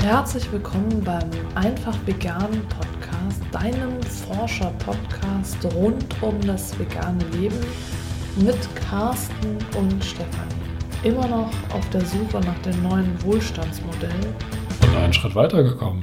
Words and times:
Herzlich 0.00 0.50
willkommen 0.52 1.02
beim 1.04 1.28
Einfach 1.54 1.94
Vegan 2.06 2.62
Podcast, 2.68 3.42
deinem 3.52 4.00
Forscher-Podcast 4.02 5.64
rund 5.74 6.04
um 6.22 6.40
das 6.46 6.78
vegane 6.78 7.24
Leben 7.36 7.58
mit 8.36 8.56
Carsten 8.76 9.58
und 9.76 10.02
Stefanie. 10.02 10.54
Immer 11.02 11.26
noch 11.26 11.50
auf 11.74 11.90
der 11.90 12.04
Suche 12.06 12.40
nach 12.40 12.58
dem 12.60 12.82
neuen 12.82 13.22
Wohlstandsmodell. 13.24 14.10
Und 14.82 14.96
einen 14.96 15.12
Schritt 15.12 15.34
weitergekommen. 15.34 16.00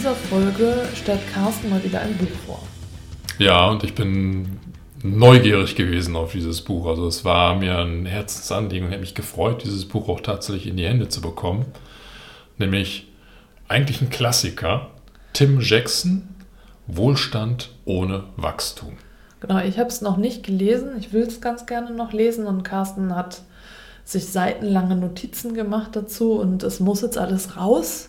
Dieser 0.00 0.14
Folge 0.14 0.88
stellt 0.94 1.20
Carsten 1.30 1.68
mal 1.68 1.84
wieder 1.84 2.00
ein 2.00 2.16
Buch 2.16 2.34
vor. 2.46 2.62
Ja, 3.38 3.68
und 3.68 3.84
ich 3.84 3.94
bin 3.94 4.58
neugierig 5.02 5.76
gewesen 5.76 6.16
auf 6.16 6.32
dieses 6.32 6.62
Buch. 6.62 6.86
Also 6.86 7.06
es 7.06 7.22
war 7.26 7.54
mir 7.54 7.80
ein 7.80 8.06
Herzensanliegen 8.06 8.86
und 8.86 8.92
habe 8.92 9.02
mich 9.02 9.14
gefreut, 9.14 9.62
dieses 9.62 9.84
Buch 9.84 10.08
auch 10.08 10.22
tatsächlich 10.22 10.68
in 10.68 10.78
die 10.78 10.86
Hände 10.86 11.10
zu 11.10 11.20
bekommen. 11.20 11.66
Nämlich 12.56 13.08
eigentlich 13.68 14.00
ein 14.00 14.08
Klassiker, 14.08 14.86
Tim 15.34 15.60
Jackson, 15.60 16.26
Wohlstand 16.86 17.68
ohne 17.84 18.24
Wachstum. 18.36 18.96
Genau, 19.40 19.58
ich 19.58 19.78
habe 19.78 19.90
es 19.90 20.00
noch 20.00 20.16
nicht 20.16 20.44
gelesen. 20.44 20.92
Ich 20.98 21.12
will 21.12 21.24
es 21.24 21.42
ganz 21.42 21.66
gerne 21.66 21.90
noch 21.90 22.14
lesen 22.14 22.46
und 22.46 22.62
Carsten 22.62 23.14
hat 23.14 23.42
sich 24.06 24.28
seitenlange 24.28 24.96
Notizen 24.96 25.52
gemacht 25.52 25.94
dazu 25.94 26.40
und 26.40 26.62
es 26.62 26.80
muss 26.80 27.02
jetzt 27.02 27.18
alles 27.18 27.58
raus. 27.58 28.08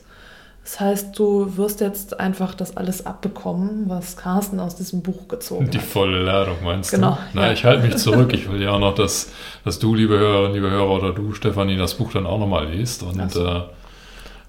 Das 0.63 0.79
heißt, 0.79 1.17
du 1.17 1.57
wirst 1.57 1.81
jetzt 1.81 2.19
einfach 2.19 2.53
das 2.53 2.77
alles 2.77 3.05
abbekommen, 3.05 3.85
was 3.87 4.15
Carsten 4.15 4.59
aus 4.59 4.75
diesem 4.75 5.01
Buch 5.01 5.27
gezogen 5.27 5.65
hat. 5.65 5.73
Die 5.73 5.79
volle 5.79 6.21
Ladung 6.21 6.57
meinst 6.63 6.91
genau, 6.91 7.17
du? 7.33 7.39
Nein, 7.39 7.47
ja. 7.47 7.53
ich 7.53 7.65
halte 7.65 7.87
mich 7.87 7.97
zurück. 7.97 8.31
Ich 8.33 8.49
will 8.49 8.61
ja 8.61 8.71
auch 8.71 8.79
noch, 8.79 8.93
dass, 8.93 9.31
dass 9.65 9.79
du, 9.79 9.95
liebe 9.95 10.17
Hörerinnen, 10.19 10.53
liebe 10.53 10.69
Hörer 10.69 10.91
oder 10.91 11.13
du, 11.13 11.33
Stefanie, 11.33 11.77
das 11.77 11.95
Buch 11.95 12.11
dann 12.11 12.27
auch 12.27 12.37
nochmal 12.37 12.67
liest. 12.67 13.01
Und 13.01 13.31
so. 13.31 13.43
äh, 13.43 13.61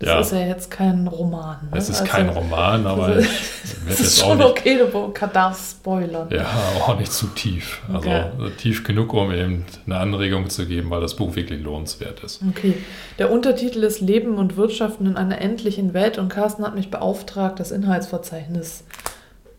Das 0.03 0.08
ja, 0.11 0.20
ist 0.20 0.33
ja 0.33 0.47
jetzt 0.48 0.70
kein 0.70 1.06
Roman. 1.06 1.69
Ne? 1.70 1.78
es 1.78 1.89
ist 1.89 2.00
Also, 2.00 2.11
kein 2.12 2.28
Roman, 2.28 2.86
aber 2.86 3.19
ich 3.20 3.27
Es 3.27 3.86
werde 3.86 3.92
ist 3.92 4.00
jetzt 4.00 4.22
auch 4.25 4.28
schon 4.31 4.39
nicht, 4.39 4.48
okay, 4.48 4.78
du 4.78 5.27
darfst 5.33 5.70
spoilern. 5.78 6.28
ja, 6.31 6.47
auch 6.81 6.98
nicht 6.98 7.12
zu 7.12 7.27
tief. 7.28 7.81
Also 7.86 8.09
Okay. 8.09 8.31
tief 8.59 8.83
genug, 8.83 9.12
um 9.14 9.31
eben 9.33 9.64
eine 9.86 9.98
Anregung 9.98 10.50
zu 10.50 10.67
geben, 10.67 10.91
weil 10.91 11.00
das 11.00 11.14
Buch 11.14 11.36
wirklich 11.36 11.62
lohnenswert 11.62 12.20
ist. 12.25 12.41
Okay. 12.50 12.75
Der 13.19 13.31
Untertitel 13.31 13.84
ist 13.84 14.00
Leben 14.00 14.39
und 14.39 14.56
Wirtschaften 14.56 15.06
in 15.06 15.17
einer 15.17 15.41
endlichen 15.41 15.94
Welt 15.94 16.19
und 16.19 16.28
Carsten 16.28 16.64
hat 16.66 16.75
mich 16.75 16.91
beauftragt, 16.91 17.61
das 17.61 17.70
Inhaltsverzeichnis 17.70 18.83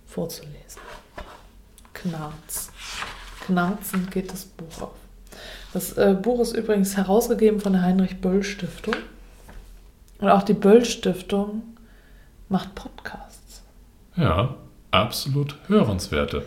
vorzulesen. 0.06 0.82
Knarz. 1.94 2.70
Knarzend 3.46 4.12
geht 4.12 4.32
das 4.32 4.44
Buch 4.46 4.82
auf. 4.82 4.92
Das 5.74 5.94
äh, 5.94 6.16
Buch 6.22 6.40
ist 6.42 6.54
übrigens 6.54 6.98
herausgegeben 6.98 7.60
von 7.60 7.74
der 7.74 7.82
Heinrich 7.82 8.22
Böll 8.22 8.44
Stiftung. 8.44 8.96
Und 10.24 10.30
auch 10.30 10.44
die 10.44 10.54
Böll 10.54 10.86
Stiftung 10.86 11.64
macht 12.48 12.76
Podcasts. 12.76 13.62
Ja, 14.16 14.56
absolut 14.90 15.58
hörenswerte. 15.68 16.44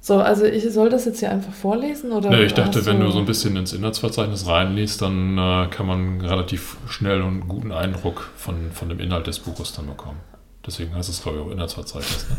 So, 0.00 0.18
also 0.18 0.44
ich 0.44 0.62
soll 0.72 0.88
das 0.88 1.06
jetzt 1.06 1.18
hier 1.18 1.32
einfach 1.32 1.52
vorlesen 1.52 2.12
oder? 2.12 2.30
Nee, 2.30 2.44
ich 2.44 2.54
dachte, 2.54 2.86
wenn 2.86 3.00
du 3.00 3.10
so 3.10 3.18
ein 3.18 3.26
bisschen 3.26 3.56
ins 3.56 3.72
Inhaltsverzeichnis 3.72 4.46
reinliest, 4.46 5.02
dann 5.02 5.36
äh, 5.36 5.66
kann 5.70 5.86
man 5.86 6.20
relativ 6.20 6.76
schnell 6.86 7.20
und 7.22 7.40
einen 7.40 7.48
guten 7.48 7.72
Eindruck 7.72 8.30
von, 8.36 8.70
von 8.70 8.90
dem 8.90 9.00
Inhalt 9.00 9.26
des 9.26 9.40
Buches 9.40 9.72
dann 9.72 9.88
bekommen. 9.88 10.20
Deswegen 10.64 10.94
heißt 10.94 11.08
es, 11.08 11.24
glaube 11.24 11.38
ich, 11.38 11.44
auch 11.44 11.50
Inhaltsverzeichnis. 11.50 12.30
Ne? 12.30 12.36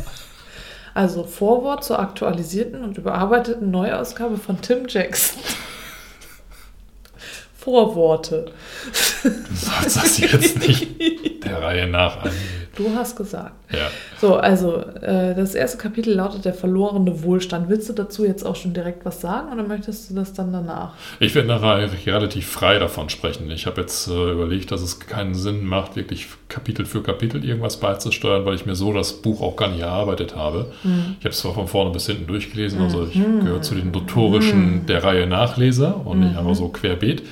Also 0.93 1.25
Vorwort 1.25 1.83
zur 1.83 1.99
aktualisierten 1.99 2.81
und 2.81 2.97
überarbeiteten 2.97 3.71
Neuausgabe 3.71 4.37
von 4.37 4.61
Tim 4.61 4.85
Jackson. 4.87 5.41
Vorworte. 7.67 8.45
Du 9.23 9.29
sollst 9.53 9.97
das 9.97 10.17
jetzt 10.19 10.65
nicht 10.65 11.43
der 11.43 11.61
Reihe 11.61 11.85
nach 11.85 12.15
angehen. 12.23 12.67
Du 12.77 12.91
hast 12.95 13.17
gesagt. 13.17 13.55
Ja. 13.73 13.89
So, 14.21 14.35
also 14.35 14.77
äh, 14.77 15.35
das 15.35 15.53
erste 15.53 15.77
Kapitel 15.77 16.13
lautet 16.13 16.45
der 16.45 16.53
verlorene 16.53 17.23
Wohlstand. 17.23 17.67
Willst 17.67 17.89
du 17.89 17.93
dazu 17.93 18.23
jetzt 18.23 18.45
auch 18.45 18.55
schon 18.55 18.73
direkt 18.73 19.03
was 19.03 19.19
sagen 19.19 19.51
oder 19.51 19.63
möchtest 19.63 20.09
du 20.09 20.15
das 20.15 20.31
dann 20.31 20.53
danach? 20.53 20.93
Ich 21.19 21.35
werde 21.35 21.49
nachher 21.49 21.73
eigentlich 21.73 22.07
relativ 22.07 22.47
frei 22.47 22.79
davon 22.79 23.09
sprechen. 23.09 23.51
Ich 23.51 23.65
habe 23.65 23.81
jetzt 23.81 24.07
äh, 24.07 24.31
überlegt, 24.31 24.71
dass 24.71 24.81
es 24.81 25.01
keinen 25.01 25.33
Sinn 25.33 25.65
macht, 25.65 25.97
wirklich 25.97 26.27
Kapitel 26.47 26.85
für 26.85 27.01
Kapitel 27.03 27.43
irgendwas 27.43 27.77
beizusteuern, 27.77 28.45
weil 28.45 28.55
ich 28.55 28.65
mir 28.65 28.75
so 28.75 28.93
das 28.93 29.11
Buch 29.21 29.41
auch 29.41 29.57
gar 29.57 29.69
nicht 29.69 29.81
erarbeitet 29.81 30.37
habe. 30.37 30.71
Ich 31.19 31.25
habe 31.25 31.29
es 31.29 31.39
zwar 31.39 31.53
von 31.53 31.67
vorne 31.67 31.91
bis 31.91 32.05
hinten 32.05 32.27
durchgelesen, 32.27 32.81
also 32.81 33.05
ich 33.05 33.15
gehöre 33.15 33.61
zu 33.61 33.75
den 33.75 33.91
notorischen 33.91 34.85
der 34.85 35.03
Reihe 35.03 35.27
Nachleser 35.27 36.05
und 36.05 36.21
nicht 36.21 36.37
einfach 36.37 36.55
so 36.55 36.69
querbeet. 36.69 37.23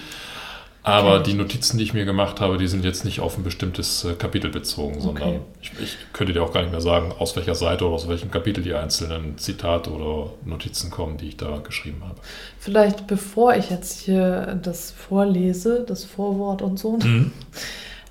Aber 0.85 1.19
die 1.19 1.33
Notizen, 1.33 1.79
die 1.79 1.83
ich 1.83 1.93
mir 1.95 2.05
gemacht 2.05 2.39
habe, 2.39 2.59
die 2.59 2.67
sind 2.67 2.85
jetzt 2.85 3.05
nicht 3.05 3.19
auf 3.19 3.37
ein 3.37 3.43
bestimmtes 3.43 4.03
äh, 4.03 4.13
Kapitel 4.13 4.51
bezogen, 4.51 5.01
sondern 5.01 5.27
Okay. 5.27 5.39
ich, 5.61 5.71
ich 5.81 5.97
könnte 6.13 6.31
dir 6.31 6.43
auch 6.43 6.53
gar 6.53 6.61
nicht 6.61 6.71
mehr 6.71 6.79
sagen, 6.81 7.11
aus 7.17 7.35
welcher 7.35 7.55
Seite 7.55 7.85
oder 7.85 7.95
aus 7.95 8.07
welchem 8.07 8.29
Kapitel 8.29 8.63
die 8.63 8.75
einzelnen 8.75 9.37
Zitate 9.39 9.89
oder 9.89 10.33
Notizen 10.45 10.91
kommen, 10.91 11.17
die 11.17 11.29
ich 11.29 11.37
da 11.37 11.57
geschrieben 11.57 12.03
habe. 12.07 12.19
Vielleicht 12.59 13.07
bevor 13.07 13.55
ich 13.55 13.71
jetzt 13.71 14.01
hier 14.01 14.59
das 14.61 14.91
vorlese, 14.91 15.83
das 15.87 16.05
Vorwort 16.05 16.61
und 16.61 16.77
so. 16.77 16.99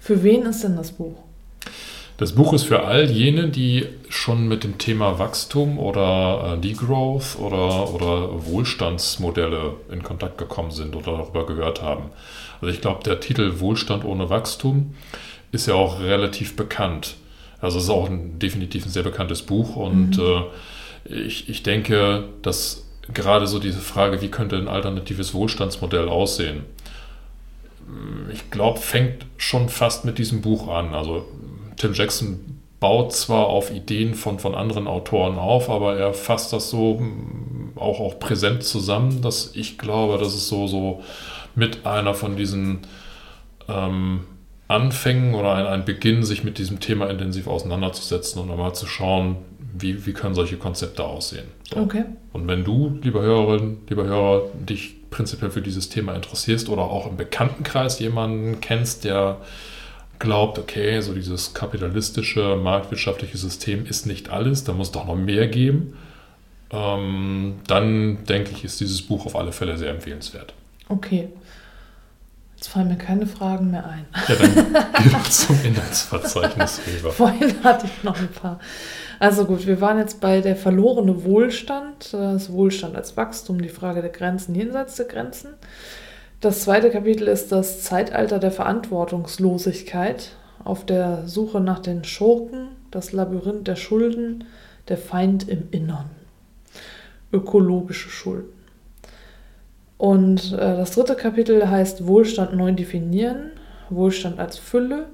Für 0.00 0.22
wen 0.24 0.42
ist 0.42 0.64
denn 0.64 0.76
das 0.76 0.90
Buch? 0.90 1.14
Das 2.16 2.32
Buch 2.32 2.52
ist 2.52 2.64
für 2.64 2.84
all 2.84 3.10
jene, 3.10 3.48
die 3.48 3.86
schon 4.08 4.46
mit 4.46 4.62
dem 4.62 4.78
Thema 4.78 5.18
Wachstum 5.18 5.78
oder 5.80 6.54
äh, 6.56 6.60
Degrowth 6.60 7.36
oder, 7.40 7.92
oder 7.92 8.46
Wohlstandsmodelle 8.46 9.74
in 9.90 10.02
Kontakt 10.04 10.38
gekommen 10.38 10.70
sind 10.70 10.94
oder 10.94 11.18
darüber 11.18 11.44
gehört 11.46 11.82
haben. 11.82 12.10
Also 12.60 12.72
ich 12.72 12.80
glaube, 12.80 13.02
der 13.02 13.20
Titel 13.20 13.60
Wohlstand 13.60 14.04
ohne 14.04 14.30
Wachstum 14.30 14.94
ist 15.52 15.66
ja 15.66 15.74
auch 15.74 16.00
relativ 16.00 16.56
bekannt. 16.56 17.16
Also 17.60 17.78
es 17.78 17.84
ist 17.84 17.90
auch 17.90 18.08
ein, 18.08 18.38
definitiv 18.38 18.84
ein 18.84 18.90
sehr 18.90 19.02
bekanntes 19.02 19.42
Buch 19.42 19.76
und 19.76 20.18
äh, 20.18 20.42
ich, 21.04 21.48
ich 21.48 21.62
denke, 21.62 22.24
dass 22.42 22.84
gerade 23.12 23.46
so 23.46 23.58
diese 23.58 23.80
Frage, 23.80 24.20
wie 24.20 24.28
könnte 24.28 24.56
ein 24.56 24.68
alternatives 24.68 25.34
Wohlstandsmodell 25.34 26.08
aussehen, 26.08 26.64
ich 28.32 28.50
glaube, 28.50 28.80
fängt 28.80 29.26
schon 29.36 29.68
fast 29.68 30.04
mit 30.04 30.18
diesem 30.18 30.40
Buch 30.40 30.68
an. 30.68 30.94
Also 30.94 31.26
Tim 31.76 31.92
Jackson 31.92 32.60
baut 32.80 33.12
zwar 33.12 33.46
auf 33.46 33.70
Ideen 33.70 34.14
von, 34.14 34.38
von 34.38 34.54
anderen 34.54 34.86
Autoren 34.86 35.38
auf, 35.38 35.70
aber 35.70 35.96
er 35.96 36.14
fasst 36.14 36.52
das 36.52 36.70
so 36.70 36.94
mm, 36.94 37.63
auch, 37.76 38.00
auch 38.00 38.18
präsent 38.18 38.62
zusammen, 38.62 39.22
dass 39.22 39.54
ich 39.54 39.78
glaube, 39.78 40.18
dass 40.18 40.34
es 40.34 40.48
so, 40.48 40.66
so 40.66 41.02
mit 41.54 41.86
einer 41.86 42.14
von 42.14 42.36
diesen 42.36 42.80
ähm, 43.68 44.20
Anfängen 44.68 45.34
oder 45.34 45.54
ein, 45.54 45.66
ein 45.66 45.84
Beginn, 45.84 46.22
sich 46.22 46.44
mit 46.44 46.58
diesem 46.58 46.80
Thema 46.80 47.08
intensiv 47.10 47.46
auseinanderzusetzen 47.46 48.40
und 48.40 48.50
einmal 48.50 48.74
zu 48.74 48.86
schauen, 48.86 49.36
wie, 49.76 50.06
wie 50.06 50.12
können 50.12 50.34
solche 50.34 50.56
Konzepte 50.56 51.04
aussehen. 51.04 51.46
So. 51.72 51.80
Okay. 51.80 52.04
Und 52.32 52.46
wenn 52.46 52.64
du, 52.64 52.98
liebe 53.02 53.20
Hörerin, 53.20 53.78
lieber 53.88 54.04
Hörer, 54.04 54.42
dich 54.54 54.96
prinzipiell 55.10 55.50
für 55.50 55.62
dieses 55.62 55.88
Thema 55.88 56.14
interessierst 56.14 56.68
oder 56.68 56.82
auch 56.82 57.08
im 57.08 57.16
Bekanntenkreis 57.16 57.98
jemanden 57.98 58.60
kennst, 58.60 59.04
der 59.04 59.38
glaubt, 60.18 60.58
okay, 60.58 61.00
so 61.00 61.12
dieses 61.12 61.54
kapitalistische, 61.54 62.56
marktwirtschaftliche 62.56 63.36
System 63.36 63.84
ist 63.86 64.06
nicht 64.06 64.30
alles, 64.30 64.64
da 64.64 64.72
muss 64.72 64.92
doch 64.92 65.06
noch 65.06 65.16
mehr 65.16 65.48
geben, 65.48 65.94
ähm, 66.74 67.60
dann 67.66 68.24
denke 68.24 68.50
ich, 68.52 68.64
ist 68.64 68.80
dieses 68.80 69.02
Buch 69.02 69.26
auf 69.26 69.36
alle 69.36 69.52
Fälle 69.52 69.78
sehr 69.78 69.90
empfehlenswert. 69.90 70.52
Okay. 70.88 71.28
Jetzt 72.56 72.68
fallen 72.68 72.88
mir 72.88 72.96
keine 72.96 73.26
Fragen 73.26 73.70
mehr 73.70 73.84
ein. 73.86 74.06
Ja, 74.26 74.36
dann 74.36 75.24
zum 75.24 75.62
Inhaltsverzeichnis 75.62 76.80
rüber. 76.98 77.12
Vorhin 77.12 77.62
hatte 77.62 77.86
ich 77.86 78.02
noch 78.02 78.18
ein 78.18 78.28
paar. 78.28 78.58
Also 79.18 79.44
gut, 79.44 79.66
wir 79.66 79.80
waren 79.80 79.98
jetzt 79.98 80.20
bei 80.20 80.40
der 80.40 80.56
verlorene 80.56 81.24
Wohlstand, 81.24 82.12
das 82.12 82.50
Wohlstand 82.52 82.96
als 82.96 83.16
Wachstum, 83.16 83.60
die 83.60 83.68
Frage 83.68 84.00
der 84.00 84.10
Grenzen 84.10 84.54
jenseits 84.54 84.96
der 84.96 85.06
Grenzen. 85.06 85.50
Das 86.40 86.60
zweite 86.62 86.90
Kapitel 86.90 87.28
ist 87.28 87.52
das 87.52 87.82
Zeitalter 87.82 88.38
der 88.38 88.50
Verantwortungslosigkeit 88.50 90.32
auf 90.64 90.84
der 90.84 91.28
Suche 91.28 91.60
nach 91.60 91.78
den 91.78 92.04
Schurken, 92.04 92.68
das 92.90 93.12
Labyrinth 93.12 93.68
der 93.68 93.76
Schulden, 93.76 94.44
der 94.88 94.98
Feind 94.98 95.48
im 95.48 95.68
Innern. 95.70 96.10
Ökologische 97.34 98.08
Schulden. 98.08 98.52
Und 99.98 100.52
äh, 100.52 100.56
das 100.56 100.92
dritte 100.92 101.14
Kapitel 101.16 101.68
heißt 101.68 102.06
Wohlstand 102.06 102.54
neu 102.54 102.72
definieren, 102.72 103.50
Wohlstand 103.90 104.38
als 104.38 104.56
Fülle, 104.58 105.06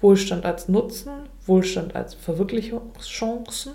Wohlstand 0.00 0.44
als 0.44 0.68
Nutzen, 0.68 1.10
Wohlstand 1.46 1.94
als 1.94 2.14
Verwirklichungschancen, 2.14 3.72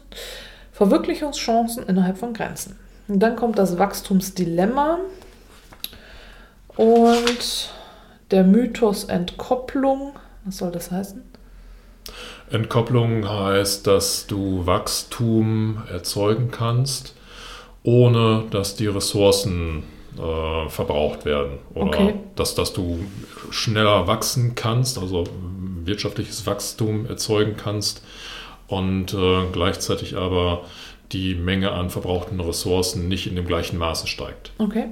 Verwirklichungschancen 0.72 1.88
innerhalb 1.88 2.18
von 2.18 2.34
Grenzen. 2.34 2.78
Und 3.08 3.20
dann 3.20 3.36
kommt 3.36 3.58
das 3.58 3.78
Wachstumsdilemma 3.78 5.00
und 6.78 7.70
der 8.32 8.44
Mythos 8.44 9.06
Entkopplung. 9.06 10.14
Was 10.46 10.58
soll 10.58 10.72
das 10.72 10.92
heißen? 10.92 11.22
Entkopplung 12.52 13.28
heißt, 13.30 13.88
dass 13.88 14.28
du 14.28 14.66
Wachstum 14.66 15.84
erzeugen 15.92 16.52
kannst, 16.52 17.16
ohne 17.84 18.44
dass 18.52 18.76
die 18.76 18.88
Ressourcen 18.88 19.84
äh, 20.18 20.70
verbraucht 20.70 21.26
werden. 21.26 21.54
Oder 21.74 21.88
Okay. 21.88 22.14
dass, 22.36 22.56
dass 22.56 22.74
du 22.74 23.00
schneller 23.50 24.08
wachsen 24.08 24.54
kannst, 24.56 24.98
also 25.00 25.24
wirtschaftliches 25.84 26.46
Wachstum 26.46 27.06
erzeugen 27.08 27.56
kannst 27.58 28.04
und 28.68 29.14
äh, 29.14 29.46
gleichzeitig 29.52 30.16
aber 30.16 30.62
die 31.12 31.36
Menge 31.36 31.72
an 31.72 31.90
verbrauchten 31.90 32.40
Ressourcen 32.40 33.08
nicht 33.08 33.28
in 33.28 33.36
dem 33.36 33.46
gleichen 33.48 33.78
Maße 33.78 34.08
steigt. 34.08 34.52
Okay. 34.60 34.86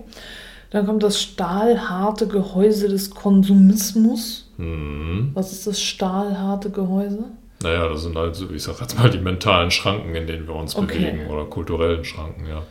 Dann 0.72 0.86
kommt 0.86 1.02
das 1.04 1.22
stahlharte 1.22 2.28
Gehäuse 2.28 2.90
des 2.90 3.10
Konsumismus. 3.12 4.52
Mhm. 4.58 5.32
Was 5.34 5.52
ist 5.52 5.66
das 5.68 5.82
stahlharte 5.82 6.70
Gehäuse? 6.70 7.26
Naja, 7.64 7.88
das 7.90 8.04
sind 8.04 8.16
halt, 8.16 8.36
so, 8.36 8.50
ich 8.52 8.64
sag 8.64 8.80
jetzt 8.80 8.98
mal, 8.98 9.10
die 9.10 9.18
mentalen 9.20 9.72
Schranken, 9.72 10.16
in 10.16 10.28
denen 10.28 10.48
wir 10.48 10.56
uns 10.56 10.76
Okay. 10.76 10.98
bewegen 10.98 11.28
oder 11.30 11.46
kulturellen 11.46 12.06
Schranken, 12.06 12.46
ja. 12.48 12.64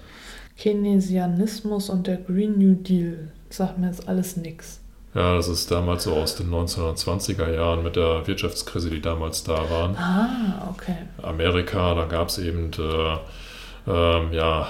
Keynesianismus 0.60 1.88
und 1.88 2.06
der 2.06 2.16
Green 2.16 2.58
New 2.58 2.75
Deal. 2.75 3.31
Sagt 3.50 3.78
mir 3.78 3.87
jetzt 3.87 4.08
alles 4.08 4.37
nichts. 4.37 4.81
Ja, 5.14 5.37
das 5.37 5.49
ist 5.49 5.70
damals 5.70 6.05
so 6.05 6.12
aus 6.12 6.37
den 6.37 6.50
1920er 6.50 7.50
Jahren 7.55 7.82
mit 7.82 7.96
der 7.96 8.26
Wirtschaftskrise, 8.26 8.90
die 8.90 9.00
damals 9.00 9.43
da 9.43 9.70
waren. 9.70 9.96
Ah, 9.96 10.69
okay. 10.70 10.96
Amerika, 11.22 11.94
da 11.94 12.05
gab 12.05 12.28
es 12.28 12.38
eben 12.38 12.70
äh, 12.78 13.90
ähm, 13.90 14.32
ja, 14.32 14.69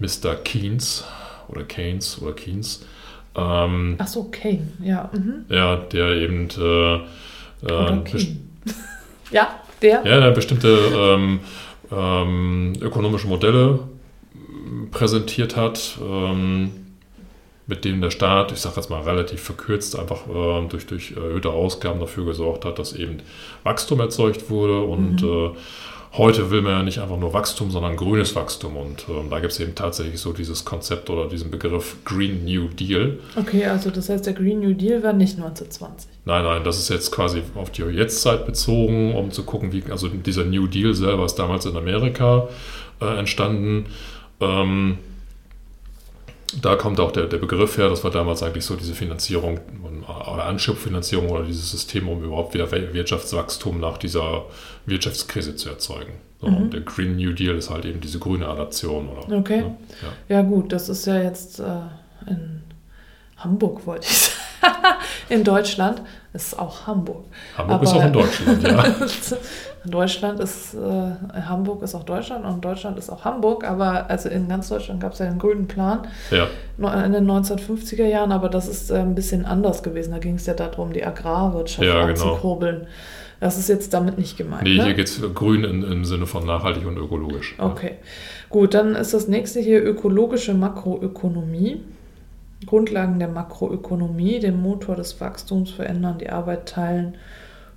Mr. 0.00 0.34
Keynes 0.36 1.04
oder 1.48 1.64
Keynes 1.64 2.20
oder 2.20 2.32
Keynes, 2.32 2.84
ähm, 3.36 3.96
Ach 3.98 4.06
so, 4.06 4.24
Kane. 4.30 4.68
Ja. 4.82 5.10
Mhm. 5.12 5.44
ja, 5.48 5.76
der 5.76 6.10
eben 6.10 6.48
äh, 6.50 6.94
ähm, 7.68 8.04
ja, 9.30 9.60
der. 9.82 10.02
ja, 10.04 10.20
der 10.20 10.30
bestimmte 10.30 10.68
ähm, 10.68 11.40
ähm, 11.90 12.72
ökonomische 12.80 13.26
Modelle 13.26 13.80
präsentiert 14.90 15.56
hat, 15.56 15.98
ähm, 16.00 16.70
mit 17.66 17.84
denen 17.84 18.02
der 18.02 18.10
Staat, 18.10 18.52
ich 18.52 18.60
sage 18.60 18.76
jetzt 18.76 18.90
mal 18.90 19.02
relativ 19.02 19.40
verkürzt, 19.40 19.98
einfach 19.98 20.22
ähm, 20.28 20.68
durch, 20.68 20.86
durch 20.86 21.12
erhöhte 21.12 21.50
Ausgaben 21.50 21.98
dafür 21.98 22.26
gesorgt 22.26 22.64
hat, 22.64 22.78
dass 22.78 22.92
eben 22.92 23.18
Wachstum 23.62 24.00
erzeugt 24.00 24.50
wurde. 24.50 24.80
Und 24.80 25.22
äh, 25.22 25.50
heute 26.12 26.50
will 26.50 26.60
man 26.60 26.72
ja 26.72 26.82
nicht 26.82 26.98
einfach 26.98 27.16
nur 27.16 27.32
Wachstum, 27.32 27.70
sondern 27.70 27.96
grünes 27.96 28.36
Wachstum. 28.36 28.76
Und 28.76 29.06
ähm, 29.08 29.30
da 29.30 29.40
gibt 29.40 29.52
es 29.52 29.60
eben 29.60 29.74
tatsächlich 29.74 30.20
so 30.20 30.34
dieses 30.34 30.66
Konzept 30.66 31.08
oder 31.08 31.26
diesen 31.26 31.50
Begriff 31.50 31.96
Green 32.04 32.44
New 32.44 32.68
Deal. 32.68 33.18
Okay, 33.34 33.64
also 33.64 33.88
das 33.90 34.10
heißt, 34.10 34.26
der 34.26 34.34
Green 34.34 34.60
New 34.60 34.74
Deal 34.74 35.02
war 35.02 35.14
nicht 35.14 35.36
1920. 35.36 36.10
Nein, 36.26 36.44
nein, 36.44 36.64
das 36.64 36.78
ist 36.78 36.90
jetzt 36.90 37.12
quasi 37.12 37.42
auf 37.54 37.70
die 37.70 37.82
Jetztzeit 37.82 38.44
bezogen, 38.44 39.14
um 39.14 39.30
zu 39.30 39.42
gucken, 39.44 39.72
wie, 39.72 39.82
also 39.90 40.08
dieser 40.08 40.44
New 40.44 40.66
Deal 40.66 40.92
selber 40.92 41.24
ist 41.24 41.36
damals 41.36 41.64
in 41.64 41.76
Amerika 41.78 42.48
äh, 43.00 43.18
entstanden. 43.18 43.86
Ähm, 44.40 44.98
da 46.62 46.76
kommt 46.76 47.00
auch 47.00 47.10
der, 47.10 47.26
der 47.26 47.38
Begriff 47.38 47.78
her, 47.78 47.88
das 47.88 48.04
war 48.04 48.10
damals 48.12 48.42
eigentlich 48.44 48.64
so 48.64 48.76
diese 48.76 48.94
Finanzierung 48.94 49.58
oder 50.32 50.44
Anschubfinanzierung 50.44 51.28
oder 51.30 51.42
dieses 51.44 51.70
System, 51.70 52.08
um 52.08 52.22
überhaupt 52.22 52.54
wieder 52.54 52.70
Wirtschaftswachstum 52.70 53.80
nach 53.80 53.98
dieser 53.98 54.44
Wirtschaftskrise 54.86 55.56
zu 55.56 55.68
erzeugen. 55.70 56.12
So, 56.40 56.46
Mhm. 56.48 56.56
Und 56.56 56.74
der 56.74 56.82
Green 56.82 57.16
New 57.16 57.32
Deal 57.32 57.56
ist 57.56 57.70
halt 57.70 57.84
eben 57.86 58.00
diese 58.00 58.18
grüne 58.20 58.46
Adaption. 58.48 59.08
Oder, 59.08 59.38
Okay. 59.38 59.62
Ne? 59.62 59.76
Ja. 60.28 60.36
Ja, 60.36 60.42
gut, 60.42 60.72
das 60.72 60.88
ist 60.88 61.06
ja 61.06 61.20
jetzt 61.20 61.58
äh, 61.58 61.64
in 62.28 62.62
Hamburg, 63.36 63.84
wollte 63.86 64.06
ich 64.06 64.16
sagen. 64.60 64.74
in 65.30 65.42
Deutschland 65.42 66.02
ist 66.34 66.56
auch 66.56 66.86
Hamburg. 66.86 67.24
Hamburg 67.56 67.74
Aber- 67.74 67.84
ist 67.84 67.92
auch 67.94 68.04
in 68.04 68.12
Deutschland, 68.12 68.62
ja. 68.62 68.84
Deutschland 69.86 70.40
ist, 70.40 70.74
äh, 70.74 71.40
Hamburg 71.42 71.82
ist 71.82 71.94
auch 71.94 72.04
Deutschland 72.04 72.44
und 72.44 72.64
Deutschland 72.64 72.98
ist 72.98 73.10
auch 73.10 73.24
Hamburg, 73.24 73.64
aber 73.64 74.08
also 74.08 74.28
in 74.28 74.48
ganz 74.48 74.68
Deutschland 74.68 75.00
gab 75.00 75.12
es 75.12 75.18
ja 75.18 75.26
den 75.26 75.38
grünen 75.38 75.66
Plan 75.66 76.06
ja. 76.30 76.48
in 77.04 77.12
den 77.12 77.30
1950er 77.30 78.06
Jahren, 78.06 78.32
aber 78.32 78.48
das 78.48 78.66
ist 78.66 78.90
äh, 78.90 78.96
ein 78.96 79.14
bisschen 79.14 79.44
anders 79.44 79.82
gewesen. 79.82 80.12
Da 80.12 80.18
ging 80.18 80.36
es 80.36 80.46
ja 80.46 80.54
darum, 80.54 80.92
die 80.92 81.04
Agrarwirtschaft 81.04 81.86
Ja, 81.86 82.06
genau. 82.06 82.10
anzukurbeln. 82.10 82.86
Das 83.40 83.58
ist 83.58 83.68
jetzt 83.68 83.92
damit 83.92 84.16
nicht 84.16 84.38
gemeint. 84.38 84.62
Nee, 84.62 84.78
ne? 84.78 84.84
hier 84.84 84.94
geht 84.94 85.08
es 85.08 85.20
grün 85.34 85.64
in, 85.64 85.82
im 85.82 86.04
Sinne 86.04 86.26
von 86.26 86.46
nachhaltig 86.46 86.86
und 86.86 86.96
ökologisch. 86.96 87.56
ja. 87.58 87.66
Okay, 87.66 87.96
gut, 88.48 88.72
dann 88.72 88.94
ist 88.94 89.12
das 89.12 89.28
nächste 89.28 89.60
hier 89.60 89.84
ökologische 89.84 90.54
Makroökonomie. 90.54 91.82
Grundlagen 92.64 93.18
der 93.18 93.28
Makroökonomie, 93.28 94.38
den 94.38 94.62
Motor 94.62 94.96
des 94.96 95.20
Wachstums 95.20 95.70
verändern, 95.70 96.16
die 96.18 96.30
Arbeit 96.30 96.66
teilen. 96.66 97.16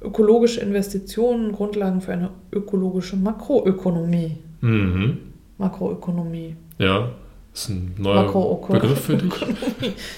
Ökologische 0.02 0.62
Investitionen, 0.62 1.52
Grundlagen 1.52 2.02
für 2.02 2.14
eine 2.14 2.30
ökologische 2.52 3.16
Makroökonomie. 3.16 4.38
Mhm. 4.62 5.18
Makroökonomie. 5.58 6.56
Ja, 6.78 7.10
ist 7.54 7.70
ein 7.70 7.96
neuer. 7.98 8.60
Begriff 8.70 9.02
für 9.02 9.18
dich. 9.18 9.34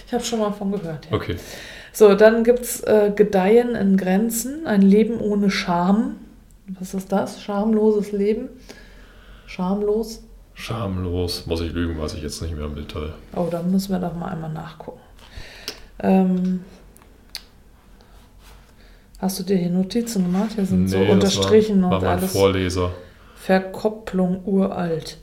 Ich 0.06 0.14
habe 0.14 0.24
schon 0.24 0.40
mal 0.40 0.52
von 0.52 0.72
gehört. 0.72 1.08
Ja. 1.10 1.16
Okay. 1.16 1.38
So, 1.94 2.14
dann 2.16 2.44
gibt 2.44 2.60
es 2.60 2.81
äh, 2.81 3.12
Gedeihen 3.16 3.76
in 3.76 3.98
Grenzen, 3.98 4.68
ein 4.68 4.81
Leben 4.81 5.20
ohne 5.20 5.50
Scham. 5.50 6.18
Was 6.68 6.94
ist 6.94 7.12
das? 7.12 7.42
Schamloses 7.42 8.12
Leben? 8.12 8.50
Schamlos? 9.48 10.24
Schamlos, 10.54 11.48
muss 11.48 11.62
ich 11.62 11.72
lügen, 11.72 12.00
weiß 12.00 12.14
ich 12.16 12.22
jetzt 12.22 12.42
nicht 12.42 12.56
mehr 12.56 12.66
im 12.66 12.76
Detail. 12.76 13.14
Oh, 13.36 13.48
da 13.50 13.64
müssen 13.64 13.92
wir 13.94 14.00
doch 14.00 14.14
mal 14.14 14.28
einmal 14.28 14.52
nachgucken. 14.52 15.00
Ähm, 16.02 16.62
hast 19.19 19.39
du 19.39 19.44
dir 19.44 19.57
hier 19.57 19.69
Notizen 19.69 20.24
gemacht? 20.24 20.51
Hier 20.56 20.66
sind 20.66 20.88
so 20.88 21.00
das 21.00 21.10
unterstrichen 21.10 21.81
war, 21.83 21.92
war 21.92 21.98
und 21.98 22.06
mein 22.06 22.18
alles. 22.18 22.31
Vorleser. 22.31 22.92
Verkopplung 23.36 24.42
uralt. 24.45 25.18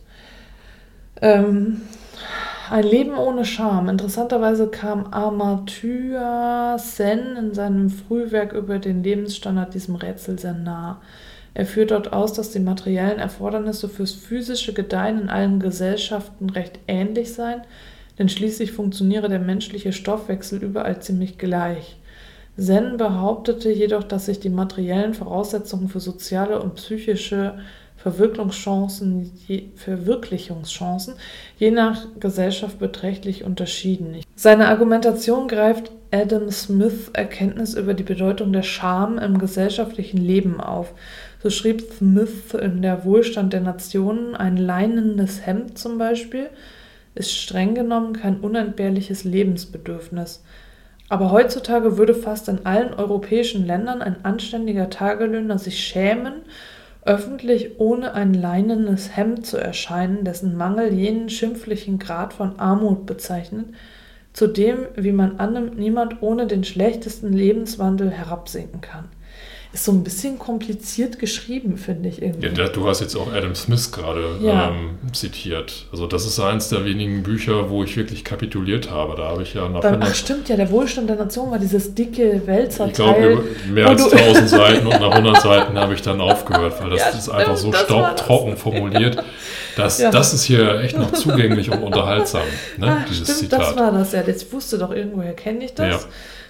Ähm, 1.21 1.83
ein 2.71 2.85
Leben 2.85 3.17
ohne 3.17 3.45
Scham. 3.45 3.89
Interessanterweise 3.89 4.69
kam 4.69 5.07
Amartya 5.07 6.77
Sen 6.79 7.37
in 7.37 7.55
seinem 7.55 7.91
Frühwerk 7.91 8.53
über 8.53 8.79
den 8.79 9.03
Lebensstandard 9.03 9.75
diesem 9.75 9.95
Rätsel 9.95 10.39
sehr 10.39 10.55
nah. 10.55 11.01
Er 11.55 11.65
führt 11.65 11.91
dort 11.91 12.13
aus, 12.13 12.35
dass 12.35 12.51
die 12.51 12.61
materiellen 12.61 13.19
Erfordernisse 13.19 13.89
fürs 13.89 14.13
physische 14.13 14.75
Gedeihen 14.75 15.23
in 15.23 15.29
allen 15.31 15.61
Gesellschaften 15.61 16.51
recht 16.51 16.81
ähnlich 16.87 17.33
seien, 17.33 17.63
denn 18.19 18.29
schließlich 18.29 18.73
funktioniere 18.73 19.29
der 19.29 19.39
menschliche 19.39 19.93
Stoffwechsel 19.93 20.63
überall 20.63 21.01
ziemlich 21.01 21.39
gleich. 21.39 21.97
Sen 22.57 22.97
behauptete 22.97 23.71
jedoch, 23.71 24.05
dass 24.05 24.27
sich 24.27 24.41
die 24.41 24.49
materiellen 24.49 25.15
Voraussetzungen 25.15 25.89
für 25.89 26.01
soziale 26.01 26.61
und 26.63 26.77
psychische 26.77 27.59
Verwirklichungschancen 27.97 29.33
je, 29.47 29.65
Verwirklichungschancen 29.75 31.15
je 31.59 31.71
nach 31.71 32.07
Gesellschaft 32.21 32.79
beträchtlich 32.79 33.43
unterschieden. 33.43 34.21
Seine 34.37 34.69
Argumentation 34.69 35.49
greift 35.49 35.91
Adam 36.13 36.51
Smith 36.51 37.11
Erkenntnis 37.13 37.75
über 37.75 37.95
die 37.95 38.05
Bedeutung 38.05 38.53
der 38.53 38.63
Scham 38.63 39.19
im 39.19 39.39
gesellschaftlichen 39.39 40.19
Leben 40.19 40.61
auf. 40.61 40.95
So 41.43 41.51
schrieb 41.51 41.83
Smith 41.99 42.55
in 42.55 42.81
der 42.81 43.05
Wohlstand 43.05 43.53
der 43.53 43.61
Nationen, 43.61 44.37
ein 44.37 44.57
leinendes 44.57 45.45
Hemd 45.45 45.77
zum 45.77 45.99
Beispiel 45.99 46.49
ist 47.17 47.33
streng 47.33 47.75
genommen 47.75 48.13
kein 48.13 48.41
unentbehrliches 48.41 49.25
Lebensbedürfnis. 49.25 50.45
Aber 51.09 51.31
heutzutage 51.31 51.99
würde 51.99 52.15
fast 52.15 52.49
in 52.49 52.67
allen 52.67 52.93
europäischen 52.93 53.65
Ländern 53.65 54.03
ein 54.03 54.25
anständiger 54.25 54.91
Tagelöhner 54.91 55.59
sich 55.59 55.79
schämen, 55.79 56.43
öffentlich 57.05 57.79
ohne 57.79 58.15
ein 58.15 58.35
leinenes 58.35 59.17
Hemd 59.17 59.47
zu 59.47 59.57
erscheinen, 59.57 60.25
dessen 60.25 60.57
Mangel 60.57 60.93
jenen 60.93 61.29
schimpflichen 61.31 62.01
Grad 62.01 62.33
von 62.33 62.59
Armut 62.59 63.07
bezeichnet, 63.07 63.67
zu 64.33 64.49
dem, 64.49 64.87
wie 64.97 65.13
man 65.13 65.39
annimmt, 65.39 65.79
niemand 65.79 66.21
ohne 66.23 66.47
den 66.47 66.65
schlechtesten 66.65 67.33
Lebenswandel 67.33 68.11
herabsinken 68.11 68.81
kann. 68.81 69.05
Ist 69.77 69.85
so 69.85 69.93
ein 69.93 70.03
bisschen 70.03 70.39
kompliziert 70.39 71.19
geschrieben, 71.19 71.77
finde 71.77 72.09
ich 72.09 72.23
irgendwie. 72.23 72.47
Ja, 72.49 72.67
du 72.69 72.89
hast 72.89 73.01
jetzt 73.03 73.15
auch 73.15 73.31
Adam 73.31 73.55
Smith 73.55 73.93
gerade 73.93 74.23
Ja. 74.41 74.71
ähm, 74.71 74.99
zitiert. 75.13 75.85
Also 75.93 76.07
das 76.07 76.25
ist 76.25 76.41
eins 76.41 76.71
der 76.71 76.87
wenigen 76.87 77.23
Bücher, 77.23 77.69
wo 77.69 77.85
ich 77.85 77.95
wirklich 77.95 78.25
kapituliert 78.25 78.91
habe. 78.91 79.17
Da 79.17 79.25
habe 79.29 79.43
ich 79.43 79.53
ja 79.53 79.69
nach 79.69 79.83
Beim, 79.83 79.93
100 79.97 80.09
ach 80.11 80.15
stimmt 80.15 80.49
ja, 80.49 80.57
der 80.57 80.71
Wohlstand 80.71 81.11
der 81.11 81.17
Nation 81.17 81.51
war 81.51 81.59
dieses 81.59 81.95
dicke 81.95 82.41
Ich 82.89 82.93
glaube, 82.95 83.45
mehr 83.69 83.87
als 83.89 84.09
du- 84.09 84.17
1000 84.17 84.49
Seiten 84.63 84.87
und 84.87 84.99
nach 84.99 85.11
100 85.11 85.43
Seiten 85.43 85.79
habe 85.79 85.93
ich 85.93 86.01
dann 86.01 86.23
aufgehört, 86.23 86.81
weil 86.81 86.89
das 86.89 87.01
Ja, 87.01 87.09
ist 87.11 87.29
einfach 87.29 87.57
so 87.59 87.71
das 87.71 87.81
das. 87.81 87.87
staubtrocken 87.91 88.57
formuliert. 88.57 89.23
Das, 89.77 89.99
Ja. 89.99 90.11
das 90.11 90.33
ist 90.33 90.45
hier 90.45 90.81
echt 90.81 90.97
noch 90.97 91.13
zugänglich 91.13 91.71
und 91.71 91.83
unterhaltsam, 91.83 92.45
ne, 92.79 92.87
Ah, 92.93 93.05
dieses 93.11 93.37
stimmt, 93.37 93.53
das 93.53 93.69
Zitat. 93.69 93.77
war 93.79 93.93
das 93.93 94.13
ja. 94.13 94.27
Ich 94.27 94.51
wusste 94.51 94.79
doch, 94.79 94.91
irgendwoher 94.91 95.35
kenne 95.35 95.67
ich 95.67 95.75
das. 95.75 96.03
Ja. 96.05 96.09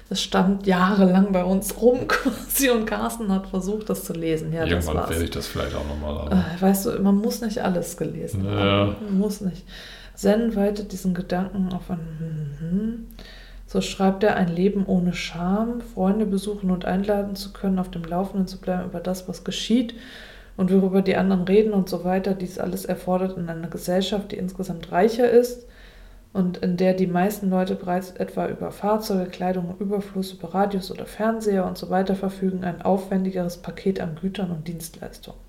Das 0.08 0.22
stand 0.22 0.66
jahrelang 0.66 1.32
bei 1.32 1.42
uns 1.42 1.80
rum 1.80 2.00
quasi 2.08 2.70
und 2.70 2.86
Carsten 2.86 3.32
hat 3.32 3.48
versucht, 3.48 3.90
das 3.90 4.04
zu 4.04 4.12
lesen. 4.12 4.52
Ja, 4.52 4.64
das 4.64 4.86
Irgendwann 4.86 5.10
werde 5.10 5.24
ich 5.24 5.30
das 5.30 5.46
vielleicht 5.48 5.74
auch 5.74 5.86
nochmal 5.86 6.14
haben. 6.30 6.32
Äh, 6.32 6.62
Weißt 6.62 6.86
du, 6.86 6.90
man 7.00 7.16
muss 7.16 7.40
nicht 7.40 7.58
alles 7.58 7.96
gelesen 7.96 8.44
Ja. 8.44 8.50
haben. 8.52 8.96
Man 9.04 9.18
muss 9.18 9.40
nicht. 9.40 9.64
Zen 10.14 10.54
weitet 10.56 10.92
diesen 10.92 11.12
Gedanken 11.12 11.72
auf 11.72 11.90
ein. 11.90 11.98
Mhm. 12.60 13.06
So 13.66 13.80
schreibt 13.80 14.22
er 14.22 14.36
ein 14.36 14.48
Leben 14.48 14.86
ohne 14.86 15.12
Scham, 15.12 15.80
Freunde 15.80 16.24
besuchen 16.24 16.70
und 16.70 16.84
einladen 16.84 17.34
zu 17.34 17.52
können, 17.52 17.80
auf 17.80 17.90
dem 17.90 18.04
Laufenden 18.04 18.46
zu 18.46 18.58
bleiben 18.60 18.84
über 18.88 19.00
das, 19.00 19.28
was 19.28 19.42
geschieht 19.42 19.94
und 20.56 20.72
worüber 20.72 21.02
die 21.02 21.16
anderen 21.16 21.42
reden 21.42 21.72
und 21.72 21.88
so 21.88 22.04
weiter. 22.04 22.32
Dies 22.34 22.58
alles 22.60 22.84
erfordert 22.84 23.36
in 23.36 23.48
einer 23.48 23.66
Gesellschaft, 23.68 24.30
die 24.30 24.36
insgesamt 24.36 24.92
reicher 24.92 25.28
ist 25.28 25.66
und 26.36 26.58
in 26.58 26.76
der 26.76 26.92
die 26.92 27.06
meisten 27.06 27.48
Leute 27.48 27.74
bereits 27.74 28.10
etwa 28.10 28.46
über 28.46 28.70
Fahrzeuge, 28.70 29.30
Kleidung, 29.30 29.74
Überfluss, 29.78 30.32
über 30.32 30.52
Radios 30.52 30.90
oder 30.90 31.06
Fernseher 31.06 31.64
und 31.64 31.78
so 31.78 31.88
weiter 31.88 32.14
verfügen, 32.14 32.62
ein 32.62 32.82
aufwendigeres 32.82 33.56
Paket 33.56 34.00
an 34.00 34.18
Gütern 34.20 34.50
und 34.50 34.68
Dienstleistungen. 34.68 35.40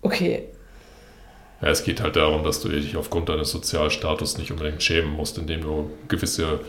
Okay. 0.00 0.44
Ja, 1.60 1.68
es 1.68 1.84
geht 1.84 2.00
halt 2.00 2.16
darum, 2.16 2.44
dass 2.44 2.60
du 2.60 2.70
dich 2.70 2.96
aufgrund 2.96 3.28
deines 3.28 3.50
Sozialstatus 3.50 4.38
nicht 4.38 4.50
unbedingt 4.52 4.82
schämen 4.82 5.12
musst, 5.12 5.36
indem 5.36 5.60
du 5.60 5.90
gewisse 6.08 6.60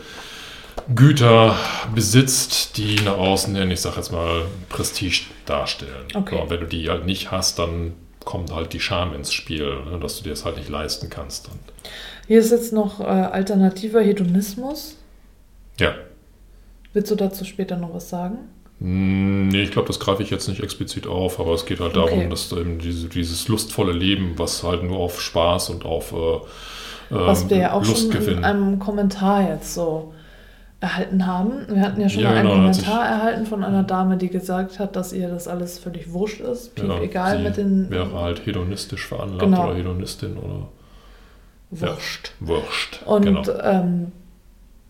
Güter 0.94 1.56
besitzt, 1.94 2.76
die 2.76 2.96
nach 2.96 3.16
außen 3.16 3.54
hin, 3.56 3.70
ich 3.70 3.80
sag 3.80 3.96
jetzt 3.96 4.12
mal, 4.12 4.42
Prestige 4.68 5.22
darstellen. 5.46 6.06
Okay. 6.14 6.38
Und 6.38 6.50
wenn 6.50 6.60
du 6.60 6.66
die 6.66 6.90
halt 6.90 7.06
nicht 7.06 7.30
hast, 7.30 7.58
dann 7.58 7.94
kommt 8.24 8.52
halt 8.52 8.74
die 8.74 8.80
Scham 8.80 9.14
ins 9.14 9.32
Spiel, 9.32 9.84
ne, 9.90 9.98
dass 9.98 10.18
du 10.18 10.24
dir 10.24 10.30
das 10.30 10.44
halt 10.44 10.58
nicht 10.58 10.68
leisten 10.68 11.08
kannst. 11.08 11.48
Und 11.48 11.58
Hier 12.28 12.40
ist 12.40 12.50
jetzt 12.50 12.74
noch 12.74 13.00
äh, 13.00 13.04
alternativer 13.04 14.02
Hedonismus. 14.02 14.96
Ja. 15.80 15.94
Willst 16.92 17.10
du 17.10 17.14
dazu 17.14 17.46
später 17.46 17.76
noch 17.76 17.94
was 17.94 18.10
sagen? 18.10 18.36
Hm, 18.80 19.48
nee, 19.48 19.62
ich 19.62 19.70
glaube, 19.70 19.88
das 19.88 19.98
greife 19.98 20.22
ich 20.22 20.28
jetzt 20.28 20.46
nicht 20.46 20.62
explizit 20.62 21.06
auf, 21.06 21.40
aber 21.40 21.54
es 21.54 21.64
geht 21.64 21.80
halt 21.80 21.96
darum, 21.96 22.18
okay. 22.18 22.28
dass 22.28 22.52
eben 22.52 22.78
diese, 22.78 23.08
dieses 23.08 23.48
lustvolle 23.48 23.92
Leben, 23.92 24.34
was 24.36 24.62
halt 24.62 24.84
nur 24.84 24.98
auf 24.98 25.22
Spaß 25.22 25.70
und 25.70 25.86
auf 25.86 26.12
äh, 26.12 26.40
was 27.10 27.48
wir 27.48 27.56
ja 27.56 27.72
auch 27.72 27.86
Lust 27.86 28.12
schon 28.12 28.28
in 28.28 28.44
einem 28.44 28.78
Kommentar 28.78 29.48
jetzt 29.48 29.72
so 29.72 30.12
erhalten 30.80 31.26
haben. 31.26 31.66
Wir 31.68 31.80
hatten 31.80 31.98
ja 31.98 32.10
schon 32.10 32.22
ja, 32.24 32.28
mal 32.28 32.36
einen 32.36 32.48
genau, 32.48 32.60
Kommentar 32.60 33.06
erhalten 33.06 33.46
von 33.46 33.64
einer 33.64 33.84
Dame, 33.84 34.18
die 34.18 34.28
gesagt 34.28 34.78
hat, 34.78 34.96
dass 34.96 35.14
ihr 35.14 35.28
das 35.28 35.48
alles 35.48 35.78
völlig 35.78 36.12
wurscht 36.12 36.40
ist. 36.40 36.74
Piep, 36.74 36.88
ja, 36.88 37.00
egal 37.00 37.42
mit 37.42 37.56
den. 37.56 37.88
Wäre 37.88 38.12
halt 38.12 38.44
hedonistisch 38.44 39.06
veranlagt 39.06 39.40
genau. 39.40 39.68
oder 39.68 39.76
Hedonistin 39.76 40.36
oder. 40.36 40.68
Wurscht. 41.70 42.32
Ja, 42.40 42.46
wurscht. 42.48 43.00
Und 43.04 43.24
genau. 43.24 43.42
ähm, 43.62 44.12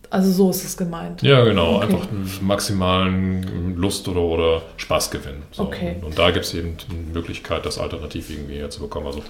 also 0.09 0.31
so 0.31 0.49
ist 0.49 0.63
es 0.63 0.77
gemeint. 0.77 1.21
Ja, 1.21 1.43
genau. 1.43 1.75
Okay. 1.75 1.85
Einfach 1.85 2.07
maximalen 2.41 3.75
Lust- 3.75 4.07
oder, 4.07 4.21
oder 4.21 4.61
Spaßgewinn. 4.77 5.43
So. 5.51 5.63
Okay. 5.63 5.95
Und, 5.97 6.07
und 6.07 6.19
da 6.19 6.31
gibt 6.31 6.45
es 6.45 6.53
eben 6.53 6.77
die 6.77 7.13
Möglichkeit, 7.13 7.65
das 7.65 7.77
alternativ 7.77 8.29
irgendwie 8.29 8.55
herzubekommen. 8.55 9.07
Also, 9.07 9.21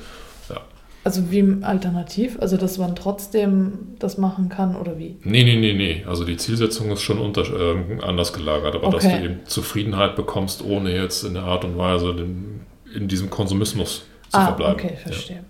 ja. 0.49 0.61
Also 1.03 1.31
wie 1.31 1.63
alternativ? 1.63 2.37
Also 2.39 2.55
dass 2.55 2.77
man 2.77 2.95
trotzdem 2.95 3.95
das 3.99 4.17
machen 4.17 4.49
kann 4.49 4.75
oder 4.75 4.97
wie? 4.97 5.17
Nee, 5.23 5.43
nee, 5.43 5.55
nee, 5.55 5.73
nee. 5.73 6.05
Also 6.07 6.23
die 6.23 6.37
Zielsetzung 6.37 6.91
ist 6.91 7.01
schon 7.01 7.19
unter, 7.19 7.43
äh, 7.43 8.01
anders 8.01 8.31
gelagert, 8.31 8.75
aber 8.75 8.87
okay. 8.87 8.95
dass 8.95 9.03
du 9.05 9.23
eben 9.23 9.39
Zufriedenheit 9.45 10.15
bekommst, 10.15 10.63
ohne 10.63 10.93
jetzt 10.93 11.23
in 11.23 11.33
der 11.33 11.43
Art 11.43 11.65
und 11.65 11.77
Weise 11.77 12.13
den, 12.13 12.61
in 12.93 13.07
diesem 13.07 13.29
Konsumismus 13.29 14.05
zu 14.29 14.37
ah, 14.37 14.45
verbleiben. 14.45 14.75
Okay, 14.75 14.95
verstehe. 14.95 15.37
Ja. 15.37 15.43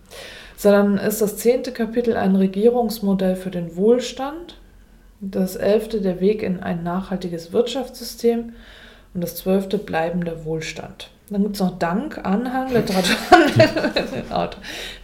So, 0.62 0.72
dann 0.72 0.98
ist 0.98 1.22
das 1.22 1.38
zehnte 1.38 1.72
Kapitel 1.72 2.18
ein 2.18 2.36
Regierungsmodell 2.36 3.38
für 3.38 3.50
den 3.50 3.78
Wohlstand. 3.78 4.58
Das 5.22 5.56
elfte 5.56 6.02
der 6.02 6.20
Weg 6.20 6.44
in 6.44 6.60
ein 6.60 6.84
nachhaltiges 6.84 7.54
Wirtschaftssystem 7.54 8.52
und 9.14 9.22
das 9.22 9.38
zwölfte 9.38 9.78
bleibender 9.78 10.44
Wohlstand. 10.44 11.12
Dann 11.30 11.44
gibt 11.44 11.56
es 11.56 11.62
noch 11.62 11.80
Dank, 11.80 12.18
Anhang, 12.26 12.74
Literatur. 12.74 13.16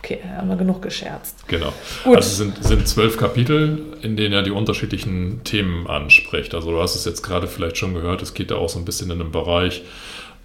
okay, 0.04 0.20
haben 0.36 0.50
wir 0.50 0.58
genug 0.58 0.82
gescherzt. 0.82 1.48
Genau. 1.48 1.72
Gut. 2.04 2.18
Also 2.18 2.28
es 2.28 2.38
sind, 2.38 2.62
sind 2.62 2.86
zwölf 2.90 3.16
Kapitel, 3.16 3.82
in 4.02 4.18
denen 4.18 4.34
er 4.34 4.44
die 4.44 4.52
unterschiedlichen 4.52 5.46
Themen 5.46 5.88
anspricht. 5.88 6.54
Also 6.54 6.72
du 6.72 6.82
hast 6.82 6.96
es 6.96 7.06
jetzt 7.06 7.22
gerade 7.22 7.48
vielleicht 7.48 7.78
schon 7.78 7.94
gehört, 7.94 8.22
es 8.22 8.34
geht 8.34 8.52
da 8.52 8.56
auch 8.56 8.68
so 8.68 8.78
ein 8.78 8.84
bisschen 8.84 9.10
in 9.10 9.20
den 9.20 9.32
Bereich 9.32 9.84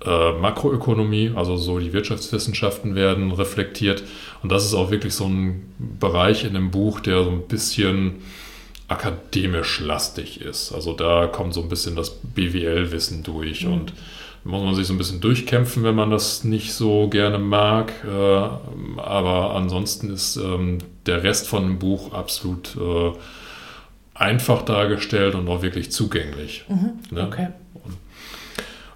äh, 0.04 0.32
Makroökonomie, 0.32 1.32
also 1.34 1.56
so 1.56 1.78
die 1.78 1.92
Wirtschaftswissenschaften 1.92 2.94
werden 2.94 3.32
reflektiert. 3.32 4.02
Und 4.42 4.50
das 4.50 4.64
ist 4.64 4.74
auch 4.74 4.90
wirklich 4.90 5.14
so 5.14 5.26
ein 5.26 5.74
Bereich 5.98 6.44
in 6.44 6.54
dem 6.54 6.70
Buch, 6.70 7.00
der 7.00 7.24
so 7.24 7.30
ein 7.30 7.46
bisschen 7.46 8.22
akademisch 8.88 9.80
lastig 9.80 10.40
ist. 10.40 10.72
Also 10.72 10.92
da 10.92 11.26
kommt 11.26 11.54
so 11.54 11.62
ein 11.62 11.68
bisschen 11.68 11.94
das 11.94 12.10
BWL-Wissen 12.10 13.22
durch 13.22 13.64
mhm. 13.64 13.72
und 13.72 13.92
muss 14.42 14.62
man 14.62 14.74
sich 14.74 14.86
so 14.86 14.94
ein 14.94 14.98
bisschen 14.98 15.20
durchkämpfen, 15.20 15.84
wenn 15.84 15.94
man 15.94 16.10
das 16.10 16.44
nicht 16.44 16.72
so 16.72 17.08
gerne 17.08 17.38
mag. 17.38 17.92
Äh, 18.04 19.00
aber 19.00 19.54
ansonsten 19.54 20.10
ist 20.10 20.36
ähm, 20.36 20.78
der 21.06 21.22
Rest 21.22 21.46
von 21.46 21.62
dem 21.64 21.78
Buch 21.78 22.12
absolut 22.14 22.76
äh, 22.76 23.12
einfach 24.14 24.62
dargestellt 24.62 25.34
und 25.34 25.48
auch 25.48 25.62
wirklich 25.62 25.92
zugänglich. 25.92 26.64
Mhm, 26.68 26.92
ne? 27.10 27.26
Okay. 27.26 27.48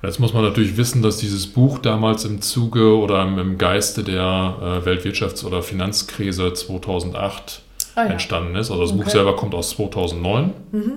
Jetzt 0.07 0.19
muss 0.19 0.33
man 0.33 0.43
natürlich 0.43 0.77
wissen, 0.77 1.03
dass 1.03 1.19
dieses 1.19 1.47
Buch 1.47 1.79
damals 1.79 2.25
im 2.25 2.41
Zuge 2.41 2.97
oder 2.97 3.23
im 3.23 3.59
Geiste 3.59 4.03
der 4.03 4.83
äh, 4.85 4.89
Weltwirtschafts- 4.89 5.45
oder 5.45 5.63
Finanzkrise 5.63 6.53
2008 6.53 7.63
ah, 7.95 8.05
ja. 8.05 8.11
entstanden 8.11 8.57
ist. 8.57 8.71
Also 8.71 8.83
das 8.83 8.93
okay. 8.93 9.03
Buch 9.03 9.11
selber 9.11 9.37
kommt 9.37 9.55
aus 9.55 9.71
2009. 9.71 10.53
Mhm. 10.73 10.93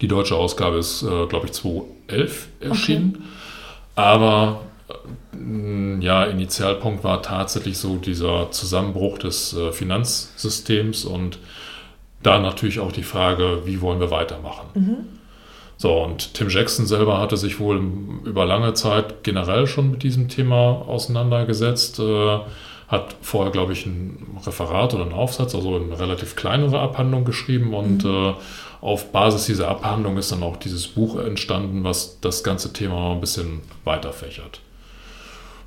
Die 0.00 0.08
deutsche 0.08 0.36
Ausgabe 0.36 0.78
ist, 0.78 1.02
äh, 1.02 1.26
glaube 1.26 1.46
ich, 1.46 1.52
2011 1.52 2.48
erschienen. 2.60 3.14
Okay. 3.16 3.24
Aber 3.96 4.60
äh, 4.88 5.98
ja, 6.00 6.24
Initialpunkt 6.24 7.04
war 7.04 7.22
tatsächlich 7.22 7.78
so 7.78 7.96
dieser 7.96 8.50
Zusammenbruch 8.50 9.18
des 9.18 9.56
Finanzsystems 9.72 11.04
und 11.04 11.38
da 12.22 12.40
natürlich 12.40 12.80
auch 12.80 12.92
die 12.92 13.02
Frage, 13.02 13.62
wie 13.64 13.80
wollen 13.80 14.00
wir 14.00 14.10
weitermachen. 14.10 14.66
Mhm. 14.74 15.17
So, 15.80 16.02
und 16.02 16.34
Tim 16.34 16.48
Jackson 16.48 16.86
selber 16.86 17.18
hatte 17.18 17.36
sich 17.36 17.60
wohl 17.60 17.80
über 18.24 18.44
lange 18.44 18.74
Zeit 18.74 19.22
generell 19.22 19.68
schon 19.68 19.92
mit 19.92 20.02
diesem 20.02 20.28
Thema 20.28 20.82
auseinandergesetzt. 20.86 22.00
Äh, 22.00 22.40
hat 22.88 23.16
vorher, 23.20 23.52
glaube 23.52 23.74
ich, 23.74 23.86
ein 23.86 24.38
Referat 24.44 24.94
oder 24.94 25.04
einen 25.04 25.12
Aufsatz, 25.12 25.54
also 25.54 25.76
eine 25.76 26.00
relativ 26.00 26.36
kleinere 26.36 26.80
Abhandlung 26.80 27.24
geschrieben 27.24 27.74
und 27.74 28.04
mhm. 28.04 28.10
äh, 28.10 28.34
auf 28.80 29.12
Basis 29.12 29.46
dieser 29.46 29.68
Abhandlung 29.68 30.16
ist 30.16 30.32
dann 30.32 30.42
auch 30.42 30.56
dieses 30.56 30.88
Buch 30.88 31.18
entstanden, 31.18 31.84
was 31.84 32.18
das 32.20 32.42
ganze 32.42 32.72
Thema 32.72 32.94
noch 32.94 33.14
ein 33.14 33.20
bisschen 33.20 33.60
weiterfächert. 33.84 34.60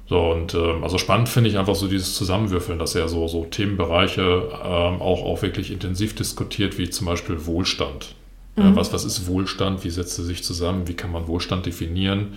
So, 0.09 0.19
und 0.19 0.55
äh, 0.55 0.81
also 0.81 0.97
spannend 0.97 1.29
finde 1.29 1.49
ich 1.49 1.57
einfach 1.57 1.75
so 1.75 1.87
dieses 1.87 2.15
Zusammenwürfeln, 2.15 2.79
dass 2.79 2.95
er 2.95 3.07
so, 3.07 3.27
so 3.27 3.45
Themenbereiche 3.45 4.49
ähm, 4.63 5.01
auch, 5.01 5.23
auch 5.23 5.41
wirklich 5.41 5.71
intensiv 5.71 6.15
diskutiert, 6.15 6.77
wie 6.77 6.89
zum 6.89 7.07
Beispiel 7.07 7.45
Wohlstand. 7.45 8.15
Mhm. 8.55 8.63
Ja, 8.63 8.75
was, 8.75 8.93
was 8.93 9.05
ist 9.05 9.27
Wohlstand? 9.27 9.83
Wie 9.83 9.89
setzt 9.89 10.17
er 10.19 10.25
sich 10.25 10.43
zusammen? 10.43 10.87
Wie 10.87 10.93
kann 10.93 11.11
man 11.11 11.27
Wohlstand 11.27 11.65
definieren? 11.65 12.33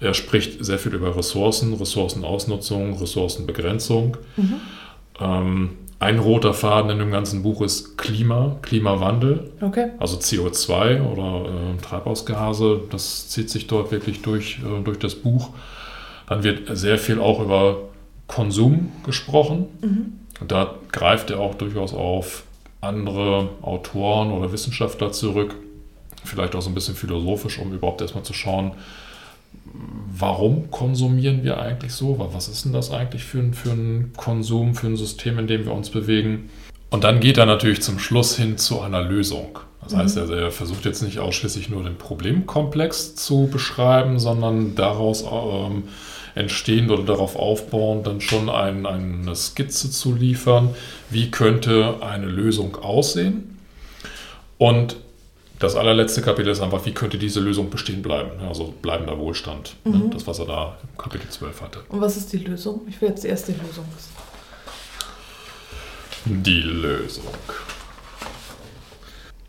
Er 0.00 0.14
spricht 0.14 0.64
sehr 0.64 0.78
viel 0.78 0.94
über 0.94 1.16
Ressourcen, 1.16 1.74
Ressourcenausnutzung, 1.74 2.98
Ressourcenbegrenzung. 2.98 4.16
Mhm. 4.36 4.54
Ähm, 5.20 5.70
ein 5.98 6.18
roter 6.18 6.52
Faden 6.52 6.90
in 6.90 6.98
dem 6.98 7.10
ganzen 7.10 7.42
Buch 7.42 7.62
ist 7.62 7.96
Klima, 7.96 8.56
Klimawandel. 8.60 9.50
Okay. 9.62 9.92
Also 9.98 10.18
CO2 10.18 11.00
oder 11.00 11.48
äh, 11.48 11.80
Treibhausgase. 11.80 12.82
Das 12.90 13.28
zieht 13.30 13.48
sich 13.48 13.66
dort 13.66 13.90
wirklich 13.92 14.20
durch, 14.20 14.58
äh, 14.58 14.82
durch 14.82 14.98
das 14.98 15.14
Buch. 15.14 15.50
Dann 16.28 16.42
wird 16.42 16.76
sehr 16.76 16.98
viel 16.98 17.18
auch 17.18 17.40
über 17.40 17.78
Konsum 18.26 18.92
gesprochen. 19.04 19.66
Mhm. 19.80 20.46
Da 20.46 20.74
greift 20.92 21.30
er 21.30 21.40
auch 21.40 21.54
durchaus 21.54 21.94
auf 21.94 22.42
andere 22.86 23.50
Autoren 23.62 24.30
oder 24.32 24.52
Wissenschaftler 24.52 25.12
zurück. 25.12 25.54
Vielleicht 26.24 26.54
auch 26.54 26.62
so 26.62 26.70
ein 26.70 26.74
bisschen 26.74 26.94
philosophisch, 26.94 27.58
um 27.58 27.72
überhaupt 27.72 28.00
erstmal 28.00 28.24
zu 28.24 28.32
schauen, 28.32 28.72
warum 30.18 30.70
konsumieren 30.70 31.44
wir 31.44 31.60
eigentlich 31.60 31.92
so? 31.92 32.16
Was 32.32 32.48
ist 32.48 32.64
denn 32.64 32.72
das 32.72 32.90
eigentlich 32.90 33.24
für 33.24 33.38
ein, 33.38 33.54
für 33.54 33.70
ein 33.70 34.12
Konsum, 34.16 34.74
für 34.74 34.86
ein 34.86 34.96
System, 34.96 35.38
in 35.38 35.46
dem 35.46 35.64
wir 35.64 35.72
uns 35.72 35.90
bewegen? 35.90 36.50
Und 36.90 37.04
dann 37.04 37.20
geht 37.20 37.38
er 37.38 37.46
natürlich 37.46 37.82
zum 37.82 37.98
Schluss 37.98 38.36
hin 38.36 38.58
zu 38.58 38.80
einer 38.80 39.02
Lösung. 39.02 39.58
Das 39.82 39.92
mhm. 39.92 39.98
heißt, 39.98 40.16
er, 40.16 40.50
versucht 40.50 40.84
jetzt 40.84 41.02
nicht 41.02 41.18
ausschließlich 41.18 41.68
nur 41.68 41.82
den 41.82 41.96
Problemkomplex 41.96 43.14
zu 43.14 43.48
beschreiben, 43.50 44.18
sondern 44.18 44.74
daraus 44.74 45.24
ähm, 45.24 45.84
entstehend 46.36 46.90
oder 46.90 47.02
darauf 47.02 47.34
aufbauend 47.34 48.06
dann 48.06 48.20
schon 48.20 48.48
ein, 48.48 48.86
eine 48.86 49.34
Skizze 49.34 49.90
zu 49.90 50.14
liefern, 50.14 50.74
wie 51.10 51.30
könnte 51.30 51.96
eine 52.00 52.26
Lösung 52.26 52.76
aussehen. 52.76 53.58
Und 54.58 54.96
das 55.58 55.74
allerletzte 55.74 56.20
Kapitel 56.20 56.50
ist 56.50 56.60
einfach, 56.60 56.84
wie 56.84 56.92
könnte 56.92 57.16
diese 57.16 57.40
Lösung 57.40 57.70
bestehen 57.70 58.02
bleiben? 58.02 58.30
Also 58.46 58.74
bleibender 58.82 59.18
Wohlstand. 59.18 59.76
Ne? 59.84 59.96
Mhm. 59.96 60.10
Das, 60.10 60.26
was 60.26 60.38
er 60.38 60.44
da 60.44 60.76
im 60.82 60.98
Kapitel 60.98 61.28
12 61.28 61.62
hatte. 61.62 61.80
Und 61.88 62.02
was 62.02 62.18
ist 62.18 62.30
die 62.34 62.38
Lösung? 62.38 62.82
Ich 62.86 63.00
will 63.00 63.08
jetzt 63.08 63.24
die 63.24 63.28
erste 63.28 63.52
Lösung 63.52 63.86
wissen. 63.94 64.12
Die 66.44 66.60
Lösung. 66.60 67.24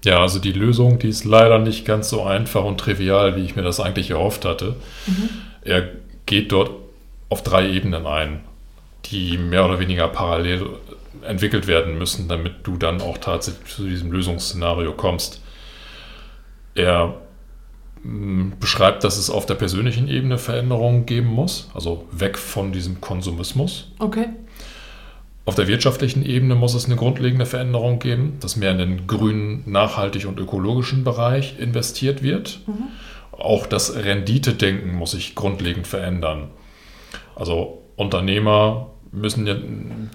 Ja, 0.06 0.22
also 0.22 0.39
die 0.39 0.53
Lösung, 0.53 1.00
die 1.00 1.10
ist 1.10 1.25
leider 1.25 1.60
nicht 1.60 1.84
ganz 1.84 2.10
so 2.10 2.24
einfach 2.24 2.63
und 2.63 2.79
trivial, 2.79 3.36
wie 3.36 3.44
ich 3.44 3.58
mir 3.58 3.63
das 3.63 3.82
eigentlich 3.82 4.12
erhofft 4.12 4.46
hatte. 4.46 4.77
Mhm. 5.06 5.29
Er 5.63 5.89
geht 6.27 6.51
dort 6.51 6.69
auf 7.29 7.41
drei 7.41 7.67
Ebenen 7.69 8.05
ein, 8.05 8.41
die 9.05 9.38
mehr 9.38 9.65
oder 9.65 9.79
weniger 9.79 10.07
parallel 10.07 10.67
entwickelt 11.24 11.65
werden 11.65 11.98
müssen, 11.98 12.27
damit 12.27 12.53
du 12.63 12.77
dann 12.77 13.01
auch 13.01 13.17
tatsächlich 13.17 13.74
zu 13.74 13.88
diesem 13.88 14.12
Lösungsszenario 14.12 14.93
kommst. 14.93 15.41
Er 16.75 17.15
mh, 18.03 18.55
beschreibt, 18.60 19.03
dass 19.03 19.17
es 19.17 19.29
auf 19.29 19.46
der 19.46 19.55
persönlichen 19.55 20.07
Ebene 20.07 20.38
Veränderungen 20.38 21.05
geben 21.05 21.27
muss, 21.27 21.69
also 21.74 22.07
weg 22.12 22.38
von 22.38 22.72
diesem 22.72 23.01
Konsumismus. 23.01 23.91
Okay. 24.00 24.27
Auf 25.46 25.55
der 25.55 25.67
wirtschaftlichen 25.67 26.25
Ebene 26.25 26.55
muss 26.55 26.74
es 26.74 26.86
eine 26.86 26.98
grundlegende 26.98 27.46
Veränderung 27.46 28.00
geben, 28.00 28.38
dass 28.41 28.57
mehr 28.57 28.72
in 28.72 28.79
den 28.79 29.07
grünen, 29.07 29.63
nachhaltig 29.65 30.27
und 30.27 30.39
ökologischen 30.39 31.05
Bereich 31.05 31.57
investiert 31.57 32.22
wird. 32.22 32.60
Mhm. 32.67 32.89
Auch 33.31 33.67
das 33.67 33.96
Renditedenken 33.96 34.96
muss 34.96 35.12
sich 35.12 35.36
grundlegend 35.36 35.88
verändern. 35.88 36.50
Also 37.36 37.84
Unternehmer 37.96 38.91
müssen 39.12 39.48
ja 39.48 39.55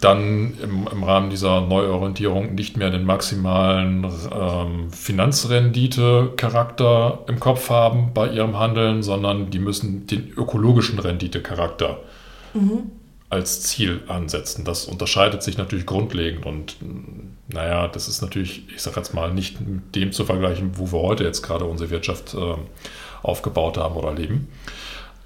dann 0.00 0.54
im, 0.62 0.87
im 0.90 1.02
Rahmen 1.02 1.31
dieser 1.31 1.61
Neuorientierung 1.62 2.54
nicht 2.54 2.76
mehr 2.76 2.90
den 2.90 3.04
maximalen 3.04 4.07
ähm, 4.33 4.92
Finanzrendite-Charakter 4.92 7.21
im 7.26 7.40
Kopf 7.40 7.71
haben 7.71 8.12
bei 8.12 8.28
ihrem 8.28 8.59
Handeln, 8.59 9.02
sondern 9.02 9.50
die 9.50 9.59
müssen 9.59 10.07
den 10.07 10.28
ökologischen 10.37 10.99
Rendite-Charakter 10.99 12.00
Mhm. 12.54 12.90
als 13.31 13.62
Ziel 13.62 14.02
ansetzen. 14.09 14.64
Das 14.64 14.85
unterscheidet 14.85 15.42
sich 15.42 15.57
natürlich 15.57 15.87
grundlegend 15.87 16.45
und 16.45 16.76
naja, 17.49 17.88
das 17.88 18.09
ist 18.09 18.21
natürlich, 18.21 18.64
ich 18.75 18.83
sage 18.83 18.97
jetzt 18.97 19.14
mal, 19.14 19.33
nicht 19.33 19.59
mit 19.61 19.95
dem 19.95 20.12
zu 20.12 20.25
vergleichen, 20.26 20.73
wo 20.76 20.92
wir 20.92 21.00
heute 21.00 21.25
jetzt 21.25 21.40
gerade 21.42 21.64
unsere 21.64 21.88
Wirtschaft 21.90 22.35
äh, 22.35 22.57
aufgebaut 23.23 23.79
haben 23.79 23.97
oder 23.97 24.12
leben. 24.12 24.49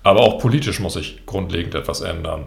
Aber 0.03 0.21
auch 0.21 0.39
politisch 0.39 0.81
muss 0.81 0.95
sich 0.95 1.27
grundlegend 1.27 1.75
etwas 1.75 2.01
ändern. 2.01 2.47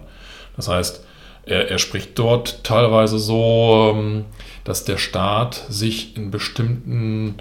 Das 0.56 0.68
heißt, 0.68 1.04
er, 1.46 1.70
er 1.70 1.78
spricht 1.78 2.18
dort 2.18 2.64
teilweise 2.64 3.18
so, 3.18 3.94
ähm, 3.94 4.24
dass 4.64 4.84
der 4.84 4.98
Staat 4.98 5.66
sich 5.68 6.16
in 6.16 6.30
bestimmten 6.30 7.36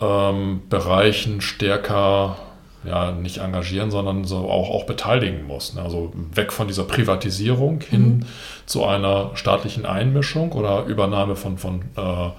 ähm, 0.00 0.62
Bereichen 0.68 1.40
stärker 1.40 2.36
ja, 2.84 3.12
nicht 3.12 3.38
engagieren, 3.38 3.90
sondern 3.90 4.24
so 4.24 4.48
auch, 4.48 4.70
auch 4.70 4.84
beteiligen 4.84 5.46
muss. 5.46 5.74
ne? 5.74 5.82
Also 5.82 6.12
weg 6.34 6.52
von 6.52 6.68
dieser 6.68 6.84
Privatisierung 6.84 7.80
hin 7.80 8.26
zu 8.66 8.84
einer 8.84 9.30
staatlichen 9.34 9.86
Einmischung 9.86 10.52
oder 10.52 10.84
Übernahme 10.84 11.36
von, 11.36 11.56
von, 11.58 11.82
äh, 11.96 12.30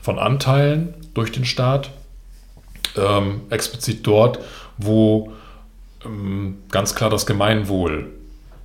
von 0.00 0.18
Anteilen 0.18 0.94
durch 1.14 1.30
den 1.32 1.44
Staat. 1.44 1.90
Ähm, 2.96 3.42
explizit 3.50 4.06
dort, 4.06 4.38
wo 4.76 5.32
ähm, 6.04 6.58
ganz 6.70 6.94
klar 6.94 7.10
das 7.10 7.26
Gemeinwohl 7.26 8.10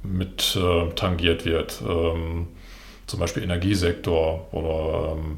mit 0.04 0.56
äh, 0.56 0.90
tangiert 0.96 1.46
wird. 1.46 1.82
Ähm, 1.88 2.48
zum 3.08 3.20
Beispiel 3.20 3.44
Energiesektor 3.44 4.48
oder 4.52 5.16
ähm, 5.16 5.38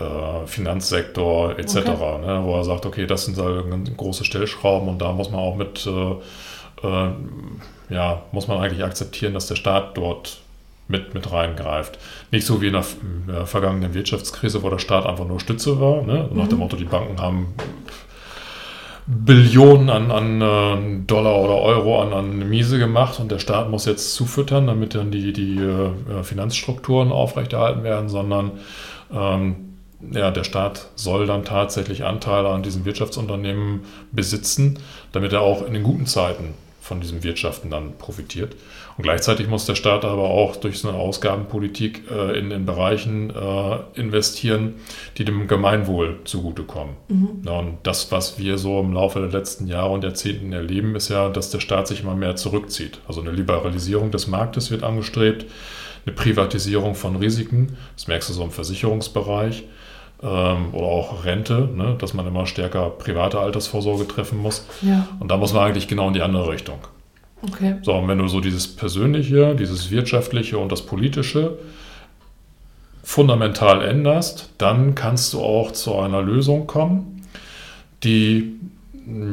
äh, 0.00 0.46
Finanzsektor 0.46 1.58
etc., 1.58 1.76
Okay. 1.76 2.18
ne, 2.18 2.40
wo 2.44 2.56
er 2.56 2.64
sagt, 2.64 2.86
okay, 2.86 3.06
das 3.06 3.26
sind 3.26 3.36
ganz 3.36 3.96
große 3.96 4.24
Stellschrauben 4.24 4.88
und 4.88 5.00
da 5.00 5.12
muss 5.12 5.30
man 5.30 5.40
auch 5.40 5.56
mit, 5.56 5.86
äh, 5.86 6.86
äh, 6.86 7.10
ja, 7.90 8.22
muss 8.32 8.48
man 8.48 8.58
eigentlich 8.58 8.84
akzeptieren, 8.84 9.34
dass 9.34 9.46
der 9.46 9.56
Staat 9.56 9.96
dort 9.96 10.38
mit, 10.86 11.14
mit 11.14 11.32
reingreift. 11.32 11.98
Nicht 12.30 12.46
so 12.46 12.60
wie 12.60 12.66
in 12.66 12.74
der, 12.74 12.84
in 13.02 13.32
der 13.32 13.46
vergangenen 13.46 13.94
Wirtschaftskrise, 13.94 14.62
wo 14.62 14.70
der 14.70 14.78
Staat 14.78 15.06
einfach 15.06 15.26
nur 15.26 15.40
Stütze 15.40 15.80
war, 15.80 16.02
ne? 16.02 16.28
nach 16.32 16.48
dem 16.48 16.58
Motto, 16.58 16.76
die 16.76 16.84
Banken 16.84 17.20
haben 17.20 17.54
Billionen 19.06 19.90
an, 19.90 20.10
an 20.10 20.40
äh, 20.40 21.06
Dollar 21.06 21.38
oder 21.40 21.56
Euro 21.60 22.00
an, 22.02 22.12
an 22.12 22.48
Miese 22.48 22.78
gemacht 22.78 23.20
und 23.20 23.30
der 23.30 23.38
Staat 23.38 23.70
muss 23.70 23.84
jetzt 23.84 24.14
zufüttern, 24.14 24.66
damit 24.66 24.94
dann 24.94 25.10
die, 25.10 25.32
die 25.32 25.58
äh, 25.58 26.22
Finanzstrukturen 26.22 27.12
aufrechterhalten 27.12 27.82
werden, 27.82 28.08
sondern 28.08 28.52
ähm, 29.12 29.56
ja, 30.10 30.30
der 30.30 30.44
Staat 30.44 30.88
soll 30.94 31.26
dann 31.26 31.44
tatsächlich 31.44 32.04
Anteile 32.04 32.48
an 32.48 32.62
diesen 32.62 32.84
Wirtschaftsunternehmen 32.84 33.80
besitzen, 34.12 34.78
damit 35.12 35.32
er 35.32 35.42
auch 35.42 35.66
in 35.66 35.74
den 35.74 35.82
guten 35.82 36.06
Zeiten 36.06 36.54
von 36.84 37.00
diesem 37.00 37.24
Wirtschaften 37.24 37.70
dann 37.70 37.96
profitiert. 37.96 38.56
Und 38.98 39.04
gleichzeitig 39.04 39.48
muss 39.48 39.64
der 39.64 39.74
Staat 39.74 40.04
aber 40.04 40.28
auch 40.28 40.54
durch 40.54 40.80
so 40.80 40.90
eine 40.90 40.98
Ausgabenpolitik 40.98 42.02
äh, 42.10 42.38
in 42.38 42.50
den 42.50 42.66
Bereichen 42.66 43.30
äh, 43.30 43.78
investieren, 43.98 44.74
die 45.16 45.24
dem 45.24 45.48
Gemeinwohl 45.48 46.18
zugutekommen. 46.24 46.96
Ja, 47.46 47.52
und 47.52 47.78
das, 47.84 48.12
was 48.12 48.38
wir 48.38 48.58
so 48.58 48.80
im 48.80 48.92
Laufe 48.92 49.18
der 49.20 49.30
letzten 49.30 49.66
Jahre 49.66 49.94
und 49.94 50.04
Jahrzehnten 50.04 50.52
erleben, 50.52 50.94
ist 50.94 51.08
ja, 51.08 51.30
dass 51.30 51.48
der 51.48 51.60
Staat 51.60 51.88
sich 51.88 52.02
immer 52.02 52.16
mehr 52.16 52.36
zurückzieht. 52.36 53.00
Also 53.08 53.22
eine 53.22 53.32
Liberalisierung 53.32 54.10
des 54.10 54.26
Marktes 54.26 54.70
wird 54.70 54.82
angestrebt, 54.82 55.46
eine 56.04 56.14
Privatisierung 56.14 56.94
von 56.94 57.16
Risiken, 57.16 57.78
das 57.96 58.08
merkst 58.08 58.28
du 58.28 58.34
so 58.34 58.44
im 58.44 58.50
Versicherungsbereich 58.50 59.64
ähm, 60.24 60.72
oder 60.72 60.86
auch 60.86 61.24
Rente, 61.24 61.68
ne, 61.74 61.96
dass 61.98 62.14
man 62.14 62.26
immer 62.26 62.46
stärker 62.46 62.90
private 62.90 63.38
Altersvorsorge 63.38 64.08
treffen 64.08 64.38
muss. 64.38 64.66
Ja, 64.80 65.06
Und 65.20 65.30
da 65.30 65.36
muss 65.36 65.52
man 65.52 65.64
eigentlich 65.64 65.86
genau 65.86 66.08
in 66.08 66.14
die 66.14 66.22
andere 66.22 66.48
Richtung. 66.48 66.78
okay. 67.42 67.76
So, 67.82 67.92
und 67.92 68.08
wenn 68.08 68.18
du 68.18 68.26
so 68.28 68.40
dieses 68.40 68.74
Persönliche, 68.74 69.54
dieses 69.54 69.90
Wirtschaftliche 69.90 70.58
und 70.58 70.72
das 70.72 70.82
Politische 70.82 71.58
fundamental 73.02 73.82
änderst, 73.86 74.50
dann 74.56 74.94
kannst 74.94 75.34
du 75.34 75.40
auch 75.42 75.72
zu 75.72 75.94
einer 75.96 76.22
Lösung 76.22 76.66
kommen, 76.66 77.22
die, 78.02 78.54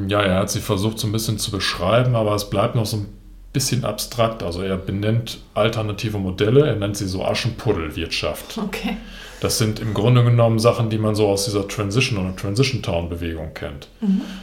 ja, 0.08 0.22
er 0.22 0.40
hat 0.40 0.50
sie 0.50 0.60
versucht 0.60 1.00
so 1.00 1.08
ein 1.08 1.14
bisschen 1.14 1.38
zu 1.38 1.52
beschreiben, 1.52 2.16
aber 2.16 2.36
es 2.36 2.50
bleibt 2.50 2.76
noch 2.76 2.86
so 2.86 2.98
ein 2.98 3.06
bisschen 3.54 3.86
abstrakt. 3.86 4.44
Also 4.44 4.62
er 4.62 4.76
benennt 4.78 5.40
alternative 5.54 6.18
Modelle, 6.18 6.68
er 6.68 6.76
nennt 6.76 6.98
sie 6.98 7.08
so 7.08 7.24
Aschenputtelwirtschaft. 7.24 8.58
Okay. 8.58 8.98
Das 9.42 9.58
sind 9.58 9.80
im 9.80 9.94
Grunde 9.94 10.24
genommen 10.24 10.60
Sachen, 10.60 10.90
die 10.90 11.00
man 11.00 11.16
so 11.16 11.28
aus 11.28 11.46
dieser 11.46 11.68
Transition- 11.68 12.20
oder 12.20 12.36
Transition-Town-Bewegung 12.36 13.54
kennt. 13.54 13.90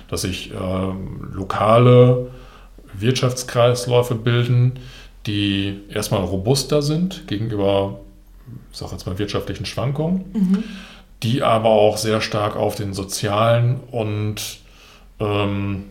Dass 0.09 0.23
sich 0.23 0.51
ähm, 0.53 1.31
lokale 1.33 2.27
Wirtschaftskreisläufe 2.95 4.15
bilden, 4.17 4.73
die 5.27 5.81
erstmal 5.89 6.23
robuster 6.23 6.83
sind 6.83 7.27
gegenüber, 7.29 8.01
ich 8.73 8.79
sag 8.79 8.93
jetzt 8.93 9.07
mal, 9.07 9.19
wirtschaftlichen 9.19 9.67
Schwankungen, 9.67 10.65
die 11.23 11.43
aber 11.43 11.69
auch 11.71 11.97
sehr 11.97 12.21
stark 12.21 12.57
auf 12.57 12.75
den 12.75 12.93
sozialen 12.93 13.81
und 13.91 14.59
ähm, 15.21 15.85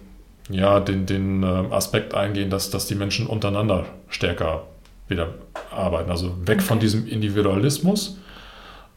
ja, 0.49 0.79
den, 0.79 1.05
den 1.05 1.43
ähm, 1.43 1.71
Aspekt 1.73 2.13
eingehen, 2.13 2.49
dass, 2.49 2.69
dass 2.69 2.87
die 2.87 2.95
Menschen 2.95 3.27
untereinander 3.27 3.85
stärker 4.09 4.63
wieder 5.07 5.29
arbeiten. 5.75 6.09
Also 6.11 6.33
weg 6.45 6.61
von 6.61 6.77
Okay. 6.77 6.85
diesem 6.85 7.07
Individualismus 7.07 8.17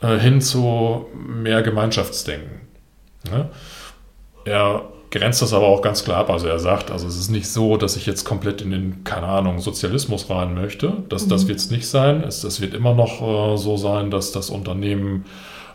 äh, 0.03 0.19
hin 0.19 0.41
zu 0.41 1.07
mehr 1.15 1.63
Gemeinschaftsdenken. 1.63 2.61
Ne? 3.31 3.49
Er 4.45 4.85
grenzt 5.11 5.43
das 5.43 5.53
aber 5.53 5.67
auch 5.67 5.83
ganz 5.83 6.05
klar 6.05 6.19
ab. 6.19 6.31
Also 6.31 6.47
er 6.47 6.59
sagt, 6.59 6.91
also 6.91 7.07
es 7.07 7.19
ist 7.19 7.31
nicht 7.31 7.49
so, 7.49 7.77
dass 7.77 7.97
ich 7.97 8.07
jetzt 8.07 8.25
komplett 8.25 8.63
in 8.63 8.71
den, 8.71 9.05
keine 9.05 9.27
Ahnung, 9.27 9.59
Sozialismus 9.59 10.31
rein 10.31 10.55
möchte. 10.55 10.93
Das, 11.09 11.29
das 11.29 11.49
wird 11.49 11.59
es 11.59 11.71
nicht 11.71 11.87
sein. 11.87 12.23
Es, 12.23 12.45
es 12.45 12.61
wird 12.61 12.75
immer 12.75 12.95
noch 12.95 13.21
äh, 13.21 13.57
so 13.57 13.77
sein, 13.77 14.11
dass 14.11 14.33
das 14.33 14.51
Unternehmen 14.51 15.27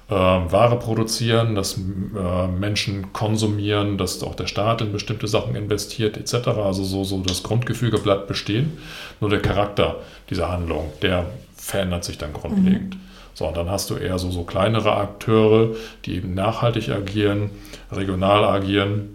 äh, 0.10 0.14
Ware 0.14 0.78
produzieren, 0.78 1.56
dass 1.56 1.78
äh, 1.78 2.48
Menschen 2.48 3.12
konsumieren, 3.12 3.98
dass 3.98 4.24
auch 4.24 4.36
der 4.36 4.48
Staat 4.48 4.82
in 4.82 4.92
bestimmte 4.92 5.28
Sachen 5.28 5.56
investiert, 5.56 6.18
etc. 6.18 6.48
Also 6.50 6.84
so, 6.84 7.04
so 7.04 7.20
das 7.22 7.44
Grundgefüge 7.44 7.98
bleibt 7.98 8.28
bestehen. 8.28 8.78
Nur 9.20 9.30
der 9.30 9.42
Charakter 9.42 9.98
dieser 10.30 10.50
Handlung, 10.50 10.92
der 11.02 11.26
verändert 11.58 12.04
sich 12.04 12.18
dann 12.18 12.32
grundlegend. 12.34 12.98
So, 13.36 13.46
und 13.46 13.58
dann 13.58 13.70
hast 13.70 13.90
du 13.90 13.96
eher 13.96 14.18
so, 14.18 14.32
so 14.32 14.44
kleinere 14.44 14.96
Akteure, 14.96 15.76
die 16.06 16.16
eben 16.16 16.34
nachhaltig 16.34 16.90
agieren, 16.90 17.50
regional 17.92 18.46
agieren, 18.46 19.10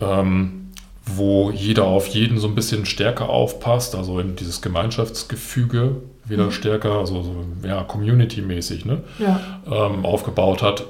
ähm, 0.00 0.68
wo 1.06 1.50
jeder 1.50 1.84
auf 1.84 2.06
jeden 2.08 2.38
so 2.38 2.48
ein 2.48 2.54
bisschen 2.54 2.84
stärker 2.84 3.30
aufpasst, 3.30 3.94
also 3.94 4.20
in 4.20 4.36
dieses 4.36 4.60
Gemeinschaftsgefüge 4.60 5.96
wieder 6.26 6.52
stärker, 6.52 6.98
also 6.98 7.22
so, 7.22 7.44
ja, 7.66 7.82
community-mäßig, 7.82 8.84
ne? 8.84 9.02
Ja, 9.18 9.40
ähm, 9.66 10.04
aufgebaut 10.04 10.62
hat. 10.62 10.84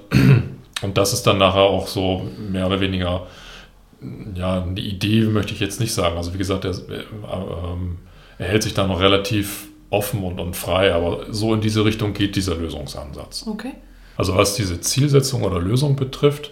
Und 0.83 0.99
das 0.99 1.13
ist 1.13 1.25
dann 1.27 1.39
nachher 1.39 1.63
auch 1.63 1.87
so 1.87 2.29
mehr 2.51 2.67
oder 2.67 2.81
weniger, 2.81 3.29
ja, 4.35 4.63
eine 4.63 4.81
Idee 4.81 5.21
möchte 5.23 5.53
ich 5.53 5.61
jetzt 5.61 5.79
nicht 5.79 5.95
sagen. 5.95 6.17
Also 6.17 6.35
wie 6.35 6.39
gesagt, 6.39 6.65
er, 6.65 6.73
äh, 6.73 7.05
ähm, 7.33 7.99
er 8.39 8.49
hält 8.49 8.65
sich 8.65 8.75
da 8.75 8.87
noch 8.89 9.01
relativ 9.01 9.69
offen 9.91 10.23
und, 10.25 10.41
und 10.41 10.57
frei, 10.57 10.93
aber 10.93 11.33
so 11.33 11.55
in 11.55 11.61
diese 11.61 11.85
Richtung 11.85 12.13
geht 12.13 12.37
dieser 12.37 12.57
Lösungsansatz. 12.57 13.47
okay. 13.47 13.73
Also 14.17 14.35
was 14.35 14.55
diese 14.55 14.81
Zielsetzung 14.81 15.43
oder 15.43 15.61
Lösung 15.61 15.95
betrifft, 15.95 16.51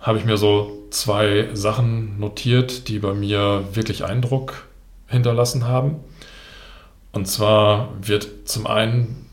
habe 0.00 0.18
ich 0.18 0.24
mir 0.24 0.36
so 0.36 0.86
zwei 0.90 1.48
Sachen 1.52 2.18
notiert, 2.18 2.88
die 2.88 2.98
bei 2.98 3.14
mir 3.14 3.64
wirklich 3.72 4.04
Eindruck 4.04 4.66
hinterlassen 5.06 5.66
haben. 5.66 5.96
Und 7.12 7.26
zwar 7.26 7.90
wird 8.00 8.48
zum 8.48 8.66
einen 8.66 9.26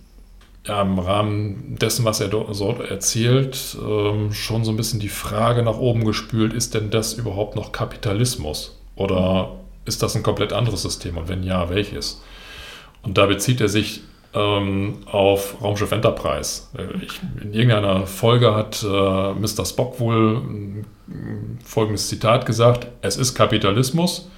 ja, 0.68 0.82
im 0.82 1.00
Rahmen 1.00 1.78
dessen, 1.80 2.04
was 2.04 2.20
er 2.20 2.28
dort 2.28 2.90
erzählt, 2.90 3.78
ähm, 3.82 4.34
schon 4.34 4.66
so 4.66 4.72
ein 4.72 4.78
bisschen 4.78 5.00
die 5.00 5.10
Frage 5.10 5.64
nach 5.64 5.78
oben 5.78 6.04
gespült, 6.04 6.54
ist 6.54 6.74
denn 6.74 6.90
das 6.90 7.14
überhaupt 7.14 7.56
noch 7.56 7.72
Kapitalismus? 7.72 8.78
Oder 8.96 9.56
ist 9.86 10.04
das 10.04 10.16
ein 10.16 10.24
komplett 10.24 10.52
anderes 10.52 10.82
System? 10.82 11.18
Und 11.18 11.30
wenn 11.30 11.44
ja, 11.44 11.70
welches? 11.70 12.22
Und 13.04 13.18
da 13.18 13.26
bezieht 13.26 13.62
er 13.62 13.70
sich 13.70 14.02
ähm, 14.34 15.00
auf 15.06 15.62
Raumschiff 15.62 15.92
Enterprise. 15.92 16.64
Äh, 16.78 17.04
ich, 17.04 17.20
in 17.42 17.54
irgendeiner 17.54 18.06
Folge 18.06 18.54
hat 18.54 18.84
äh, 18.84 18.88
Mr. 18.88 19.66
Spock 19.66 20.00
wohl 20.00 20.84
äh, 21.10 21.64
folgendes 21.64 22.08
Zitat 22.08 22.46
gesagt: 22.46 22.88
Es 23.02 23.18
ist 23.18 23.36
Kapitalismus, 23.36 24.30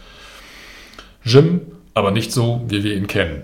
Jim, 1.23 1.61
aber 1.93 2.11
nicht 2.11 2.31
so, 2.31 2.61
wie 2.67 2.83
wir 2.83 2.95
ihn 2.95 3.07
kennen. 3.07 3.43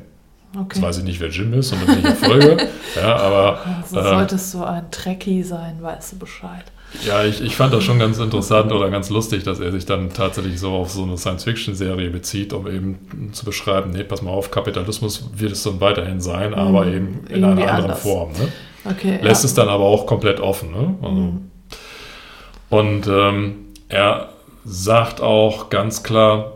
Okay. 0.54 0.76
Jetzt 0.76 0.82
weiß 0.82 0.98
ich 1.00 1.04
nicht, 1.04 1.20
wer 1.20 1.30
Jim 1.30 1.54
ist 1.54 1.74
und 1.74 1.82
in 1.82 1.88
welcher 1.88 2.16
Folge. 2.16 2.58
ja, 2.96 3.16
aber, 3.18 3.60
also 3.82 4.00
äh, 4.00 4.04
solltest 4.04 4.54
du 4.54 4.64
ein 4.64 4.90
Trekkie 4.90 5.44
sein, 5.44 5.82
weißt 5.82 6.14
du 6.14 6.20
Bescheid. 6.20 6.64
Ja, 7.06 7.24
ich, 7.24 7.42
ich 7.42 7.56
fand 7.56 7.74
das 7.74 7.84
schon 7.84 8.00
ganz 8.00 8.20
interessant 8.20 8.72
oder 8.72 8.90
ganz 8.90 9.10
lustig, 9.10 9.44
dass 9.44 9.60
er 9.60 9.72
sich 9.72 9.86
dann 9.86 10.12
tatsächlich 10.14 10.60
so 10.60 10.72
auf 10.72 10.92
so 10.92 11.04
eine 11.04 11.18
Science-Fiction-Serie 11.18 12.10
bezieht, 12.10 12.54
um 12.54 12.68
eben 12.68 13.32
zu 13.34 13.46
beschreiben, 13.46 13.92
nee, 13.92 14.04
pass 14.04 14.22
mal 14.22 14.32
auf, 14.32 14.52
Kapitalismus 14.52 15.30
wird 15.36 15.52
es 15.52 15.64
dann 15.64 15.82
weiterhin 15.82 16.22
sein, 16.22 16.52
mhm. 16.52 16.58
aber 16.58 16.88
eben 16.88 17.26
in 17.28 17.44
Irgendwie 17.44 17.46
einer 17.46 17.74
anderen 17.74 17.82
anders. 17.82 18.02
Form. 18.02 18.32
Ne? 18.32 18.52
Okay, 18.86 19.20
Lässt 19.22 19.44
ja. 19.44 19.48
es 19.48 19.54
dann 19.54 19.68
aber 19.68 19.84
auch 19.84 20.06
komplett 20.06 20.40
offen. 20.40 20.72
Ne? 20.72 20.96
Also, 21.02 21.16
mhm. 21.16 21.52
Und 22.70 23.08
ähm, 23.08 23.56
er 23.90 24.30
sagt 24.64 25.22
auch 25.22 25.70
ganz 25.70 26.04
klar, 26.04 26.54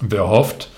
wer 0.00 0.28
hofft, 0.28 0.68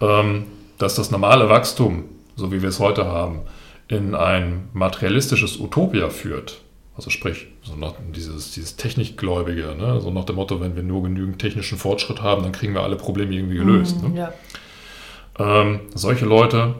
ähm, 0.00 0.46
dass 0.78 0.94
das 0.94 1.10
normale 1.10 1.48
Wachstum, 1.48 2.04
so 2.36 2.52
wie 2.52 2.62
wir 2.62 2.68
es 2.68 2.80
heute 2.80 3.06
haben, 3.06 3.40
in 3.88 4.14
ein 4.14 4.68
materialistisches 4.72 5.58
Utopia 5.58 6.08
führt, 6.10 6.60
also 6.98 7.10
sprich, 7.10 7.46
so 7.62 7.76
nach 7.76 7.94
dieses, 8.12 8.50
dieses 8.50 8.74
Technikgläubige, 8.74 9.76
ne? 9.78 10.00
so 10.00 10.10
nach 10.10 10.24
dem 10.24 10.34
Motto, 10.34 10.60
wenn 10.60 10.74
wir 10.74 10.82
nur 10.82 11.04
genügend 11.04 11.38
technischen 11.38 11.78
Fortschritt 11.78 12.22
haben, 12.22 12.42
dann 12.42 12.50
kriegen 12.50 12.74
wir 12.74 12.82
alle 12.82 12.96
Probleme 12.96 13.32
irgendwie 13.32 13.54
gelöst. 13.54 14.02
Mm, 14.02 14.14
ne? 14.14 14.18
ja. 14.18 14.32
ähm, 15.38 15.80
solche 15.94 16.24
Leute 16.24 16.74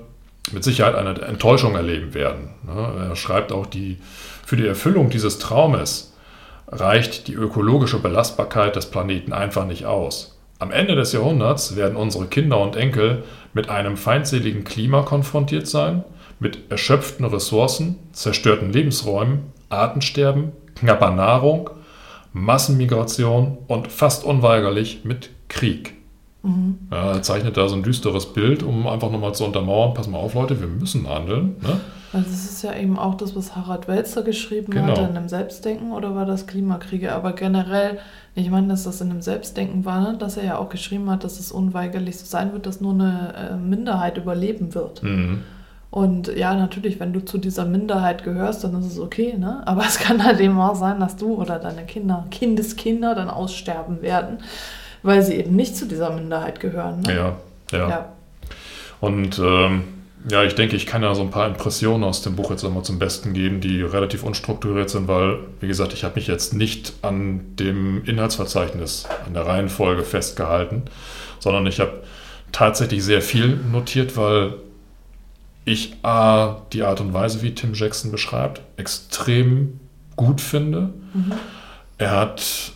mit 0.51 0.65
Sicherheit 0.65 0.97
eine 0.97 1.21
Enttäuschung 1.21 1.77
erleben 1.77 2.15
werden. 2.15 2.51
Ne? 2.67 3.07
Er 3.11 3.15
schreibt 3.15 3.53
auch, 3.53 3.65
die, 3.65 3.99
für 4.45 4.57
die 4.57 4.67
Erfüllung 4.67 5.09
dieses 5.09 5.39
Traumes 5.39 6.15
reicht 6.67 7.29
die 7.29 7.35
ökologische 7.35 8.01
Belastbarkeit 8.01 8.75
des 8.75 8.87
Planeten 8.87 9.33
einfach 9.33 9.67
nicht 9.67 9.87
aus. 9.87 10.37
Am 10.59 10.73
Ende 10.73 10.97
des 10.97 11.13
Jahrhunderts 11.13 11.77
werden 11.77 11.95
unsere 11.95 12.27
Kinder 12.27 12.59
und 12.59 12.75
Enkel 12.75 13.23
mit 13.55 13.69
einem 13.69 13.97
feindseligen 13.97 14.65
Klima 14.65 15.03
konfrontiert 15.03 15.69
sein, 15.69 16.03
mit 16.41 16.73
erschöpften 16.73 17.25
Ressourcen, 17.25 18.01
zerstörten 18.13 18.73
Lebensräumen 18.73 19.57
Artensterben, 19.69 20.53
knapper 20.75 21.11
Nahrung, 21.11 21.71
Massenmigration 22.33 23.59
und 23.67 23.89
fast 23.89 24.25
unweigerlich 24.25 25.05
mit 25.05 25.31
Krieg. 25.49 25.95
Mhm. 26.43 26.79
Ja, 26.91 27.15
er 27.15 27.23
zeichnet 27.23 27.57
da 27.57 27.69
so 27.69 27.75
ein 27.75 27.83
düsteres 27.83 28.33
Bild, 28.33 28.63
um 28.63 28.87
einfach 28.87 29.11
nochmal 29.11 29.35
zu 29.35 29.45
untermauern, 29.45 29.95
pass 29.95 30.09
mal 30.09 30.19
auf 30.19 30.35
Leute, 30.35 30.61
wir 30.61 30.69
müssen 30.69 31.09
handeln. 31.09 31.57
Ne? 31.61 31.81
Also 32.13 32.31
das 32.31 32.45
ist 32.45 32.63
ja 32.63 32.75
eben 32.75 32.99
auch 32.99 33.17
das, 33.17 33.37
was 33.37 33.55
Harald 33.55 33.87
Welzer 33.87 34.23
geschrieben 34.23 34.73
genau. 34.73 34.89
hat 34.89 34.99
in 34.99 35.17
einem 35.17 35.29
Selbstdenken 35.29 35.93
oder 35.93 36.15
war 36.15 36.25
das 36.25 36.47
Klimakriege? 36.47 37.13
Aber 37.13 37.33
generell, 37.33 37.99
ich 38.35 38.51
meine, 38.51 38.69
dass 38.69 38.85
das 38.85 39.01
in 39.01 39.11
einem 39.11 39.21
Selbstdenken 39.21 39.85
war, 39.85 40.01
ne? 40.01 40.17
dass 40.19 40.37
er 40.37 40.45
ja 40.45 40.59
auch 40.59 40.71
geschrieben 40.71 41.11
hat, 41.11 41.25
dass 41.25 41.39
es 41.39 41.53
unweigerlich 41.53 42.19
so 42.19 42.25
sein 42.25 42.53
wird, 42.53 42.67
dass 42.67 42.81
nur 42.81 42.95
eine 42.95 43.35
äh, 43.53 43.57
Minderheit 43.57 44.17
überleben 44.17 44.75
wird. 44.75 45.03
Mhm. 45.03 45.43
Und 45.91 46.29
ja, 46.37 46.55
natürlich, 46.55 47.01
wenn 47.01 47.15
du 47.15 47.25
zu 47.25 47.39
dieser 47.39 47.65
Minderheit 47.65 48.23
gehörst, 48.23 48.63
dann 48.63 48.79
ist 48.79 48.87
es 48.87 48.99
okay, 48.99 49.37
ne? 49.39 49.63
Aber 49.67 49.85
es 49.89 49.99
kann 49.99 50.23
halt 50.23 50.41
eben 50.41 50.59
auch 50.61 50.75
sein, 50.75 51.01
dass 51.01 51.17
du 51.17 51.35
oder 51.35 51.59
deine 51.59 51.85
Kinder, 51.85 52.27
Kindeskinder 52.31 53.15
dann 53.15 53.31
aussterben 53.31 54.03
werden, 54.03 54.39
weil 55.03 55.23
sie 55.23 55.35
eben 55.35 55.57
nicht 55.57 55.77
zu 55.77 55.87
dieser 55.87 56.11
Minderheit 56.11 56.61
gehören. 56.61 57.01
Ne? 57.01 57.15
Ja, 57.15 57.37
ja, 57.73 57.89
ja. 57.89 58.09
Und 59.01 59.39
ähm, 59.39 59.85
ja, 60.31 60.43
ich 60.43 60.55
denke, 60.55 60.77
ich 60.77 60.87
kann 60.87 61.03
ja 61.03 61.15
so 61.15 61.23
ein 61.23 61.31
paar 61.31 61.47
Impressionen 61.47 62.05
aus 62.05 62.23
dem 62.23 62.37
Buch 62.37 62.51
jetzt 62.51 62.65
einmal 62.65 62.83
zum 62.83 62.99
Besten 62.99 63.33
geben, 63.33 63.61
die 63.61 63.83
relativ 63.83 64.25
unstrukturiert 64.25 64.91
sind, 64.91 65.07
weil, 65.07 65.39
wie 65.61 65.69
gesagt, 65.69 65.93
ich 65.93 66.05
habe 66.05 66.17
mich 66.17 66.27
jetzt 66.27 66.53
nicht 66.55 66.93
an 67.03 67.41
dem 67.57 68.05
Inhaltsverzeichnis, 68.05 69.07
an 69.27 69.35
der 69.35 69.47
Reihenfolge 69.47 70.03
festgehalten, 70.03 70.83
sondern 71.39 71.67
ich 71.67 71.79
habe 71.81 72.03
tatsächlich 72.51 73.05
sehr 73.05 73.23
viel 73.23 73.57
notiert, 73.71 74.17
weil 74.17 74.55
ich 75.69 75.97
A, 76.03 76.63
die 76.73 76.83
Art 76.83 77.01
und 77.01 77.13
Weise, 77.13 77.43
wie 77.43 77.55
Tim 77.55 77.75
Jackson 77.75 78.11
beschreibt, 78.11 78.63
extrem 78.77 79.81
gut 80.17 80.41
finde. 80.41 80.93
Mhm. 81.13 81.33
Er 81.99 82.11
hat 82.11 82.73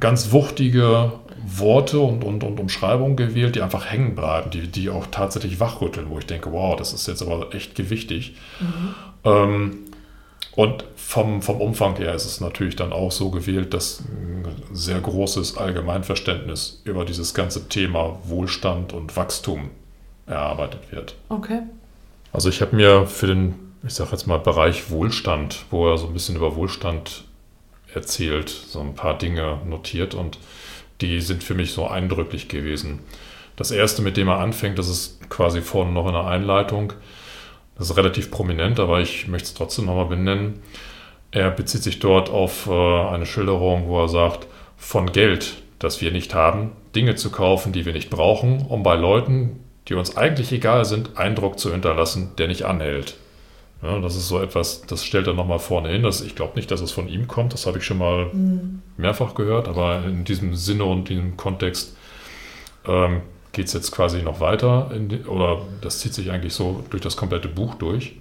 ganz 0.00 0.32
wuchtige 0.32 1.12
Worte 1.44 2.00
und, 2.00 2.24
und, 2.24 2.44
und 2.44 2.60
Umschreibungen 2.60 3.16
gewählt, 3.16 3.56
die 3.56 3.62
einfach 3.62 3.90
hängen 3.90 4.14
bleiben, 4.14 4.50
die, 4.50 4.68
die 4.68 4.90
auch 4.90 5.06
tatsächlich 5.10 5.60
wachrütteln, 5.60 6.08
wo 6.08 6.18
ich 6.18 6.26
denke, 6.26 6.52
wow, 6.52 6.76
das 6.76 6.92
ist 6.92 7.08
jetzt 7.08 7.22
aber 7.22 7.54
echt 7.54 7.74
gewichtig. 7.74 8.36
Mhm. 8.60 8.94
Ähm, 9.24 9.78
und 10.54 10.84
vom, 10.96 11.42
vom 11.42 11.60
Umfang 11.60 11.96
her 11.96 12.14
ist 12.14 12.26
es 12.26 12.40
natürlich 12.40 12.76
dann 12.76 12.92
auch 12.92 13.10
so 13.10 13.30
gewählt, 13.30 13.74
dass 13.74 14.00
ein 14.00 14.44
sehr 14.72 15.00
großes 15.00 15.56
Allgemeinverständnis 15.56 16.82
über 16.84 17.04
dieses 17.04 17.34
ganze 17.34 17.68
Thema 17.68 18.18
Wohlstand 18.24 18.92
und 18.92 19.16
Wachstum 19.16 19.70
erarbeitet 20.26 20.92
wird. 20.92 21.16
Okay. 21.28 21.62
Also 22.32 22.48
ich 22.48 22.62
habe 22.62 22.74
mir 22.74 23.06
für 23.06 23.26
den, 23.26 23.54
ich 23.86 23.94
sage 23.94 24.12
jetzt 24.12 24.26
mal, 24.26 24.38
Bereich 24.38 24.90
Wohlstand, 24.90 25.66
wo 25.70 25.88
er 25.90 25.98
so 25.98 26.06
ein 26.06 26.14
bisschen 26.14 26.36
über 26.36 26.56
Wohlstand 26.56 27.24
erzählt, 27.94 28.48
so 28.48 28.80
ein 28.80 28.94
paar 28.94 29.18
Dinge 29.18 29.58
notiert 29.66 30.14
und 30.14 30.38
die 31.00 31.20
sind 31.20 31.44
für 31.44 31.54
mich 31.54 31.72
so 31.72 31.86
eindrücklich 31.86 32.48
gewesen. 32.48 33.00
Das 33.56 33.70
erste, 33.70 34.00
mit 34.00 34.16
dem 34.16 34.28
er 34.28 34.38
anfängt, 34.38 34.78
das 34.78 34.88
ist 34.88 35.28
quasi 35.28 35.60
vorne 35.60 35.92
noch 35.92 36.06
in 36.06 36.14
der 36.14 36.26
Einleitung. 36.26 36.94
Das 37.76 37.90
ist 37.90 37.96
relativ 37.96 38.30
prominent, 38.30 38.80
aber 38.80 39.00
ich 39.00 39.28
möchte 39.28 39.48
es 39.48 39.54
trotzdem 39.54 39.86
nochmal 39.86 40.06
benennen. 40.06 40.62
Er 41.32 41.50
bezieht 41.50 41.82
sich 41.82 41.98
dort 41.98 42.30
auf 42.30 42.66
äh, 42.66 42.70
eine 42.70 43.26
Schilderung, 43.26 43.88
wo 43.88 44.00
er 44.00 44.08
sagt, 44.08 44.46
von 44.76 45.12
Geld, 45.12 45.62
das 45.78 46.00
wir 46.00 46.12
nicht 46.12 46.34
haben, 46.34 46.72
Dinge 46.94 47.14
zu 47.14 47.30
kaufen, 47.30 47.72
die 47.72 47.84
wir 47.84 47.92
nicht 47.92 48.10
brauchen, 48.10 48.66
um 48.68 48.82
bei 48.82 48.94
Leuten, 48.94 49.60
die 49.88 49.94
uns 49.94 50.16
eigentlich 50.16 50.52
egal 50.52 50.84
sind, 50.84 51.16
Eindruck 51.16 51.58
zu 51.58 51.72
hinterlassen, 51.72 52.32
der 52.38 52.48
nicht 52.48 52.64
anhält. 52.64 53.16
Ja, 53.82 53.98
das 53.98 54.14
ist 54.14 54.28
so 54.28 54.40
etwas, 54.40 54.82
das 54.82 55.04
stellt 55.04 55.26
er 55.26 55.34
nochmal 55.34 55.58
vorne 55.58 55.88
hin. 55.88 56.04
Das, 56.04 56.20
ich 56.20 56.36
glaube 56.36 56.54
nicht, 56.54 56.70
dass 56.70 56.80
es 56.80 56.92
von 56.92 57.08
ihm 57.08 57.26
kommt, 57.26 57.52
das 57.52 57.66
habe 57.66 57.78
ich 57.78 57.84
schon 57.84 57.98
mal 57.98 58.26
mhm. 58.32 58.82
mehrfach 58.96 59.34
gehört, 59.34 59.66
aber 59.66 60.04
in 60.04 60.24
diesem 60.24 60.54
Sinne 60.54 60.84
und 60.84 61.08
diesem 61.08 61.36
Kontext 61.36 61.96
ähm, 62.86 63.22
geht 63.50 63.66
es 63.66 63.72
jetzt 63.72 63.90
quasi 63.90 64.22
noch 64.22 64.38
weiter, 64.38 64.90
die, 64.94 65.24
oder 65.24 65.62
das 65.80 65.98
zieht 65.98 66.14
sich 66.14 66.30
eigentlich 66.30 66.54
so 66.54 66.84
durch 66.90 67.02
das 67.02 67.16
komplette 67.16 67.48
Buch 67.48 67.74
durch. 67.74 68.16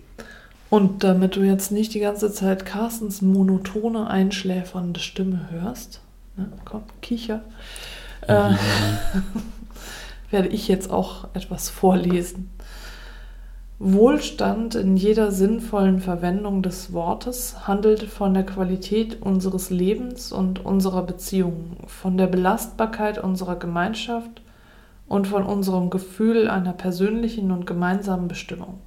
Und 0.72 1.04
damit 1.04 1.36
du 1.36 1.42
jetzt 1.42 1.72
nicht 1.72 1.94
die 1.94 2.00
ganze 2.00 2.32
Zeit 2.32 2.66
Carstens 2.66 3.22
monotone, 3.22 4.08
einschläfernde 4.08 5.00
Stimme 5.00 5.48
hörst, 5.52 6.02
ne, 6.38 6.52
komm, 6.66 6.84
kicher, 7.02 7.42
äh, 8.28 8.54
werde 10.32 10.50
ich 10.50 10.68
jetzt 10.68 10.92
auch 10.92 11.28
etwas 11.34 11.70
vorlesen. 11.70 12.50
Wohlstand 13.84 14.76
in 14.76 14.96
jeder 14.96 15.32
sinnvollen 15.32 16.00
Verwendung 16.00 16.62
des 16.62 16.94
Wortes 16.94 17.68
handelt 17.68 18.04
von 18.04 18.36
der 18.36 18.46
Qualität 18.46 19.24
unseres 19.24 19.72
Lebens 19.72 20.32
und 20.32 20.64
unserer 20.64 21.02
Beziehungen, 21.02 21.78
von 21.88 22.16
der 22.16 22.28
Belastbarkeit 22.28 23.18
unserer 23.18 23.56
Gemeinschaft 23.56 24.44
und 25.08 25.28
von 25.28 25.44
unserem 25.44 25.90
Gefühl 25.90 26.48
einer 26.48 26.74
persönlichen 26.74 27.52
und 27.52 27.66
gemeinsamen 27.66 28.28
Bestimmung. 28.28 28.80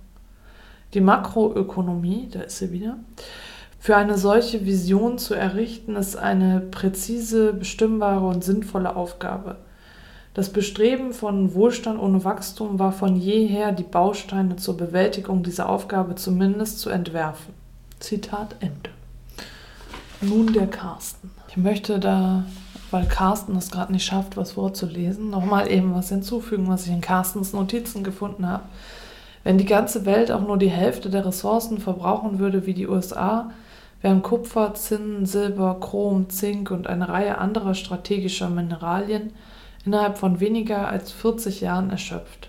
Die 0.94 1.00
Makroökonomie, 1.00 2.28
da 2.30 2.42
ist 2.42 2.58
sie 2.58 2.70
wieder, 2.70 2.96
für 3.80 3.96
eine 3.96 4.16
solche 4.16 4.64
Vision 4.64 5.18
zu 5.18 5.34
errichten, 5.34 5.96
ist 5.96 6.16
eine 6.16 6.60
präzise, 6.60 7.52
bestimmbare 7.52 8.26
und 8.26 8.44
sinnvolle 8.44 8.94
Aufgabe. 8.94 9.56
Das 10.34 10.50
Bestreben 10.50 11.12
von 11.12 11.54
Wohlstand 11.54 12.00
ohne 12.00 12.24
Wachstum 12.24 12.80
war 12.80 12.90
von 12.90 13.14
jeher 13.14 13.70
die 13.70 13.84
Bausteine 13.84 14.56
zur 14.56 14.76
Bewältigung 14.76 15.44
dieser 15.44 15.68
Aufgabe 15.68 16.16
zumindest 16.16 16.80
zu 16.80 16.90
entwerfen. 16.90 17.54
Zitat 18.00 18.56
Ende. 18.58 18.90
Nun 20.20 20.52
der 20.52 20.66
Carsten. 20.66 21.30
Ich 21.50 21.56
möchte 21.56 22.00
da, 22.00 22.44
weil 22.90 23.06
Carsten 23.06 23.54
es 23.54 23.70
gerade 23.70 23.92
nicht 23.92 24.04
schafft, 24.04 24.36
was 24.36 24.52
vorzulesen, 24.52 25.30
nochmal 25.30 25.70
eben 25.70 25.94
was 25.94 26.08
hinzufügen, 26.08 26.68
was 26.68 26.84
ich 26.86 26.92
in 26.92 27.00
Carstens 27.00 27.52
Notizen 27.52 28.02
gefunden 28.02 28.48
habe. 28.48 28.64
Wenn 29.44 29.56
die 29.56 29.66
ganze 29.66 30.04
Welt 30.04 30.32
auch 30.32 30.40
nur 30.40 30.58
die 30.58 30.68
Hälfte 30.68 31.10
der 31.10 31.26
Ressourcen 31.26 31.78
verbrauchen 31.78 32.40
würde 32.40 32.66
wie 32.66 32.74
die 32.74 32.88
USA, 32.88 33.52
wären 34.02 34.22
Kupfer, 34.22 34.74
Zinn, 34.74 35.26
Silber, 35.26 35.78
Chrom, 35.78 36.28
Zink 36.28 36.72
und 36.72 36.88
eine 36.88 37.08
Reihe 37.08 37.38
anderer 37.38 37.74
strategischer 37.74 38.50
Mineralien 38.50 39.30
innerhalb 39.84 40.18
von 40.18 40.40
weniger 40.40 40.88
als 40.88 41.12
40 41.12 41.60
Jahren 41.60 41.90
erschöpft. 41.90 42.48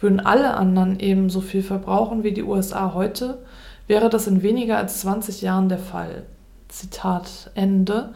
Würden 0.00 0.20
alle 0.20 0.54
anderen 0.54 1.00
ebenso 1.00 1.40
viel 1.40 1.62
verbrauchen 1.62 2.22
wie 2.22 2.32
die 2.32 2.44
USA 2.44 2.94
heute, 2.94 3.38
wäre 3.86 4.10
das 4.10 4.26
in 4.26 4.42
weniger 4.42 4.76
als 4.76 5.00
20 5.00 5.42
Jahren 5.42 5.68
der 5.68 5.78
Fall. 5.78 6.24
Zitat 6.68 7.50
Ende. 7.54 8.10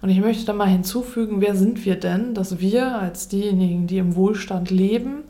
Und 0.00 0.08
ich 0.08 0.20
möchte 0.20 0.44
da 0.44 0.52
mal 0.52 0.68
hinzufügen, 0.68 1.40
wer 1.40 1.56
sind 1.56 1.84
wir 1.84 1.98
denn, 1.98 2.34
dass 2.34 2.60
wir 2.60 2.96
als 2.98 3.28
diejenigen, 3.28 3.86
die 3.86 3.98
im 3.98 4.14
Wohlstand 4.14 4.70
leben 4.70 5.24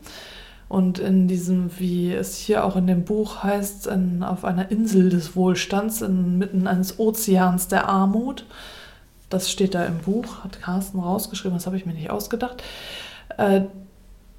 Und 0.69 0.99
in 0.99 1.27
diesem, 1.27 1.71
wie 1.79 2.13
es 2.13 2.35
hier 2.35 2.65
auch 2.65 2.75
in 2.75 2.87
dem 2.87 3.05
Buch 3.05 3.43
heißt, 3.43 3.87
in, 3.87 4.21
auf 4.21 4.43
einer 4.43 4.69
Insel 4.69 5.09
des 5.09 5.35
Wohlstands, 5.35 6.01
inmitten 6.01 6.67
eines 6.67 6.99
Ozeans 6.99 7.67
der 7.67 7.87
Armut, 7.87 8.45
das 9.29 9.51
steht 9.51 9.75
da 9.75 9.85
im 9.85 9.99
Buch, 9.99 10.43
hat 10.43 10.61
Carsten 10.61 10.99
rausgeschrieben, 10.99 11.57
das 11.57 11.65
habe 11.65 11.77
ich 11.77 11.85
mir 11.85 11.93
nicht 11.93 12.09
ausgedacht. 12.09 12.63
Äh, 13.37 13.61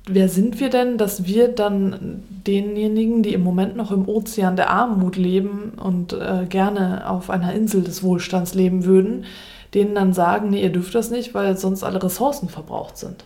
wer 0.07 0.29
sind 0.29 0.61
wir 0.61 0.70
denn, 0.70 0.98
dass 0.98 1.27
wir 1.27 1.48
dann 1.48 2.22
denjenigen, 2.46 3.22
die 3.22 3.35
im 3.35 3.42
Moment 3.42 3.77
noch 3.77 3.90
im 3.90 4.09
Ozean 4.09 4.57
der 4.57 4.70
Armut 4.70 5.16
leben 5.16 5.72
und 5.83 6.12
äh, 6.14 6.46
gerne 6.48 7.09
auf 7.09 7.31
einer 7.31 7.53
Insel 7.53 7.83
des 7.83 8.03
Wohlstands 8.03 8.55
leben 8.55 8.85
würden, 8.85 9.27
denen 9.74 9.94
dann 9.94 10.14
sagen, 10.14 10.51
nee, 10.51 10.62
ihr 10.62 10.72
dürft 10.72 10.94
das 10.94 11.11
nicht, 11.11 11.35
weil 11.35 11.57
sonst 11.59 11.85
alle 11.85 12.03
Ressourcen 12.03 12.48
verbraucht 12.48 12.96
sind? 12.96 13.24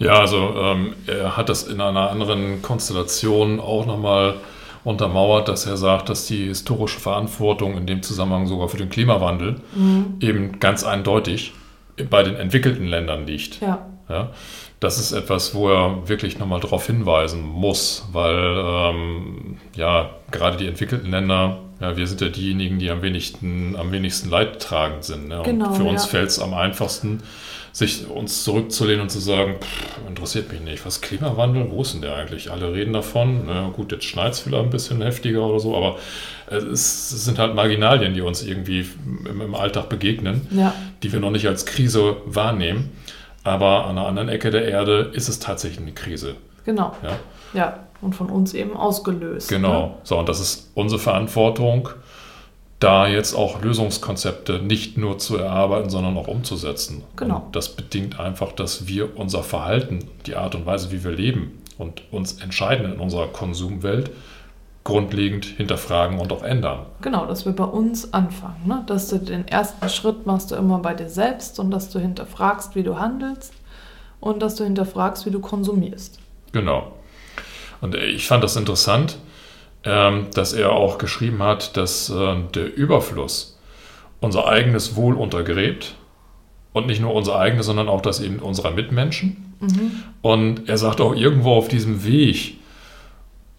Ja, 0.00 0.18
also 0.18 0.54
ähm, 0.56 0.94
er 1.06 1.36
hat 1.36 1.48
das 1.48 1.64
in 1.64 1.80
einer 1.80 2.10
anderen 2.10 2.62
Konstellation 2.62 3.60
auch 3.60 3.86
nochmal 3.86 4.36
untermauert, 4.84 5.48
dass 5.48 5.66
er 5.66 5.76
sagt, 5.76 6.08
dass 6.08 6.26
die 6.26 6.46
historische 6.46 7.00
Verantwortung 7.00 7.76
in 7.76 7.86
dem 7.86 8.02
Zusammenhang 8.02 8.46
sogar 8.46 8.68
für 8.68 8.78
den 8.78 8.88
Klimawandel 8.88 9.56
mhm. 9.74 10.16
eben 10.20 10.60
ganz 10.60 10.84
eindeutig 10.84 11.52
bei 12.08 12.22
den 12.22 12.36
entwickelten 12.36 12.86
Ländern 12.86 13.26
liegt. 13.26 13.60
Ja. 13.60 13.86
ja 14.08 14.30
das 14.80 14.98
ist 14.98 15.12
etwas, 15.12 15.54
wo 15.54 15.68
er 15.68 16.08
wirklich 16.08 16.38
nochmal 16.38 16.60
darauf 16.60 16.86
hinweisen 16.86 17.42
muss, 17.42 18.08
weil 18.12 18.56
ähm, 18.56 19.58
ja 19.76 20.10
gerade 20.30 20.56
die 20.56 20.66
entwickelten 20.66 21.10
Länder, 21.10 21.58
ja, 21.80 21.96
wir 21.98 22.06
sind 22.06 22.22
ja 22.22 22.28
diejenigen, 22.28 22.78
die 22.78 22.90
am 22.90 23.02
wenigsten, 23.02 23.76
am 23.76 23.92
wenigsten 23.92 24.30
leidtragend 24.30 25.04
sind. 25.04 25.28
Ne? 25.28 25.42
Genau, 25.44 25.68
und 25.68 25.76
für 25.76 25.84
uns 25.84 26.04
ja. 26.04 26.10
fällt 26.10 26.30
es 26.30 26.38
am 26.38 26.54
einfachsten, 26.54 27.22
sich 27.72 28.08
uns 28.08 28.44
zurückzulehnen 28.44 29.02
und 29.02 29.10
zu 29.10 29.20
sagen, 29.20 29.56
pff, 29.60 30.08
interessiert 30.08 30.52
mich 30.52 30.60
nicht, 30.60 30.84
was 30.84 31.00
Klimawandel, 31.00 31.70
wo 31.70 31.82
ist 31.82 31.94
denn 31.94 32.02
der 32.02 32.16
eigentlich? 32.16 32.50
Alle 32.50 32.72
reden 32.72 32.92
davon. 32.92 33.44
Na 33.46 33.68
gut, 33.68 33.92
jetzt 33.92 34.04
schneit 34.04 34.32
es 34.32 34.40
vielleicht 34.40 34.64
ein 34.64 34.70
bisschen 34.70 35.02
heftiger 35.02 35.46
oder 35.46 35.60
so, 35.60 35.76
aber 35.76 35.98
es, 36.48 37.12
es, 37.12 37.24
sind 37.24 37.38
halt 37.38 37.54
Marginalien, 37.54 38.14
die 38.14 38.20
uns 38.20 38.42
irgendwie 38.42 38.86
im, 39.28 39.40
im 39.40 39.54
Alltag 39.54 39.88
begegnen, 39.88 40.46
ja. 40.50 40.74
die 41.02 41.12
wir 41.12 41.20
noch 41.20 41.30
nicht 41.30 41.46
als 41.46 41.64
Krise 41.66 42.16
wahrnehmen. 42.26 42.90
Aber 43.42 43.86
an 43.86 43.96
einer 43.96 44.06
anderen 44.06 44.28
Ecke 44.28 44.50
der 44.50 44.66
Erde 44.66 45.10
ist 45.14 45.28
es 45.28 45.38
tatsächlich 45.38 45.80
eine 45.80 45.92
Krise. 45.92 46.34
Genau. 46.64 46.94
Ja, 47.02 47.18
ja. 47.54 47.78
und 48.02 48.14
von 48.14 48.28
uns 48.28 48.52
eben 48.52 48.76
ausgelöst. 48.76 49.48
Genau. 49.48 49.86
Ne? 49.86 49.94
So, 50.02 50.18
und 50.18 50.28
das 50.28 50.40
ist 50.40 50.70
unsere 50.74 51.00
Verantwortung 51.00 51.88
da 52.80 53.06
jetzt 53.06 53.34
auch 53.34 53.62
Lösungskonzepte 53.62 54.58
nicht 54.58 54.96
nur 54.96 55.18
zu 55.18 55.36
erarbeiten, 55.36 55.90
sondern 55.90 56.16
auch 56.16 56.28
umzusetzen. 56.28 57.04
Genau. 57.14 57.42
Und 57.46 57.54
das 57.54 57.76
bedingt 57.76 58.18
einfach, 58.18 58.52
dass 58.52 58.88
wir 58.88 59.16
unser 59.16 59.42
Verhalten, 59.42 60.08
die 60.26 60.34
Art 60.34 60.54
und 60.54 60.64
Weise, 60.66 60.90
wie 60.90 61.04
wir 61.04 61.12
leben 61.12 61.62
und 61.76 62.02
uns 62.10 62.40
entscheiden 62.40 62.90
in 62.90 62.98
unserer 62.98 63.28
Konsumwelt, 63.28 64.10
grundlegend 64.82 65.44
hinterfragen 65.44 66.18
und 66.18 66.32
auch 66.32 66.42
ändern. 66.42 66.86
Genau, 67.02 67.26
dass 67.26 67.44
wir 67.44 67.52
bei 67.52 67.64
uns 67.64 68.14
anfangen. 68.14 68.66
Ne? 68.66 68.82
Dass 68.86 69.08
du 69.08 69.18
den 69.18 69.46
ersten 69.46 69.86
Schritt 69.90 70.26
machst 70.26 70.50
du 70.50 70.54
immer 70.54 70.78
bei 70.78 70.94
dir 70.94 71.10
selbst 71.10 71.60
und 71.60 71.70
dass 71.70 71.90
du 71.90 71.98
hinterfragst, 71.98 72.74
wie 72.74 72.82
du 72.82 72.98
handelst 72.98 73.52
und 74.20 74.40
dass 74.40 74.54
du 74.54 74.64
hinterfragst, 74.64 75.26
wie 75.26 75.30
du 75.30 75.40
konsumierst. 75.40 76.18
Genau. 76.52 76.92
Und 77.82 77.94
ich 77.94 78.26
fand 78.26 78.42
das 78.42 78.56
interessant, 78.56 79.18
ähm, 79.84 80.26
dass 80.34 80.52
er 80.52 80.72
auch 80.72 80.98
geschrieben 80.98 81.42
hat, 81.42 81.76
dass 81.76 82.10
äh, 82.10 82.36
der 82.54 82.74
Überfluss 82.74 83.58
unser 84.20 84.46
eigenes 84.46 84.96
Wohl 84.96 85.14
untergräbt 85.14 85.94
und 86.72 86.86
nicht 86.86 87.00
nur 87.00 87.14
unser 87.14 87.38
eigenes, 87.38 87.66
sondern 87.66 87.88
auch 87.88 88.02
das 88.02 88.20
eben 88.20 88.38
unserer 88.38 88.70
Mitmenschen. 88.70 89.54
Mhm. 89.60 89.92
Und 90.22 90.68
er 90.68 90.78
sagt 90.78 91.00
auch 91.00 91.14
irgendwo 91.14 91.54
auf 91.54 91.68
diesem 91.68 92.04
Weg 92.04 92.58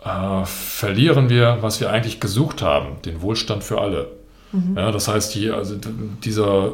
äh, 0.03 0.45
verlieren 0.45 1.29
wir, 1.29 1.59
was 1.61 1.79
wir 1.79 1.91
eigentlich 1.91 2.19
gesucht 2.19 2.61
haben, 2.61 3.01
den 3.05 3.21
Wohlstand 3.21 3.63
für 3.63 3.81
alle. 3.81 4.07
Mhm. 4.51 4.75
Ja, 4.75 4.91
das 4.91 5.07
heißt, 5.07 5.35
die, 5.35 5.49
also 5.49 5.75
dieser 6.23 6.73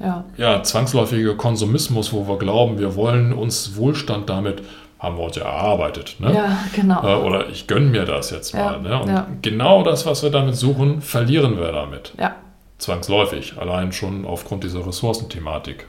ja. 0.00 0.24
ja. 0.36 0.62
zwangsläufige 0.62 1.36
Konsumismus, 1.36 2.12
wo 2.12 2.28
wir 2.28 2.38
glauben, 2.38 2.78
wir 2.78 2.94
wollen 2.94 3.32
uns 3.32 3.76
Wohlstand 3.76 4.30
damit 4.30 4.62
haben 4.98 5.16
wir 5.16 5.24
uns 5.24 5.36
ja 5.36 5.44
erarbeitet. 5.44 6.16
Ne? 6.18 6.34
Ja, 6.34 6.58
genau. 6.74 7.02
Äh, 7.02 7.24
oder 7.24 7.48
ich 7.48 7.66
gönne 7.66 7.86
mir 7.86 8.04
das 8.04 8.30
jetzt 8.30 8.54
mal. 8.54 8.74
Ja, 8.74 8.78
ne? 8.78 9.02
Und 9.02 9.08
ja. 9.08 9.26
genau 9.42 9.82
das, 9.82 10.06
was 10.06 10.22
wir 10.22 10.30
damit 10.30 10.56
suchen, 10.56 11.00
verlieren 11.02 11.58
wir 11.58 11.72
damit. 11.72 12.12
Ja. 12.18 12.36
Zwangsläufig, 12.78 13.58
allein 13.58 13.92
schon 13.92 14.24
aufgrund 14.24 14.64
dieser 14.64 14.86
Ressourcenthematik. 14.86 15.86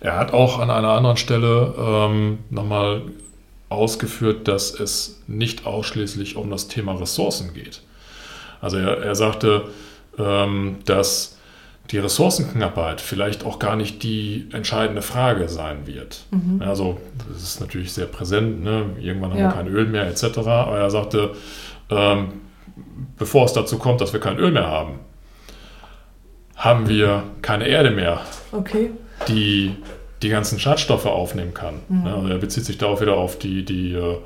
Er 0.00 0.18
hat 0.18 0.32
auch 0.32 0.58
an 0.58 0.70
einer 0.70 0.90
anderen 0.90 1.16
Stelle 1.16 1.74
ähm, 1.78 2.38
nochmal 2.50 3.02
ausgeführt, 3.68 4.46
dass 4.46 4.78
es 4.78 5.22
nicht 5.26 5.66
ausschließlich 5.66 6.36
um 6.36 6.50
das 6.50 6.68
Thema 6.68 6.92
Ressourcen 6.94 7.54
geht. 7.54 7.82
Also 8.60 8.78
er, 8.78 9.02
er 9.02 9.14
sagte, 9.14 9.64
ähm, 10.18 10.78
dass 10.84 11.35
die 11.90 11.98
Ressourcenknappheit 11.98 13.00
vielleicht 13.00 13.44
auch 13.44 13.58
gar 13.58 13.76
nicht 13.76 14.02
die 14.02 14.48
entscheidende 14.52 15.02
Frage 15.02 15.48
sein 15.48 15.86
wird. 15.86 16.24
Mhm. 16.30 16.60
Also 16.62 16.98
das 17.28 17.42
ist 17.42 17.60
natürlich 17.60 17.92
sehr 17.92 18.06
präsent, 18.06 18.62
ne? 18.62 18.86
irgendwann 19.00 19.30
haben 19.30 19.38
ja. 19.38 19.50
wir 19.50 19.54
kein 19.54 19.68
Öl 19.68 19.86
mehr 19.86 20.06
etc. 20.06 20.38
Aber 20.38 20.78
er 20.78 20.90
sagte, 20.90 21.32
ähm, 21.90 22.40
bevor 23.16 23.44
es 23.44 23.52
dazu 23.52 23.78
kommt, 23.78 24.00
dass 24.00 24.12
wir 24.12 24.20
kein 24.20 24.38
Öl 24.38 24.50
mehr 24.50 24.66
haben, 24.66 24.98
haben 26.56 26.88
wir 26.88 27.22
keine 27.42 27.68
Erde 27.68 27.90
mehr, 27.90 28.20
okay. 28.52 28.90
die 29.28 29.76
die 30.22 30.28
ganzen 30.30 30.58
Schadstoffe 30.58 31.06
aufnehmen 31.06 31.54
kann. 31.54 31.74
Mhm. 31.88 32.06
Also 32.06 32.28
er 32.28 32.38
bezieht 32.38 32.64
sich 32.64 32.78
darauf 32.78 33.00
wieder 33.00 33.16
auf 33.16 33.38
die, 33.38 33.64
die 33.64 33.92
äh, 33.92 34.16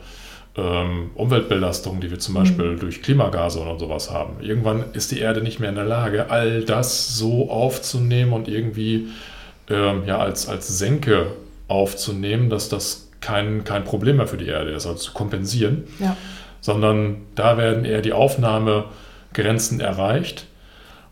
ähm, 0.61 1.11
Umweltbelastung, 1.14 2.01
die 2.01 2.11
wir 2.11 2.18
zum 2.18 2.35
Beispiel 2.35 2.73
mhm. 2.73 2.81
durch 2.81 3.03
Klimagase 3.03 3.61
und 3.61 3.79
sowas 3.79 4.11
haben. 4.11 4.35
Irgendwann 4.40 4.85
ist 4.92 5.11
die 5.11 5.20
Erde 5.20 5.40
nicht 5.42 5.59
mehr 5.59 5.70
in 5.70 5.77
der 5.77 5.85
Lage, 5.85 6.31
all 6.31 6.62
das 6.62 7.16
so 7.16 7.51
aufzunehmen 7.51 8.33
und 8.33 8.49
irgendwie 8.49 9.09
ähm, 9.68 10.03
ja, 10.07 10.18
als, 10.18 10.49
als 10.49 10.68
Senke 10.68 11.29
aufzunehmen, 11.68 12.51
dass 12.51 12.68
das 12.68 13.11
kein, 13.20 13.64
kein 13.64 13.85
Problem 13.85 14.16
mehr 14.16 14.27
für 14.27 14.37
die 14.37 14.46
Erde 14.46 14.70
ist, 14.70 14.87
also 14.87 14.99
zu 14.99 15.12
kompensieren. 15.12 15.85
Ja. 15.99 16.16
Sondern 16.61 17.23
da 17.35 17.57
werden 17.57 17.85
eher 17.85 18.03
die 18.03 18.12
Aufnahmegrenzen 18.12 19.81
erreicht. 19.81 20.46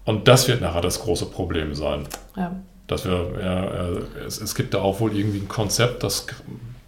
Und 0.04 0.28
das 0.28 0.48
wird 0.48 0.60
nachher 0.60 0.82
das 0.82 1.00
große 1.00 1.26
Problem 1.26 1.74
sein. 1.74 2.04
Ja. 2.36 2.54
Dass 2.86 3.04
wir, 3.04 3.30
ja, 3.42 4.26
es, 4.26 4.40
es 4.40 4.54
gibt 4.54 4.74
da 4.74 4.78
auch 4.78 5.00
wohl 5.00 5.14
irgendwie 5.16 5.38
ein 5.38 5.48
Konzept, 5.48 6.02
das 6.02 6.26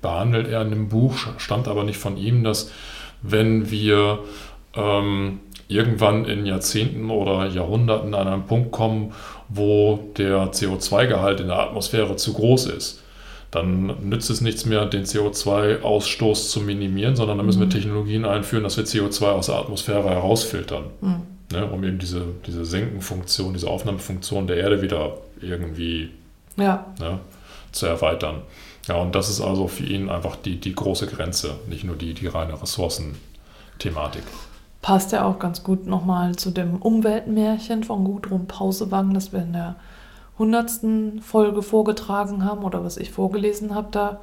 behandelt 0.02 0.48
er 0.48 0.62
in 0.62 0.70
dem 0.70 0.88
Buch, 0.88 1.14
stammt 1.38 1.68
aber 1.68 1.84
nicht 1.84 1.98
von 1.98 2.16
ihm, 2.16 2.44
dass 2.44 2.70
wenn 3.22 3.70
wir 3.70 4.20
ähm, 4.74 5.40
irgendwann 5.68 6.24
in 6.24 6.46
Jahrzehnten 6.46 7.10
oder 7.10 7.46
Jahrhunderten 7.46 8.14
an 8.14 8.28
einen 8.28 8.46
Punkt 8.46 8.72
kommen, 8.72 9.12
wo 9.48 10.10
der 10.16 10.52
CO2-Gehalt 10.52 11.40
in 11.40 11.48
der 11.48 11.58
Atmosphäre 11.58 12.16
zu 12.16 12.32
groß 12.32 12.66
ist, 12.66 13.02
dann 13.50 14.08
nützt 14.08 14.30
es 14.30 14.40
nichts 14.40 14.64
mehr, 14.64 14.86
den 14.86 15.04
CO2-Ausstoß 15.04 16.50
zu 16.50 16.60
minimieren, 16.60 17.16
sondern 17.16 17.38
dann 17.38 17.46
müssen 17.46 17.60
wir 17.60 17.66
mhm. 17.66 17.72
Technologien 17.72 18.24
einführen, 18.24 18.62
dass 18.62 18.76
wir 18.76 18.84
CO2 18.84 19.24
aus 19.26 19.46
der 19.46 19.56
Atmosphäre 19.56 20.08
herausfiltern, 20.08 20.84
mhm. 21.00 21.22
ne, 21.52 21.66
um 21.66 21.82
eben 21.82 21.98
diese, 21.98 22.22
diese 22.46 22.64
Senkenfunktion, 22.64 23.52
diese 23.52 23.68
Aufnahmefunktion 23.68 24.46
der 24.46 24.58
Erde 24.58 24.82
wieder 24.82 25.18
irgendwie 25.40 26.10
ja. 26.56 26.86
ne, 27.00 27.18
zu 27.72 27.86
erweitern. 27.86 28.42
Ja, 28.86 28.96
und 28.96 29.14
das 29.14 29.28
ist 29.28 29.40
also 29.40 29.68
für 29.68 29.84
ihn 29.84 30.08
einfach 30.08 30.36
die, 30.36 30.58
die 30.58 30.74
große 30.74 31.06
Grenze, 31.06 31.56
nicht 31.68 31.84
nur 31.84 31.96
die, 31.96 32.14
die 32.14 32.26
reine 32.26 32.60
Ressourcenthematik. 32.60 34.22
Passt 34.82 35.12
ja 35.12 35.26
auch 35.26 35.38
ganz 35.38 35.62
gut 35.62 35.86
nochmal 35.86 36.36
zu 36.36 36.50
dem 36.50 36.76
Umweltmärchen 36.76 37.84
von 37.84 38.04
Gudrun 38.04 38.46
Pausewang, 38.46 39.12
das 39.12 39.32
wir 39.32 39.42
in 39.42 39.52
der 39.52 39.76
hundertsten 40.38 41.20
Folge 41.20 41.62
vorgetragen 41.62 42.44
haben 42.44 42.64
oder 42.64 42.82
was 42.82 42.96
ich 42.96 43.10
vorgelesen 43.10 43.74
habe 43.74 43.88
da, 43.90 44.20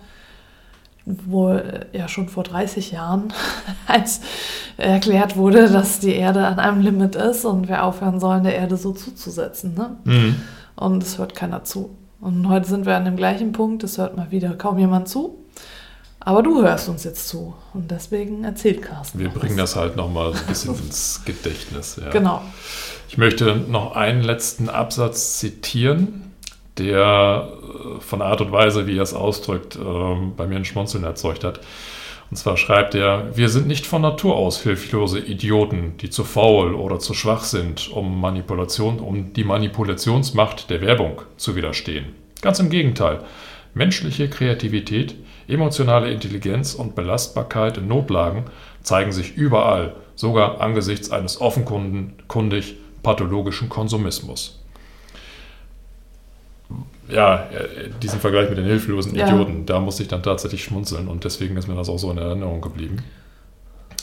wo 1.05 1.49
äh, 1.49 1.85
ja 1.93 2.07
schon 2.07 2.27
vor 2.27 2.43
30 2.43 2.91
Jahren 2.91 3.31
als 3.87 4.21
erklärt 4.77 5.37
wurde, 5.37 5.69
dass 5.69 5.99
die 5.99 6.15
Erde 6.15 6.47
an 6.47 6.59
einem 6.59 6.81
Limit 6.81 7.15
ist 7.15 7.45
und 7.45 7.67
wir 7.67 7.83
aufhören 7.83 8.19
sollen, 8.19 8.43
der 8.43 8.55
Erde 8.55 8.77
so 8.77 8.93
zuzusetzen. 8.93 9.75
Ne? 9.75 9.97
Mhm. 10.05 10.35
Und 10.75 11.03
es 11.03 11.19
hört 11.19 11.35
keiner 11.35 11.63
zu. 11.63 11.95
Und 12.19 12.49
heute 12.49 12.67
sind 12.67 12.85
wir 12.85 12.95
an 12.95 13.05
dem 13.05 13.15
gleichen 13.15 13.51
Punkt, 13.51 13.83
es 13.83 13.97
hört 13.97 14.17
mal 14.17 14.31
wieder 14.31 14.53
kaum 14.53 14.79
jemand 14.79 15.07
zu. 15.07 15.37
Aber 16.19 16.43
du 16.43 16.61
hörst 16.61 16.89
uns 16.89 17.05
jetzt 17.05 17.29
zu 17.29 17.53
und 17.73 17.89
deswegen 17.89 18.43
erzählt 18.43 18.81
Carsten. 18.81 19.19
Wir 19.19 19.29
bringen 19.29 19.55
das 19.55 19.77
halt 19.77 19.95
nochmal 19.95 20.33
ein 20.33 20.45
bisschen 20.47 20.75
ins 20.77 21.21
Gedächtnis. 21.23 22.01
Ja. 22.03 22.09
Genau. 22.09 22.41
Ich 23.07 23.17
möchte 23.17 23.55
noch 23.55 23.95
einen 23.95 24.23
letzten 24.23 24.67
Absatz 24.67 25.39
zitieren, 25.39 26.33
der 26.77 27.47
äh, 27.47 28.01
von 28.01 28.21
Art 28.21 28.41
und 28.41 28.51
Weise, 28.51 28.87
wie 28.87 28.97
er 28.97 29.03
es 29.03 29.13
ausdrückt, 29.13 29.77
ähm, 29.77 30.33
bei 30.35 30.47
mir 30.47 30.57
ein 30.57 30.65
Schmunzeln 30.65 31.05
erzeugt 31.05 31.43
hat. 31.45 31.61
Und 32.29 32.37
zwar 32.37 32.57
schreibt 32.57 32.93
er, 32.93 33.37
wir 33.37 33.49
sind 33.49 33.67
nicht 33.67 33.85
von 33.85 34.01
Natur 34.01 34.35
aus 34.35 34.61
hilflose 34.61 35.19
Idioten, 35.19 35.95
die 35.97 36.09
zu 36.09 36.23
faul 36.23 36.75
oder 36.75 36.99
zu 36.99 37.13
schwach 37.13 37.43
sind, 37.43 37.89
um, 37.91 38.19
Manipulation, 38.19 38.99
um 38.99 39.33
die 39.33 39.45
Manipulationsmacht 39.45 40.69
der 40.69 40.81
Werbung 40.81 41.21
zu 41.37 41.55
widerstehen. 41.55 42.07
Ganz 42.41 42.59
im 42.59 42.69
Gegenteil, 42.69 43.21
menschliche 43.73 44.29
Kreativität 44.29 45.15
Emotionale 45.47 46.11
Intelligenz 46.11 46.73
und 46.73 46.93
Belastbarkeit 46.93 47.77
in 47.77 47.87
Notlagen 47.87 48.43
zeigen 48.81 49.13
sich 49.13 49.37
überall, 49.37 49.95
sogar 50.15 50.59
angesichts 50.59 51.09
eines 51.09 51.39
offenkundig 51.39 52.75
pathologischen 53.01 53.69
Konsumismus. 53.69 54.61
Ja, 57.09 57.45
äh, 57.49 57.89
diesen 58.01 58.19
Vergleich 58.19 58.49
mit 58.49 58.57
den 58.57 58.65
hilflosen 58.65 59.15
Ja. 59.15 59.27
Idioten, 59.27 59.65
da 59.65 59.79
musste 59.79 60.03
ich 60.03 60.09
dann 60.09 60.23
tatsächlich 60.23 60.63
schmunzeln 60.63 61.07
und 61.07 61.23
deswegen 61.23 61.55
ist 61.57 61.67
mir 61.67 61.75
das 61.75 61.89
auch 61.89 61.97
so 61.99 62.11
in 62.11 62.17
Erinnerung 62.17 62.61
geblieben. 62.61 62.97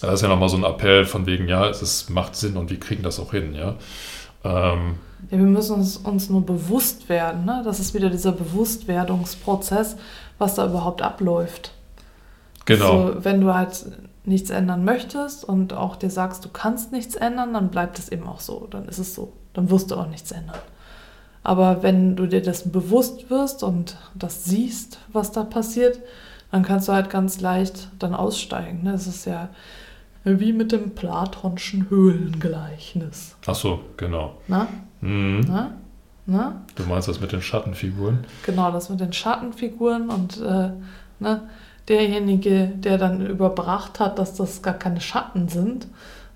Das 0.01 0.14
ist 0.14 0.23
ja 0.23 0.29
nochmal 0.29 0.49
so 0.49 0.57
ein 0.57 0.64
Appell 0.64 1.05
von 1.05 1.27
wegen, 1.27 1.49
ja, 1.49 1.69
es 1.69 1.81
ist, 1.83 2.11
macht 2.11 2.37
Sinn 2.37 2.57
und 2.57 2.71
wir 2.71 2.79
kriegen 2.81 3.03
das 3.03 3.19
auch 3.21 3.31
hin, 3.33 3.55
ja. 3.55 3.77
Ähm, 4.45 4.95
Ja, 5.31 5.38
wir 5.38 5.47
müssen 5.47 5.75
uns, 5.77 5.97
uns 5.97 6.29
nur 6.29 6.45
bewusst 6.45 7.09
werden. 7.09 7.45
Ne? 7.47 7.62
Das 7.64 7.81
ist 7.81 7.95
wieder 7.95 8.11
dieser 8.11 8.33
Bewusstwerdungsprozess, 8.33 9.97
was 10.38 10.55
da 10.55 10.67
überhaupt 10.67 11.01
abläuft. 11.03 11.73
genau. 12.67 13.07
Also, 13.07 13.25
wenn 13.25 13.40
du 13.40 13.55
halt 13.55 13.87
nichts 14.27 14.51
ändern 14.51 14.85
möchtest 14.85 15.45
und 15.45 15.73
auch 15.75 15.97
dir 15.97 16.11
sagst, 16.11 16.45
du 16.45 16.49
kannst 16.51 16.93
nichts 16.93 17.14
ändern, 17.14 17.53
dann 17.55 17.69
bleibt 17.69 17.99
es 17.99 18.09
eben 18.11 18.27
auch 18.27 18.40
so. 18.40 18.67
Dann 18.71 18.87
ist 18.88 18.99
es 18.99 19.14
so. 19.14 19.33
Dann 19.53 19.71
wirst 19.71 19.90
du 19.90 19.97
auch 19.97 20.09
nichts 20.09 20.33
ändern. 20.33 20.59
Aber 21.45 21.83
wenn 21.83 22.17
du 22.17 22.27
dir 22.27 22.43
dessen 22.43 22.73
bewusst 22.73 23.31
wirst 23.31 23.63
und 23.63 23.97
das 24.15 24.45
siehst, 24.47 24.99
was 25.13 25.31
da 25.31 25.45
passiert, 25.45 26.01
dann 26.51 26.63
kannst 26.63 26.89
du 26.89 26.93
halt 26.93 27.11
ganz 27.11 27.41
leicht 27.41 27.89
dann 27.99 28.15
aussteigen. 28.15 28.83
Ne? 28.83 28.93
Das 28.93 29.07
ist 29.07 29.27
ja 29.27 29.51
wie 30.25 30.55
mit 30.55 30.73
dem 30.73 30.95
Platonschen 30.95 31.91
Höhlengleichnis. 31.91 33.37
Ach 33.47 33.55
so, 33.55 33.81
genau. 33.99 34.39
Na? 34.49 34.69
Mhm. 35.03 35.45
Na? 35.47 35.75
Na? 36.27 36.63
Du 36.77 36.85
meinst 36.85 37.09
das 37.09 37.21
mit 37.21 37.33
den 37.33 37.43
Schattenfiguren? 37.43 38.25
Genau, 38.47 38.73
das 38.73 38.89
mit 38.89 39.01
den 39.01 39.13
Schattenfiguren 39.13 40.09
und 40.09 40.41
äh, 40.41 40.71
ne, 41.19 41.43
derjenige, 41.89 42.69
der 42.75 42.97
dann 42.97 43.27
überbracht 43.27 44.01
hat, 44.01 44.19
dass 44.19 44.35
das 44.35 44.63
gar 44.63 44.75
keine 44.75 45.03
Schatten 45.03 45.49
sind 45.49 45.87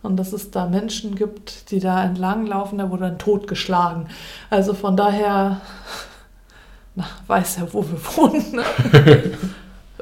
und 0.03 0.17
dass 0.17 0.33
es 0.33 0.51
da 0.51 0.67
Menschen 0.67 1.15
gibt, 1.15 1.71
die 1.71 1.81
da 1.81 2.05
entlanglaufen, 2.05 2.79
der 2.79 2.91
wurde 2.91 3.05
dann 3.05 3.19
totgeschlagen. 3.19 4.09
Also 4.51 4.75
von 4.75 4.97
daher, 4.97 5.61
na, 6.95 7.07
weiß 7.27 7.57
ja, 7.59 7.73
wo 7.73 7.85
wir 7.85 7.99
wohnen. 8.17 8.53
Ne? 8.53 8.65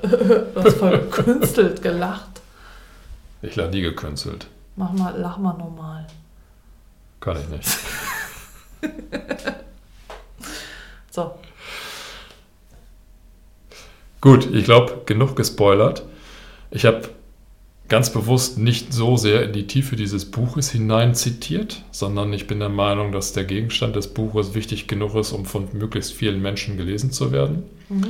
du 0.55 0.63
hast 0.63 0.77
voll 0.77 0.99
gekünstelt 0.99 1.83
gelacht. 1.83 2.41
Ich 3.43 3.57
lade 3.57 3.71
nie 3.71 3.83
gekünstelt. 3.83 4.47
Mach 4.77 4.93
mal, 4.93 5.15
lach 5.17 5.39
mal 5.39 5.55
normal. 5.55 6.07
Kann 7.21 7.39
ich 7.41 7.49
nicht. 7.49 7.69
So, 11.11 11.33
Gut, 14.27 14.53
ich 14.53 14.65
glaube, 14.65 15.03
genug 15.07 15.37
gespoilert. 15.37 16.03
Ich 16.73 16.85
habe 16.85 17.09
ganz 17.89 18.13
bewusst 18.13 18.59
nicht 18.59 18.93
so 18.93 19.17
sehr 19.17 19.45
in 19.45 19.53
die 19.53 19.67
Tiefe 19.67 19.97
dieses 19.97 20.31
Buches 20.31 20.71
hinein 20.71 21.15
zitiert, 21.15 21.83
sondern 21.93 22.33
ich 22.33 22.47
bin 22.47 22.59
der 22.59 22.69
Meinung, 22.69 23.13
dass 23.13 23.33
der 23.33 23.45
Gegenstand 23.45 23.95
des 23.95 24.09
Buches 24.09 24.55
wichtig 24.55 24.89
genug 24.89 25.15
ist, 25.15 25.33
um 25.33 25.45
von 25.45 25.69
möglichst 25.73 26.13
vielen 26.13 26.43
Menschen 26.43 26.77
gelesen 26.77 27.13
zu 27.13 27.33
werden. 27.33 27.65
mhm. 27.89 28.09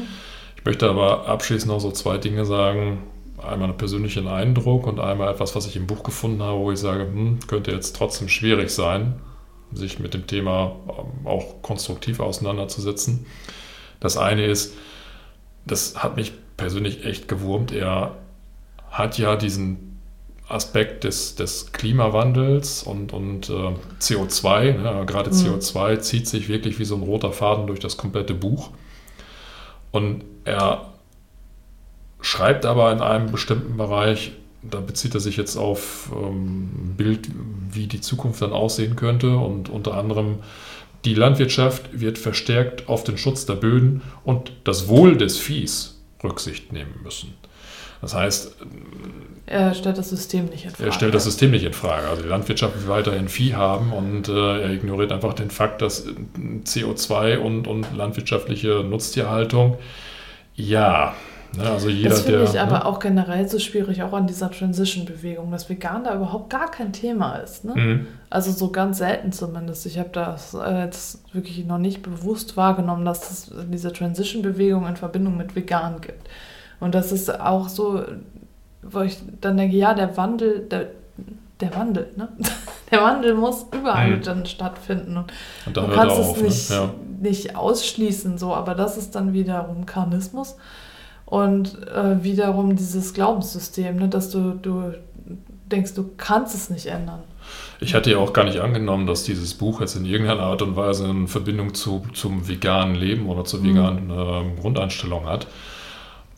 Ich 0.56 0.64
möchte 0.64 0.90
aber 0.90 1.28
abschließend 1.28 1.70
noch 1.70 1.78
so 1.78 1.92
zwei 1.92 2.18
Dinge 2.18 2.44
sagen. 2.44 3.04
Einmal 3.38 3.68
einen 3.68 3.78
persönlichen 3.78 4.26
Eindruck 4.26 4.86
und 4.88 4.98
einmal 4.98 5.32
etwas, 5.32 5.54
was 5.54 5.66
ich 5.68 5.76
im 5.76 5.86
Buch 5.86 6.02
gefunden 6.02 6.42
habe, 6.42 6.58
wo 6.58 6.72
ich 6.72 6.80
sage, 6.80 7.04
hm, 7.04 7.38
könnte 7.46 7.70
jetzt 7.70 7.94
trotzdem 7.94 8.28
schwierig 8.28 8.70
sein, 8.70 9.20
sich 9.72 10.00
mit 10.00 10.12
dem 10.14 10.26
Thema 10.26 10.74
ähm, 10.88 11.26
auch 11.26 11.62
konstruktiv 11.62 12.18
auseinanderzusetzen. 12.18 13.26
Das 14.00 14.16
eine 14.16 14.46
ist, 14.46 14.74
das 15.66 16.02
hat 16.02 16.16
mich 16.16 16.32
persönlich 16.56 17.04
echt 17.04 17.28
gewurmt. 17.28 17.70
Er 17.70 18.16
hat 18.96 19.18
ja 19.18 19.36
diesen 19.36 19.98
Aspekt 20.48 21.04
des, 21.04 21.34
des 21.34 21.72
Klimawandels 21.72 22.84
und, 22.84 23.12
und 23.12 23.50
äh, 23.50 23.74
CO2, 24.00 24.78
ne, 24.78 25.04
gerade 25.06 25.30
Mhm. 25.30 25.36
CO2 25.36 25.98
zieht 26.00 26.28
sich 26.28 26.48
wirklich 26.48 26.78
wie 26.78 26.84
so 26.84 26.94
ein 26.94 27.02
roter 27.02 27.32
Faden 27.32 27.66
durch 27.66 27.80
das 27.80 27.96
komplette 27.96 28.32
Buch. 28.34 28.70
Und 29.90 30.24
er 30.44 30.92
schreibt 32.20 32.64
aber 32.64 32.92
in 32.92 33.00
einem 33.00 33.32
bestimmten 33.32 33.76
Bereich, 33.76 34.32
da 34.62 34.80
bezieht 34.80 35.14
er 35.14 35.20
sich 35.20 35.36
jetzt 35.36 35.56
auf 35.56 36.10
ähm, 36.12 36.70
ein 36.92 36.94
Bild, 36.96 37.28
wie 37.70 37.88
die 37.88 38.00
Zukunft 38.00 38.40
dann 38.40 38.52
aussehen 38.52 38.96
könnte 38.96 39.36
und 39.36 39.68
unter 39.68 39.94
anderem 39.94 40.38
die 41.04 41.14
Landwirtschaft 41.14 42.00
wird 42.00 42.18
verstärkt 42.18 42.88
auf 42.88 43.04
den 43.04 43.18
Schutz 43.18 43.46
der 43.46 43.54
Böden 43.54 44.02
und 44.24 44.52
das 44.64 44.88
Wohl 44.88 45.16
des 45.16 45.38
Viehs 45.38 46.00
Rücksicht 46.22 46.72
nehmen 46.72 46.94
müssen. 47.02 47.34
Das 48.06 48.14
heißt, 48.14 48.52
er 49.46 49.74
stellt 49.74 49.98
das 49.98 50.10
System 50.10 50.44
nicht 50.44 50.64
in 50.64 50.70
Frage. 50.70 50.84
er 50.84 50.92
stellt 50.92 51.12
das 51.12 51.24
System 51.24 51.50
nicht 51.50 51.64
in 51.64 51.72
Frage. 51.72 52.06
Also 52.06 52.22
die 52.22 52.28
Landwirtschaft 52.28 52.80
will 52.80 52.86
weiterhin 52.86 53.26
Vieh 53.26 53.56
haben 53.56 53.92
und 53.92 54.28
äh, 54.28 54.62
er 54.62 54.70
ignoriert 54.70 55.10
einfach 55.10 55.34
den 55.34 55.50
Fakt, 55.50 55.82
dass 55.82 56.06
äh, 56.06 56.12
CO2 56.64 57.38
und, 57.38 57.66
und 57.66 57.84
landwirtschaftliche 57.96 58.84
Nutztierhaltung, 58.88 59.76
ja, 60.54 61.14
ne, 61.58 61.68
also 61.68 61.88
jeder, 61.88 62.10
das 62.10 62.20
finde 62.22 62.42
der. 62.42 62.48
ich 62.48 62.60
aber 62.60 62.78
ne, 62.78 62.86
auch 62.86 63.00
generell 63.00 63.48
so 63.48 63.58
schwierig, 63.58 64.04
auch 64.04 64.12
an 64.12 64.28
dieser 64.28 64.52
Transition-Bewegung, 64.52 65.50
dass 65.50 65.68
vegan 65.68 66.04
da 66.04 66.14
überhaupt 66.14 66.48
gar 66.50 66.70
kein 66.70 66.92
Thema 66.92 67.38
ist. 67.38 67.64
Ne? 67.64 67.74
Mhm. 67.74 68.06
Also 68.30 68.52
so 68.52 68.70
ganz 68.70 68.98
selten 68.98 69.32
zumindest. 69.32 69.84
Ich 69.86 69.98
habe 69.98 70.10
das 70.12 70.54
äh, 70.54 70.84
jetzt 70.84 71.34
wirklich 71.34 71.66
noch 71.66 71.78
nicht 71.78 72.02
bewusst 72.02 72.56
wahrgenommen, 72.56 73.04
dass 73.04 73.32
es 73.32 73.50
diese 73.68 73.92
Transition-Bewegung 73.92 74.86
in 74.86 74.94
Verbindung 74.94 75.36
mit 75.36 75.56
vegan 75.56 76.00
gibt. 76.00 76.28
Und 76.80 76.94
das 76.94 77.12
ist 77.12 77.40
auch 77.40 77.68
so, 77.68 78.02
wo 78.82 79.00
ich 79.00 79.18
dann 79.40 79.56
denke, 79.56 79.76
ja, 79.76 79.94
der 79.94 80.16
Wandel, 80.16 80.60
der, 80.70 80.88
der 81.60 81.74
Wandel, 81.74 82.08
ne? 82.16 82.28
Der 82.92 83.02
Wandel 83.02 83.34
muss 83.34 83.66
überall 83.76 84.18
Mhm. 84.18 84.22
dann 84.22 84.46
stattfinden. 84.46 85.16
Und 85.16 85.32
Und 85.66 85.76
da 85.76 85.80
du 85.80 85.92
kannst 85.92 86.16
auf. 86.20 86.36
es 86.36 86.42
nicht, 86.42 86.70
Ne? 86.70 86.76
Ja. 86.76 86.94
nicht 87.20 87.56
ausschließen, 87.56 88.38
so, 88.38 88.54
aber 88.54 88.76
das 88.76 88.96
ist 88.96 89.16
dann 89.16 89.32
wiederum 89.32 89.86
Karnismus 89.86 90.54
und 91.24 91.76
äh, 91.88 92.22
wiederum 92.22 92.76
dieses 92.76 93.12
Glaubenssystem, 93.12 93.96
ne, 93.96 94.08
dass 94.08 94.30
du, 94.30 94.52
du 94.52 94.92
denkst, 95.72 95.94
du 95.94 96.10
kannst 96.16 96.54
es 96.54 96.70
nicht 96.70 96.86
ändern. 96.86 97.24
Ich 97.80 97.94
hatte 97.94 98.12
ja 98.12 98.18
auch 98.18 98.32
gar 98.32 98.44
nicht 98.44 98.60
angenommen, 98.60 99.08
dass 99.08 99.24
dieses 99.24 99.54
Buch 99.54 99.80
jetzt 99.80 99.96
in 99.96 100.04
irgendeiner 100.04 100.42
Art 100.42 100.62
und 100.62 100.76
Weise 100.76 101.08
eine 101.08 101.26
Verbindung 101.26 101.74
zu, 101.74 102.06
zum 102.14 102.46
veganen 102.48 102.94
Leben 102.94 103.26
oder 103.28 103.44
zur 103.44 103.60
Mhm. 103.60 103.64
veganen 103.70 104.10
ähm, 104.10 104.56
Grundeinstellung 104.60 105.26
hat. 105.26 105.48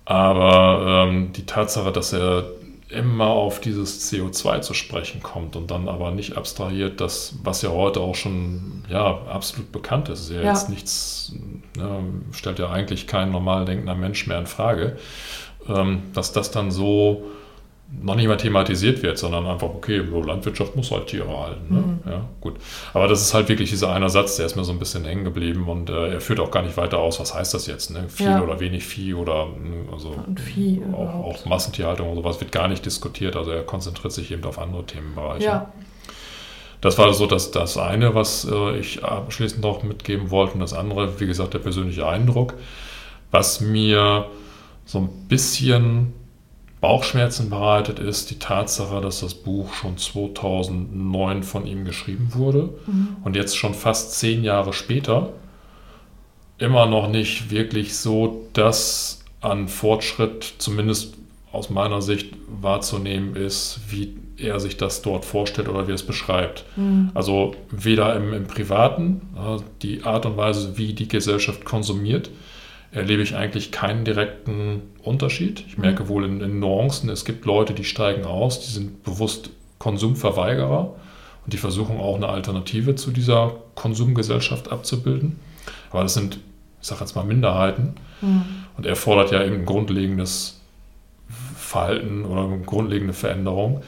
Aber 0.09 1.07
ähm, 1.07 1.33
die 1.35 1.45
Tatsache, 1.45 1.93
dass 1.93 2.15
er 2.15 2.45
immer 2.89 3.27
auf 3.27 3.61
dieses 3.61 4.11
CO2 4.11 4.63
zu 4.63 4.73
sprechen 4.73 5.23
kommt 5.23 5.55
und 5.55 5.71
dann 5.71 5.87
aber 5.87 6.11
nicht 6.13 6.39
abstrahiert, 6.39 7.03
das, 7.03 7.35
was 7.43 7.61
ja 7.61 7.69
heute 7.69 8.01
auch 8.01 8.15
schon 8.15 8.85
ja, 8.89 9.19
absolut 9.31 9.71
bekannt 9.71 10.09
ist, 10.09 10.21
ist 10.21 10.31
ja, 10.31 10.41
Ja. 10.41 10.49
jetzt 10.49 10.71
nichts, 10.71 11.35
ne, 11.77 12.01
stellt 12.33 12.59
ja 12.59 12.71
eigentlich 12.71 13.07
kein 13.07 13.31
normal 13.31 13.67
denkender 13.67 13.95
Mensch 13.95 14.27
mehr 14.27 14.39
in 14.39 14.47
Frage, 14.47 14.97
ähm, 15.69 16.05
dass 16.15 16.33
das 16.33 16.51
dann 16.51 16.71
so 16.71 17.25
noch 17.91 18.17
nicht 18.17 18.29
mal 18.29 18.37
thematisiert 18.37 19.03
wird, 19.03 19.17
sondern 19.17 19.47
einfach, 19.47 19.69
okay, 19.69 19.97
Landwirtschaft 19.99 20.77
muss 20.77 20.91
halt 20.91 21.07
Tiere 21.07 21.29
halten. 21.29 21.75
Ne? 21.75 21.81
Mhm. 21.81 21.99
Ja, 22.11 22.25
gut. 22.41 22.57
Aber 22.93 23.09
das 23.09 23.23
ist 23.23 23.33
halt 23.33 23.49
wirklich 23.49 23.71
dieser 23.71 23.91
eine 23.93 24.11
Satz, 24.11 24.37
der 24.37 24.45
ist 24.47 24.57
mir 24.57 24.65
so 24.65 24.73
ein 24.73 24.79
bisschen 24.79 25.05
hängen 25.05 25.25
geblieben 25.25 25.67
und 25.69 25.89
äh, 25.89 26.13
er 26.15 26.21
führt 26.21 26.39
auch 26.39 26.51
gar 26.51 26.63
nicht 26.63 26.77
weiter 26.77 26.99
aus, 26.99 27.19
was 27.19 27.35
heißt 27.35 27.55
das 27.55 27.67
jetzt, 27.67 27.91
ne? 27.91 28.05
Viel 28.09 28.27
Ja. 28.27 28.43
oder 28.43 28.61
wenig 28.61 28.85
Vieh 28.85 29.15
oder 29.15 29.47
ne, 29.47 29.91
also 29.91 30.15
Und 30.27 30.39
Vieh 30.39 30.83
auch, 30.93 31.15
auch 31.25 31.45
Massentierhaltung 31.47 32.11
und 32.11 32.17
sowas 32.17 32.39
wird 32.41 32.53
gar 32.53 32.69
nicht 32.69 32.85
diskutiert, 32.85 33.37
also 33.37 33.53
er 33.53 33.63
konzentriert 33.63 34.13
sich 34.13 34.31
eben 34.31 34.45
auf 34.45 34.59
andere 34.59 34.85
Themenbereiche. 34.85 35.45
Ja, 35.45 35.73
Das 36.83 36.99
war 36.99 37.13
so 37.15 37.27
das, 37.27 37.51
das 37.53 37.79
eine, 37.79 38.15
was 38.15 38.47
äh, 38.49 38.77
ich 38.79 39.03
abschließend 39.03 39.63
noch 39.63 39.83
mitgeben 39.83 40.31
wollte. 40.31 40.55
Und 40.55 40.61
das 40.61 40.75
andere, 40.75 41.19
wie 41.21 41.27
gesagt, 41.27 41.55
der 41.55 41.59
persönliche 41.61 42.07
Eindruck. 42.07 42.55
Was 43.31 43.61
mir 43.61 44.27
so 44.85 44.99
ein 44.99 45.09
bisschen 45.29 46.13
Bauchschmerzen 46.81 47.51
bereitet, 47.51 47.99
ist 47.99 48.31
die 48.31 48.39
Tatsache, 48.39 49.01
dass 49.01 49.21
das 49.21 49.35
Buch 49.35 49.73
schon 49.75 49.99
2009 49.99 51.43
von 51.43 51.67
ihm 51.67 51.85
geschrieben 51.85 52.31
wurde 52.35 52.71
Mhm. 52.87 53.17
und 53.25 53.35
jetzt 53.37 53.57
schon 53.57 53.75
fast 53.75 54.13
zehn 54.19 54.45
Jahre 54.45 54.73
später 54.73 55.31
immer 56.59 56.87
noch 56.87 57.09
nicht 57.09 57.51
wirklich 57.51 57.97
so 57.97 58.47
das 58.53 59.25
an 59.41 59.69
Fortschritt, 59.69 60.55
zumindest 60.59 61.15
aus 61.53 61.71
meiner 61.71 62.03
Sicht 62.03 62.35
wahrzunehmen 62.61 63.35
ist, 63.37 63.81
wie 63.89 64.17
er 64.37 64.61
sich 64.61 64.77
das 64.77 65.03
dort 65.03 65.25
vorstellt 65.25 65.69
oder 65.69 65.87
wie 65.89 65.93
er 65.93 65.97
es 65.97 66.03
beschreibt. 66.03 66.65
Mhm. 66.77 67.11
Also 67.15 67.55
weder 67.71 68.15
im, 68.17 68.33
im 68.35 68.47
Privaten, 68.47 69.23
die 69.83 70.03
Art 70.05 70.27
und 70.27 70.37
Weise, 70.37 70.77
wie 70.79 70.93
die 70.93 71.09
Gesellschaft 71.09 71.65
konsumiert, 71.65 72.31
erlebe 72.91 73.23
ich 73.23 73.37
eigentlich 73.37 73.71
keinen 73.71 74.05
direkten 74.05 74.83
Unterschied. 75.03 75.65
Ich 75.69 75.79
merke 75.79 76.09
wohl 76.09 76.25
in, 76.25 76.41
in 76.41 76.59
Nuancen, 76.59 77.11
es 77.11 77.25
gibt 77.25 77.45
Leute, 77.45 77.75
die 77.75 77.85
steigen 77.85 78.25
aus, 78.25 78.61
die 78.61 78.73
sind 78.73 79.03
bewusst 79.03 79.51
Konsumverweigerer 79.79 80.95
und 81.45 81.53
die 81.53 81.59
versuchen 81.59 81.99
auch 81.99 82.17
eine 82.17 82.29
Alternative 82.29 82.95
zu 82.95 83.11
dieser 83.11 83.57
Konsumgesellschaft 83.75 84.73
abzubilden. 84.73 85.39
Aber 85.91 86.03
das 86.03 86.15
sind 86.15 86.39
ich 86.81 86.87
sage 86.87 87.01
jetzt 87.01 87.15
mal, 87.15 87.25
Minderheiten. 87.25 87.95
Mhm. 88.21 88.45
Und 88.77 88.87
er 88.87 88.97
fordert 88.97 89.33
ja 89.33 89.45
eben 89.45 89.57
ein 89.57 89.65
grundlegendes 89.65 90.61
Verhalten 91.57 92.25
oder 92.25 92.45
eine 92.45 92.61
grundlegende 92.61 93.13
Veränderung. 93.13 93.83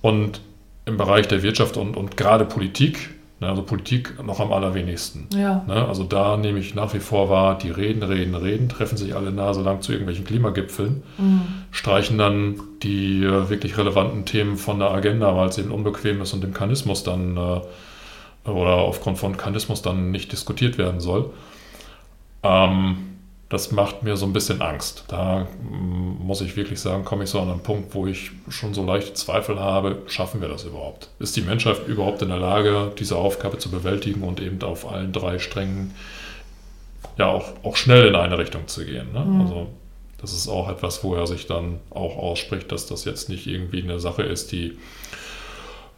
Und 0.00 0.40
im 0.84 0.96
Bereich 0.96 1.28
der 1.28 1.42
Wirtschaft 1.42 1.76
und, 1.76 1.96
und 1.96 2.16
gerade 2.16 2.44
Politik, 2.44 3.10
also 3.40 3.62
Politik 3.62 4.22
noch 4.24 4.40
am 4.40 4.52
allerwenigsten. 4.52 5.28
Ja. 5.32 5.64
Ne, 5.68 5.86
also 5.86 6.02
da 6.02 6.36
nehme 6.36 6.58
ich 6.58 6.74
nach 6.74 6.92
wie 6.94 6.98
vor 6.98 7.30
wahr, 7.30 7.56
die 7.56 7.70
reden, 7.70 8.02
reden, 8.02 8.34
reden, 8.34 8.68
treffen 8.68 8.96
sich 8.96 9.14
alle 9.14 9.30
naselang 9.30 9.80
zu 9.80 9.92
irgendwelchen 9.92 10.24
Klimagipfeln, 10.24 11.02
mhm. 11.18 11.42
streichen 11.70 12.18
dann 12.18 12.60
die 12.82 13.22
äh, 13.22 13.48
wirklich 13.48 13.78
relevanten 13.78 14.24
Themen 14.24 14.56
von 14.56 14.80
der 14.80 14.90
Agenda, 14.90 15.36
weil 15.36 15.48
es 15.48 15.58
eben 15.58 15.70
unbequem 15.70 16.20
ist 16.20 16.32
und 16.32 16.42
dem 16.42 16.52
Kanismus 16.52 17.04
dann 17.04 17.36
äh, 17.36 17.60
oder 18.48 18.74
aufgrund 18.76 19.18
von 19.18 19.36
Kanismus 19.36 19.82
dann 19.82 20.10
nicht 20.10 20.32
diskutiert 20.32 20.78
werden 20.78 21.00
soll. 21.00 21.30
Ähm, 22.42 23.07
das 23.48 23.72
macht 23.72 24.02
mir 24.02 24.16
so 24.16 24.26
ein 24.26 24.32
bisschen 24.32 24.60
Angst. 24.60 25.04
Da 25.08 25.46
mm, 25.62 26.26
muss 26.26 26.40
ich 26.40 26.56
wirklich 26.56 26.80
sagen, 26.80 27.04
komme 27.04 27.24
ich 27.24 27.30
so 27.30 27.40
an 27.40 27.50
einen 27.50 27.62
Punkt, 27.62 27.94
wo 27.94 28.06
ich 28.06 28.30
schon 28.48 28.74
so 28.74 28.84
leichte 28.84 29.14
Zweifel 29.14 29.58
habe, 29.58 30.02
schaffen 30.06 30.40
wir 30.40 30.48
das 30.48 30.64
überhaupt? 30.64 31.08
Ist 31.18 31.36
die 31.36 31.40
Menschheit 31.40 31.86
überhaupt 31.86 32.20
in 32.20 32.28
der 32.28 32.38
Lage, 32.38 32.92
diese 32.98 33.16
Aufgabe 33.16 33.58
zu 33.58 33.70
bewältigen 33.70 34.22
und 34.22 34.40
eben 34.40 34.60
auf 34.62 34.90
allen 34.90 35.12
drei 35.12 35.38
Strängen 35.38 35.94
ja 37.16 37.26
auch, 37.26 37.46
auch 37.62 37.76
schnell 37.76 38.06
in 38.06 38.14
eine 38.14 38.36
Richtung 38.36 38.66
zu 38.68 38.84
gehen? 38.84 39.12
Ne? 39.14 39.24
Mhm. 39.24 39.40
Also 39.40 39.66
das 40.20 40.34
ist 40.34 40.48
auch 40.48 40.68
etwas, 40.68 41.02
wo 41.02 41.14
er 41.14 41.26
sich 41.26 41.46
dann 41.46 41.78
auch 41.88 42.18
ausspricht, 42.18 42.70
dass 42.70 42.86
das 42.86 43.06
jetzt 43.06 43.30
nicht 43.30 43.46
irgendwie 43.46 43.82
eine 43.82 43.98
Sache 43.98 44.24
ist, 44.24 44.52
die 44.52 44.76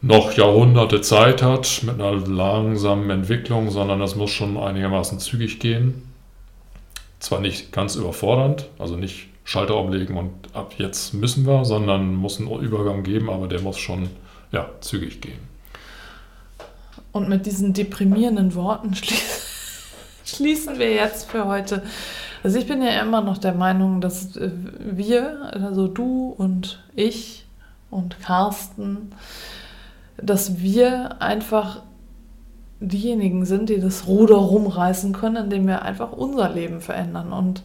noch 0.03 0.33
Jahrhunderte 0.33 1.01
Zeit 1.01 1.43
hat 1.43 1.81
mit 1.83 1.95
einer 1.95 2.13
langsamen 2.13 3.09
Entwicklung, 3.09 3.69
sondern 3.71 3.99
das 3.99 4.15
muss 4.15 4.31
schon 4.31 4.57
einigermaßen 4.57 5.19
zügig 5.19 5.59
gehen 5.59 6.10
zwar 7.21 7.39
nicht 7.39 7.71
ganz 7.71 7.95
überfordernd, 7.95 8.67
also 8.77 8.97
nicht 8.97 9.29
Schalter 9.43 9.77
umlegen 9.77 10.17
und 10.17 10.31
ab 10.53 10.73
jetzt 10.77 11.13
müssen 11.13 11.45
wir, 11.45 11.65
sondern 11.65 12.15
muss 12.15 12.39
einen 12.39 12.49
Übergang 12.59 13.03
geben, 13.03 13.29
aber 13.29 13.47
der 13.47 13.61
muss 13.61 13.77
schon 13.77 14.09
ja, 14.51 14.69
zügig 14.81 15.21
gehen. 15.21 15.39
Und 17.11 17.29
mit 17.29 17.45
diesen 17.45 17.73
deprimierenden 17.73 18.55
Worten 18.55 18.93
schließen 20.25 20.79
wir 20.79 20.93
jetzt 20.93 21.29
für 21.29 21.45
heute. 21.45 21.83
Also 22.43 22.57
ich 22.57 22.67
bin 22.67 22.81
ja 22.81 23.01
immer 23.01 23.21
noch 23.21 23.37
der 23.37 23.53
Meinung, 23.53 24.01
dass 24.01 24.35
äh, 24.35 24.51
wir, 24.79 25.51
also 25.53 25.87
du 25.87 26.33
und 26.37 26.83
ich 26.95 27.45
und 27.89 28.19
Carsten, 28.21 29.11
dass 30.17 30.59
wir 30.59 31.21
einfach 31.21 31.83
diejenigen 32.81 33.45
sind, 33.45 33.69
die 33.69 33.79
das 33.79 34.07
Ruder 34.07 34.35
rumreißen 34.35 35.13
können, 35.13 35.45
indem 35.45 35.67
wir 35.67 35.83
einfach 35.83 36.11
unser 36.11 36.49
Leben 36.49 36.81
verändern. 36.81 37.31
Und 37.31 37.63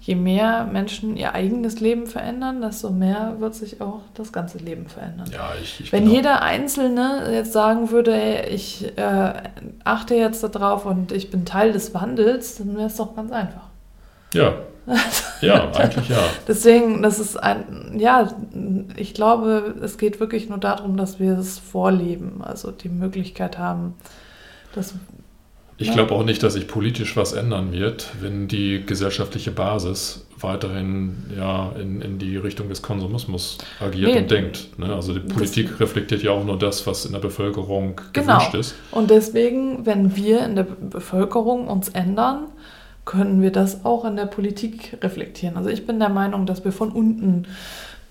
je 0.00 0.14
mehr 0.14 0.64
Menschen 0.64 1.16
ihr 1.16 1.34
eigenes 1.34 1.80
Leben 1.80 2.06
verändern, 2.06 2.60
desto 2.60 2.90
mehr 2.90 3.36
wird 3.38 3.54
sich 3.54 3.80
auch 3.80 4.00
das 4.14 4.32
ganze 4.32 4.58
Leben 4.58 4.86
verändern. 4.86 5.28
Ja, 5.32 5.50
ich, 5.60 5.80
ich 5.80 5.92
Wenn 5.92 6.08
jeder 6.08 6.42
Einzelne 6.42 7.30
jetzt 7.32 7.52
sagen 7.52 7.90
würde, 7.90 8.14
ey, 8.14 8.54
ich 8.54 8.86
äh, 8.96 9.32
achte 9.84 10.14
jetzt 10.14 10.42
darauf 10.42 10.86
und 10.86 11.12
ich 11.12 11.30
bin 11.30 11.44
Teil 11.44 11.72
des 11.72 11.94
Wandels, 11.94 12.58
dann 12.58 12.76
wäre 12.76 12.86
es 12.86 12.96
doch 12.96 13.16
ganz 13.16 13.32
einfach. 13.32 13.68
Ja. 14.34 14.54
ja, 15.42 15.70
eigentlich 15.72 16.08
ja. 16.08 16.20
Deswegen, 16.46 17.02
das 17.02 17.18
ist 17.18 17.36
ein, 17.36 17.98
ja, 17.98 18.28
ich 18.96 19.12
glaube, 19.12 19.74
es 19.82 19.98
geht 19.98 20.20
wirklich 20.20 20.48
nur 20.48 20.58
darum, 20.58 20.96
dass 20.96 21.20
wir 21.20 21.38
es 21.38 21.58
vorleben, 21.58 22.40
also 22.42 22.70
die 22.70 22.88
Möglichkeit 22.88 23.58
haben, 23.58 23.94
das, 24.78 24.94
ich 25.80 25.92
glaube 25.92 26.12
auch 26.12 26.24
nicht, 26.24 26.42
dass 26.42 26.54
sich 26.54 26.66
politisch 26.66 27.16
was 27.16 27.32
ändern 27.32 27.70
wird, 27.70 28.08
wenn 28.20 28.48
die 28.48 28.84
gesellschaftliche 28.84 29.52
Basis 29.52 30.26
weiterhin 30.40 31.30
ja, 31.36 31.70
in, 31.80 32.00
in 32.00 32.18
die 32.18 32.36
Richtung 32.36 32.68
des 32.68 32.82
Konsumismus 32.82 33.58
agiert 33.80 34.12
nee, 34.12 34.18
und 34.18 34.30
denkt. 34.30 34.78
Ne? 34.78 34.92
Also 34.92 35.12
die 35.12 35.20
Politik 35.20 35.78
reflektiert 35.78 36.22
ja 36.24 36.32
auch 36.32 36.44
nur 36.44 36.58
das, 36.58 36.84
was 36.88 37.06
in 37.06 37.12
der 37.12 37.20
Bevölkerung 37.20 38.00
genau. 38.12 38.38
gewünscht 38.38 38.54
ist. 38.54 38.74
Und 38.90 39.10
deswegen, 39.10 39.86
wenn 39.86 40.16
wir 40.16 40.44
in 40.44 40.56
der 40.56 40.64
Bevölkerung 40.64 41.68
uns 41.68 41.88
ändern, 41.90 42.46
können 43.04 43.40
wir 43.40 43.52
das 43.52 43.84
auch 43.84 44.04
in 44.04 44.16
der 44.16 44.26
Politik 44.26 44.98
reflektieren. 45.00 45.56
Also 45.56 45.70
ich 45.70 45.86
bin 45.86 46.00
der 46.00 46.10
Meinung, 46.10 46.44
dass 46.44 46.64
wir 46.64 46.72
von 46.72 46.90
unten 46.90 47.46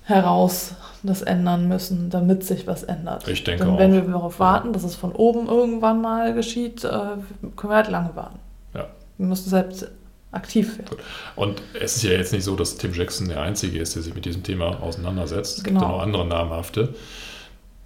heraus 0.03 0.75
das 1.03 1.21
ändern 1.21 1.67
müssen, 1.67 2.09
damit 2.09 2.43
sich 2.43 2.67
was 2.67 2.83
ändert. 2.83 3.27
Ich 3.27 3.43
denke 3.43 3.63
Denn 3.63 3.73
auch. 3.73 3.79
wenn 3.79 3.93
wir 3.93 4.01
darauf 4.01 4.39
warten, 4.39 4.73
dass 4.73 4.83
es 4.83 4.95
von 4.95 5.11
oben 5.11 5.47
irgendwann 5.47 6.01
mal 6.01 6.33
geschieht, 6.33 6.83
äh, 6.83 6.89
können 7.55 7.71
wir 7.71 7.75
halt 7.75 7.89
lange 7.89 8.15
warten. 8.15 8.39
Ja. 8.73 8.87
Wir 9.17 9.27
müssen 9.27 9.49
selbst 9.49 9.89
aktiv 10.31 10.77
werden. 10.77 10.97
Und 11.35 11.61
es 11.79 11.97
ist 11.97 12.03
ja 12.03 12.11
jetzt 12.11 12.33
nicht 12.33 12.43
so, 12.43 12.55
dass 12.55 12.77
Tim 12.77 12.93
Jackson 12.93 13.29
der 13.29 13.41
Einzige 13.41 13.79
ist, 13.79 13.95
der 13.95 14.03
sich 14.03 14.13
mit 14.13 14.25
diesem 14.25 14.43
Thema 14.43 14.81
auseinandersetzt. 14.81 15.59
Es 15.59 15.63
genau. 15.63 15.79
gibt 15.79 15.89
ja 15.89 15.97
noch 15.97 16.03
andere 16.03 16.25
namhafte, 16.25 16.93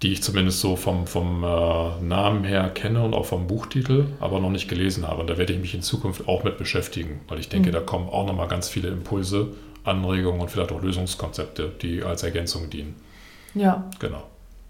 die 0.02 0.12
ich 0.12 0.22
zumindest 0.22 0.60
so 0.60 0.74
vom, 0.76 1.06
vom 1.06 1.44
äh, 1.44 2.00
Namen 2.02 2.44
her 2.44 2.70
kenne 2.70 3.02
und 3.02 3.14
auch 3.14 3.26
vom 3.26 3.46
Buchtitel, 3.46 4.06
aber 4.20 4.40
noch 4.40 4.50
nicht 4.50 4.68
gelesen 4.68 5.06
habe. 5.06 5.20
Und 5.20 5.30
da 5.30 5.38
werde 5.38 5.52
ich 5.52 5.60
mich 5.60 5.74
in 5.74 5.82
Zukunft 5.82 6.26
auch 6.28 6.42
mit 6.42 6.58
beschäftigen, 6.58 7.20
weil 7.28 7.38
ich 7.38 7.48
denke, 7.48 7.68
mhm. 7.68 7.74
da 7.74 7.80
kommen 7.80 8.08
auch 8.08 8.26
nochmal 8.26 8.48
ganz 8.48 8.68
viele 8.68 8.88
Impulse 8.88 9.52
Anregungen 9.84 10.40
und 10.40 10.50
vielleicht 10.50 10.72
auch 10.72 10.82
Lösungskonzepte, 10.82 11.72
die 11.80 12.02
als 12.02 12.22
Ergänzung 12.22 12.70
dienen. 12.70 12.94
Ja. 13.54 13.90
Genau. 13.98 14.24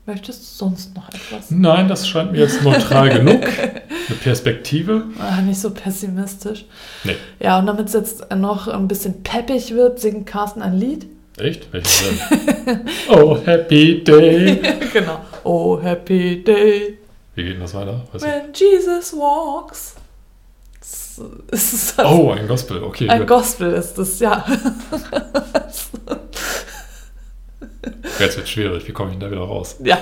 Möchtest 0.04 0.40
du 0.42 0.64
sonst 0.64 0.96
noch 0.96 1.08
etwas? 1.10 1.50
Nein, 1.50 1.86
das 1.86 2.08
scheint 2.08 2.32
mir 2.32 2.38
jetzt 2.40 2.62
neutral 2.62 3.08
genug. 3.18 3.44
Eine 3.44 4.16
Perspektive. 4.20 5.04
Ah, 5.18 5.40
nicht 5.40 5.60
so 5.60 5.70
pessimistisch. 5.70 6.64
Nee. 7.04 7.16
Ja, 7.38 7.60
und 7.60 7.66
damit 7.66 7.86
es 7.86 7.92
jetzt 7.92 8.34
noch 8.34 8.66
ein 8.66 8.88
bisschen 8.88 9.22
peppig 9.22 9.72
wird, 9.72 10.00
singt 10.00 10.26
Carsten 10.26 10.60
ein 10.60 10.76
Lied. 10.76 11.06
Echt? 11.38 11.72
Welches 11.72 12.02
denn? 12.02 12.80
oh, 13.10 13.38
Happy 13.44 14.02
Day. 14.02 14.60
genau. 14.92 15.20
Oh, 15.44 15.80
Happy 15.80 16.42
Day. 16.42 16.98
Wie 17.34 17.44
geht 17.44 17.54
denn 17.54 17.60
das 17.60 17.72
weiter? 17.72 18.02
Weiß 18.12 18.22
When 18.22 18.50
ich? 18.52 18.60
Jesus 18.60 19.12
walks. 19.14 19.91
Das, 21.50 21.94
oh, 21.98 22.30
ein 22.30 22.46
Gospel, 22.48 22.82
okay. 22.82 23.08
Ein 23.08 23.20
gut. 23.20 23.28
Gospel 23.28 23.72
ist 23.72 23.94
das, 23.94 24.18
ja. 24.20 24.44
Jetzt 28.18 28.36
wird 28.36 28.48
schwierig, 28.48 28.86
wie 28.86 28.92
komme 28.92 29.10
ich 29.10 29.18
denn 29.18 29.28
da 29.28 29.30
wieder 29.30 29.44
raus? 29.44 29.76
Ja. 29.82 29.98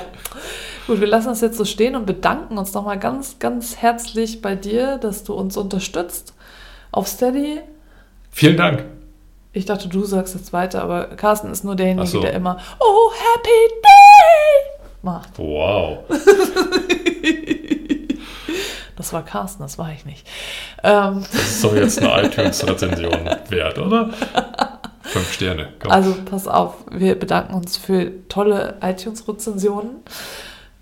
Gut, 0.87 1.01
wir 1.01 1.07
lassen 1.07 1.29
das 1.29 1.41
jetzt 1.41 1.57
so 1.57 1.65
stehen 1.65 1.97
und 1.97 2.07
bedanken 2.07 2.59
uns 2.59 2.75
nochmal 2.75 2.99
ganz, 2.99 3.39
ganz 3.39 3.77
herzlich 3.77 4.43
bei 4.43 4.55
dir, 4.57 4.99
dass 4.99 5.25
du 5.25 5.35
uns 5.35 5.57
unterstützt 5.57 6.35
auf 6.93 7.07
Steady. 7.09 7.61
Vielen 8.31 8.57
Dank. 8.57 8.85
Ich 9.53 9.65
dachte, 9.65 9.89
du 9.89 10.05
sagst 10.05 10.35
jetzt 10.35 10.53
weiter, 10.53 10.83
aber 10.83 11.07
Carsten 11.17 11.51
ist 11.51 11.65
nur 11.65 11.77
derjenige, 11.77 12.07
so. 12.07 12.21
der 12.21 12.33
immer 12.35 12.59
Oh, 12.79 13.11
Happy 13.13 13.75
Day 13.83 14.81
macht. 15.03 15.39
Wow. 15.39 16.05
Das 19.01 19.15
war 19.15 19.25
Carsten, 19.25 19.63
das 19.63 19.79
war 19.79 19.91
ich 19.93 20.05
nicht. 20.05 20.27
Ähm. 20.85 21.25
Das 21.33 21.43
ist 21.43 21.65
doch 21.65 21.75
jetzt 21.75 22.03
eine 22.03 22.27
iTunes-Rezension 22.27 23.31
wert, 23.49 23.79
oder? 23.79 24.11
Fünf 25.01 25.33
Sterne. 25.33 25.69
Komm. 25.81 25.91
Also 25.91 26.15
pass 26.31 26.47
auf, 26.47 26.75
wir 26.91 27.19
bedanken 27.19 27.55
uns 27.55 27.79
für 27.79 28.13
tolle 28.29 28.75
iTunes-Rezensionen. 28.83 30.03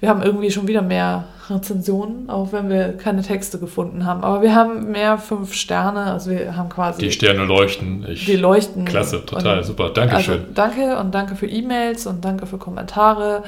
Wir 0.01 0.09
haben 0.09 0.21
irgendwie 0.21 0.51
schon 0.51 0.66
wieder 0.66 0.83
mehr 0.83 1.27
Rezensionen, 1.49 2.29
auch 2.29 2.51
wenn 2.51 2.69
wir 2.69 2.97
keine 2.97 3.23
Texte 3.23 3.61
gefunden 3.61 4.05
haben. 4.05 4.25
Aber 4.25 4.43
wir 4.43 4.53
haben 4.53 4.91
mehr 4.91 5.16
fünf 5.19 5.55
Sterne, 5.55 6.12
also 6.12 6.31
wir 6.33 6.57
haben 6.57 6.71
quasi. 6.71 7.01
Die 7.01 7.12
Sterne 7.12 7.45
leuchten. 7.45 8.05
Ich, 8.09 8.27
die 8.27 8.35
leuchten. 8.35 8.85
Klasse, 8.85 9.25
total 9.25 9.59
und, 9.59 9.64
super. 9.64 9.91
Dankeschön. 9.91 10.41
Also 10.41 10.53
danke 10.55 10.99
und 10.99 11.14
danke 11.14 11.37
für 11.37 11.47
E-Mails 11.47 12.09
und 12.09 12.25
danke 12.25 12.47
für 12.47 12.59
Kommentare. 12.59 13.45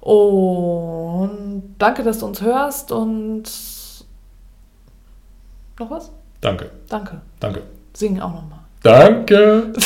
Und 0.00 1.74
danke, 1.78 2.04
dass 2.04 2.20
du 2.20 2.26
uns 2.26 2.40
hörst 2.40 2.92
und 2.92 3.42
noch 5.78 5.90
was? 5.90 6.10
Danke. 6.40 6.70
Danke. 6.88 7.20
Danke. 7.40 7.62
Singen 7.92 8.20
auch 8.20 8.32
nochmal. 8.32 8.60
Danke. 8.82 9.72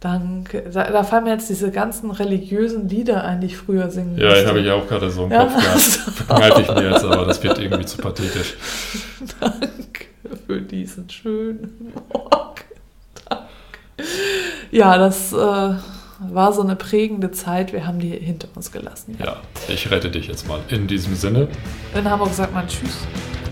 Danke. 0.00 0.64
Da, 0.72 0.90
da, 0.90 1.04
fallen 1.04 1.24
mir 1.24 1.30
jetzt 1.30 1.48
diese 1.48 1.70
ganzen 1.70 2.10
religiösen 2.10 2.88
Lieder 2.88 3.24
ein, 3.24 3.40
die 3.40 3.48
ich 3.48 3.56
früher 3.56 3.90
singen 3.90 4.18
Ja, 4.18 4.36
ich 4.36 4.46
habe 4.46 4.60
ich 4.60 4.70
auch 4.70 4.86
gerade 4.86 5.10
so 5.10 5.24
im 5.24 5.32
ja, 5.32 5.44
Kopf 5.44 5.56
gehabt. 5.56 6.18
Begreife 6.18 6.60
ich 6.60 6.68
mir 6.68 6.90
jetzt, 6.90 7.04
aber 7.04 7.24
das 7.24 7.42
wird 7.42 7.58
irgendwie 7.58 7.86
zu 7.86 7.98
pathetisch. 7.98 8.54
Danke 9.40 10.06
für 10.46 10.60
diesen 10.60 11.08
schönen 11.10 11.92
Morgen. 12.12 12.62
Danke. 13.28 13.46
Ja, 14.70 14.98
das 14.98 15.32
äh, 15.32 15.36
war 15.36 16.52
so 16.52 16.62
eine 16.62 16.76
prägende 16.76 17.30
Zeit. 17.30 17.72
Wir 17.72 17.86
haben 17.86 17.98
die 17.98 18.10
hinter 18.10 18.48
uns 18.54 18.70
gelassen. 18.70 19.16
Ja. 19.18 19.26
ja, 19.26 19.36
ich 19.68 19.90
rette 19.90 20.10
dich 20.10 20.28
jetzt 20.28 20.46
mal 20.46 20.60
in 20.68 20.86
diesem 20.86 21.14
Sinne. 21.14 21.48
In 21.94 22.08
Hamburg 22.08 22.32
sagt 22.32 22.52
man 22.52 22.68
Tschüss 22.68 22.98